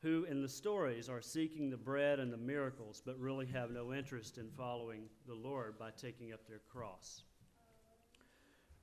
who 0.00 0.24
in 0.24 0.40
the 0.40 0.48
stories 0.48 1.10
are 1.10 1.20
seeking 1.20 1.68
the 1.68 1.76
bread 1.76 2.18
and 2.18 2.32
the 2.32 2.38
miracles, 2.38 3.02
but 3.04 3.20
really 3.20 3.44
have 3.44 3.70
no 3.70 3.92
interest 3.92 4.38
in 4.38 4.48
following 4.56 5.02
the 5.26 5.34
Lord 5.34 5.78
by 5.78 5.90
taking 5.90 6.32
up 6.32 6.48
their 6.48 6.62
cross. 6.72 7.25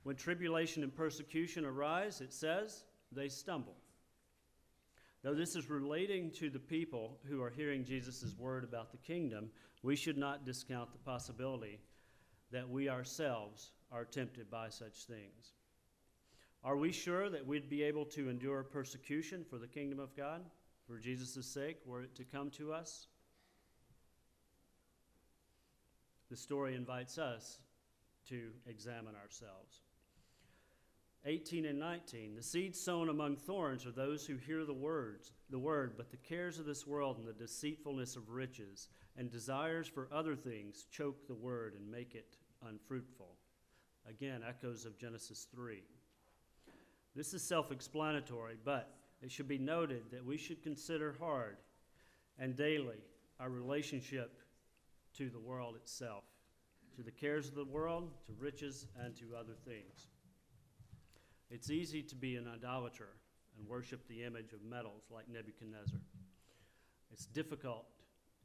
When 0.04 0.16
tribulation 0.16 0.82
and 0.82 0.94
persecution 0.94 1.64
arise, 1.64 2.20
it 2.20 2.32
says, 2.32 2.84
they 3.10 3.28
stumble. 3.28 3.76
Though 5.22 5.34
this 5.34 5.56
is 5.56 5.70
relating 5.70 6.30
to 6.32 6.50
the 6.50 6.58
people 6.58 7.18
who 7.26 7.42
are 7.42 7.50
hearing 7.50 7.84
Jesus' 7.84 8.34
word 8.38 8.64
about 8.64 8.92
the 8.92 8.98
kingdom, 8.98 9.50
we 9.82 9.96
should 9.96 10.18
not 10.18 10.44
discount 10.44 10.92
the 10.92 10.98
possibility 10.98 11.80
that 12.52 12.68
we 12.68 12.90
ourselves 12.90 13.72
are 13.90 14.04
tempted 14.04 14.50
by 14.50 14.68
such 14.68 15.04
things. 15.04 15.54
Are 16.62 16.76
we 16.76 16.92
sure 16.92 17.30
that 17.30 17.46
we'd 17.46 17.70
be 17.70 17.82
able 17.82 18.04
to 18.06 18.28
endure 18.28 18.62
persecution 18.62 19.44
for 19.48 19.58
the 19.58 19.66
kingdom 19.66 19.98
of 19.98 20.14
God, 20.14 20.42
for 20.86 20.98
Jesus' 20.98 21.46
sake, 21.46 21.78
were 21.86 22.02
it 22.02 22.14
to 22.16 22.24
come 22.24 22.50
to 22.52 22.74
us? 22.74 23.06
The 26.30 26.36
story 26.36 26.74
invites 26.74 27.16
us 27.16 27.58
to 28.28 28.50
examine 28.66 29.14
ourselves. 29.14 29.83
18 31.26 31.64
and 31.64 31.78
19 31.78 32.34
the 32.36 32.42
seeds 32.42 32.78
sown 32.78 33.08
among 33.08 33.36
thorns 33.36 33.86
are 33.86 33.92
those 33.92 34.26
who 34.26 34.36
hear 34.36 34.66
the 34.66 34.74
words 34.74 35.32
the 35.48 35.58
word 35.58 35.94
but 35.96 36.10
the 36.10 36.16
cares 36.18 36.58
of 36.58 36.66
this 36.66 36.86
world 36.86 37.16
and 37.18 37.26
the 37.26 37.32
deceitfulness 37.32 38.14
of 38.14 38.28
riches 38.28 38.88
and 39.16 39.30
desires 39.30 39.88
for 39.88 40.08
other 40.12 40.36
things 40.36 40.86
choke 40.90 41.26
the 41.26 41.34
word 41.34 41.74
and 41.78 41.90
make 41.90 42.14
it 42.14 42.36
unfruitful. 42.66 43.36
Again 44.08 44.42
echoes 44.46 44.84
of 44.84 44.98
genesis 44.98 45.46
3 45.54 45.82
this 47.16 47.32
is 47.32 47.42
self-explanatory 47.42 48.56
but 48.62 48.94
it 49.22 49.30
should 49.30 49.48
be 49.48 49.58
noted 49.58 50.02
that 50.10 50.24
we 50.24 50.36
should 50.36 50.62
consider 50.62 51.16
hard 51.18 51.56
and 52.38 52.54
daily 52.54 53.00
our 53.40 53.48
relationship 53.48 54.40
to 55.16 55.30
the 55.30 55.40
world 55.40 55.74
itself 55.76 56.24
to 56.94 57.02
the 57.02 57.10
cares 57.10 57.48
of 57.48 57.54
the 57.54 57.64
world 57.64 58.10
to 58.26 58.32
riches 58.38 58.88
and 59.02 59.16
to 59.16 59.34
other 59.34 59.54
things 59.64 60.08
it's 61.54 61.70
easy 61.70 62.02
to 62.02 62.16
be 62.16 62.34
an 62.34 62.48
idolater 62.52 63.10
and 63.56 63.68
worship 63.68 64.08
the 64.08 64.24
image 64.24 64.52
of 64.52 64.64
metals 64.64 65.04
like 65.08 65.28
Nebuchadnezzar. 65.28 66.00
It's 67.12 67.26
difficult 67.26 67.84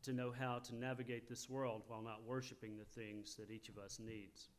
to 0.04 0.14
know 0.14 0.32
how 0.32 0.60
to 0.60 0.76
navigate 0.76 1.28
this 1.28 1.50
world 1.50 1.82
while 1.88 2.04
not 2.04 2.22
worshiping 2.24 2.78
the 2.78 3.02
things 3.02 3.34
that 3.36 3.50
each 3.50 3.68
of 3.68 3.80
us 3.80 4.00
needs. 4.00 4.50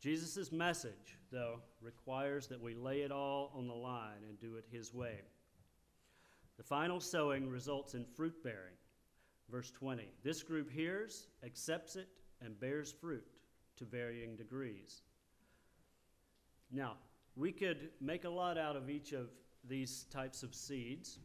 Jesus' 0.00 0.50
message, 0.50 1.18
though, 1.30 1.60
requires 1.82 2.46
that 2.46 2.60
we 2.60 2.74
lay 2.74 3.02
it 3.02 3.12
all 3.12 3.52
on 3.54 3.68
the 3.68 3.74
line 3.74 4.24
and 4.26 4.40
do 4.40 4.56
it 4.56 4.64
His 4.72 4.94
way. 4.94 5.20
The 6.56 6.62
final 6.62 7.00
sowing 7.00 7.50
results 7.50 7.92
in 7.92 8.06
fruit 8.06 8.42
bearing. 8.42 8.78
Verse 9.50 9.70
20 9.70 10.08
This 10.24 10.42
group 10.42 10.70
hears, 10.70 11.26
accepts 11.44 11.96
it, 11.96 12.08
and 12.40 12.58
bears 12.58 12.90
fruit 12.90 13.26
to 13.76 13.84
varying 13.84 14.36
degrees. 14.36 15.02
Now, 16.72 16.96
we 17.36 17.52
could 17.52 17.90
make 18.00 18.24
a 18.24 18.30
lot 18.30 18.58
out 18.58 18.76
of 18.76 18.90
each 18.90 19.12
of 19.12 19.28
these 19.68 20.04
types 20.10 20.42
of 20.42 20.54
seeds, 20.54 21.18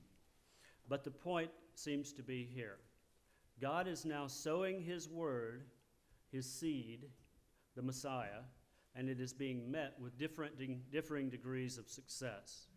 but 0.87 1.03
the 1.03 1.11
point 1.11 1.49
seems 1.75 2.13
to 2.13 2.23
be 2.23 2.47
here. 2.53 2.77
God 3.59 3.87
is 3.87 4.05
now 4.05 4.27
sowing 4.27 4.81
His 4.81 5.09
word, 5.09 5.63
His 6.31 6.49
seed, 6.51 7.05
the 7.75 7.81
Messiah, 7.81 8.43
and 8.95 9.09
it 9.09 9.19
is 9.19 9.33
being 9.33 9.69
met 9.69 9.95
with 9.99 10.17
different, 10.17 10.53
differing 10.91 11.29
degrees 11.29 11.77
of 11.77 11.87
success. 11.87 12.67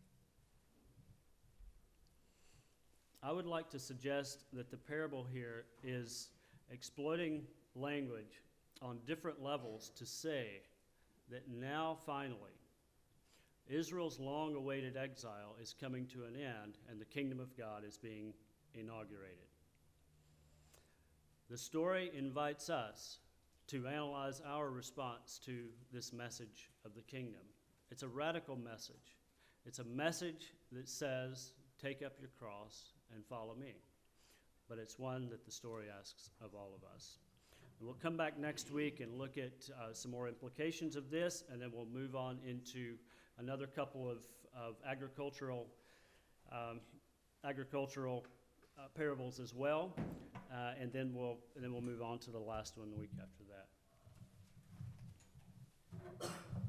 I 3.22 3.32
would 3.32 3.46
like 3.46 3.68
to 3.70 3.78
suggest 3.78 4.44
that 4.54 4.70
the 4.70 4.76
parable 4.78 5.26
here 5.30 5.66
is 5.84 6.28
exploiting 6.70 7.42
language 7.74 8.42
on 8.80 8.98
different 9.06 9.42
levels 9.42 9.90
to 9.96 10.06
say 10.06 10.62
that 11.30 11.48
now 11.50 11.98
finally 12.06 12.59
Israel's 13.70 14.18
long 14.18 14.54
awaited 14.54 14.96
exile 14.96 15.56
is 15.62 15.74
coming 15.80 16.06
to 16.08 16.24
an 16.24 16.34
end, 16.34 16.78
and 16.90 17.00
the 17.00 17.04
kingdom 17.04 17.38
of 17.38 17.56
God 17.56 17.84
is 17.86 17.96
being 17.96 18.34
inaugurated. 18.74 19.38
The 21.48 21.58
story 21.58 22.10
invites 22.16 22.68
us 22.68 23.18
to 23.68 23.86
analyze 23.86 24.42
our 24.44 24.70
response 24.70 25.40
to 25.46 25.66
this 25.92 26.12
message 26.12 26.70
of 26.84 26.94
the 26.94 27.02
kingdom. 27.02 27.42
It's 27.90 28.02
a 28.02 28.08
radical 28.08 28.56
message. 28.56 29.16
It's 29.64 29.78
a 29.78 29.84
message 29.84 30.54
that 30.72 30.88
says, 30.88 31.52
Take 31.80 32.02
up 32.02 32.12
your 32.20 32.30
cross 32.38 32.92
and 33.14 33.24
follow 33.24 33.54
me. 33.54 33.74
But 34.68 34.78
it's 34.78 34.98
one 34.98 35.28
that 35.30 35.44
the 35.44 35.50
story 35.50 35.86
asks 35.98 36.30
of 36.40 36.54
all 36.54 36.72
of 36.76 36.84
us. 36.94 37.18
And 37.78 37.86
we'll 37.86 37.96
come 37.96 38.16
back 38.16 38.38
next 38.38 38.70
week 38.70 39.00
and 39.00 39.16
look 39.16 39.38
at 39.38 39.68
uh, 39.70 39.92
some 39.92 40.10
more 40.10 40.28
implications 40.28 40.96
of 40.96 41.10
this, 41.10 41.44
and 41.50 41.60
then 41.60 41.70
we'll 41.72 41.86
move 41.86 42.14
on 42.14 42.38
into 42.46 42.96
another 43.41 43.66
couple 43.66 44.09
of, 44.09 44.18
of 44.55 44.76
agricultural, 44.86 45.66
um, 46.53 46.80
agricultural 47.45 48.24
uh, 48.78 48.82
parables 48.95 49.41
as 49.41 49.55
well, 49.55 49.95
uh, 50.53 50.72
and 50.80 50.93
then 50.93 51.12
we'll 51.14 51.38
and 51.57 51.64
then 51.64 51.72
we'll 51.72 51.82
move 51.82 52.03
on 52.03 52.18
to 52.18 52.30
the 52.30 52.38
last 52.38 52.76
one 52.76 52.91
the 52.91 52.97
week 52.97 53.11
after 53.20 53.45
that. 56.20 56.30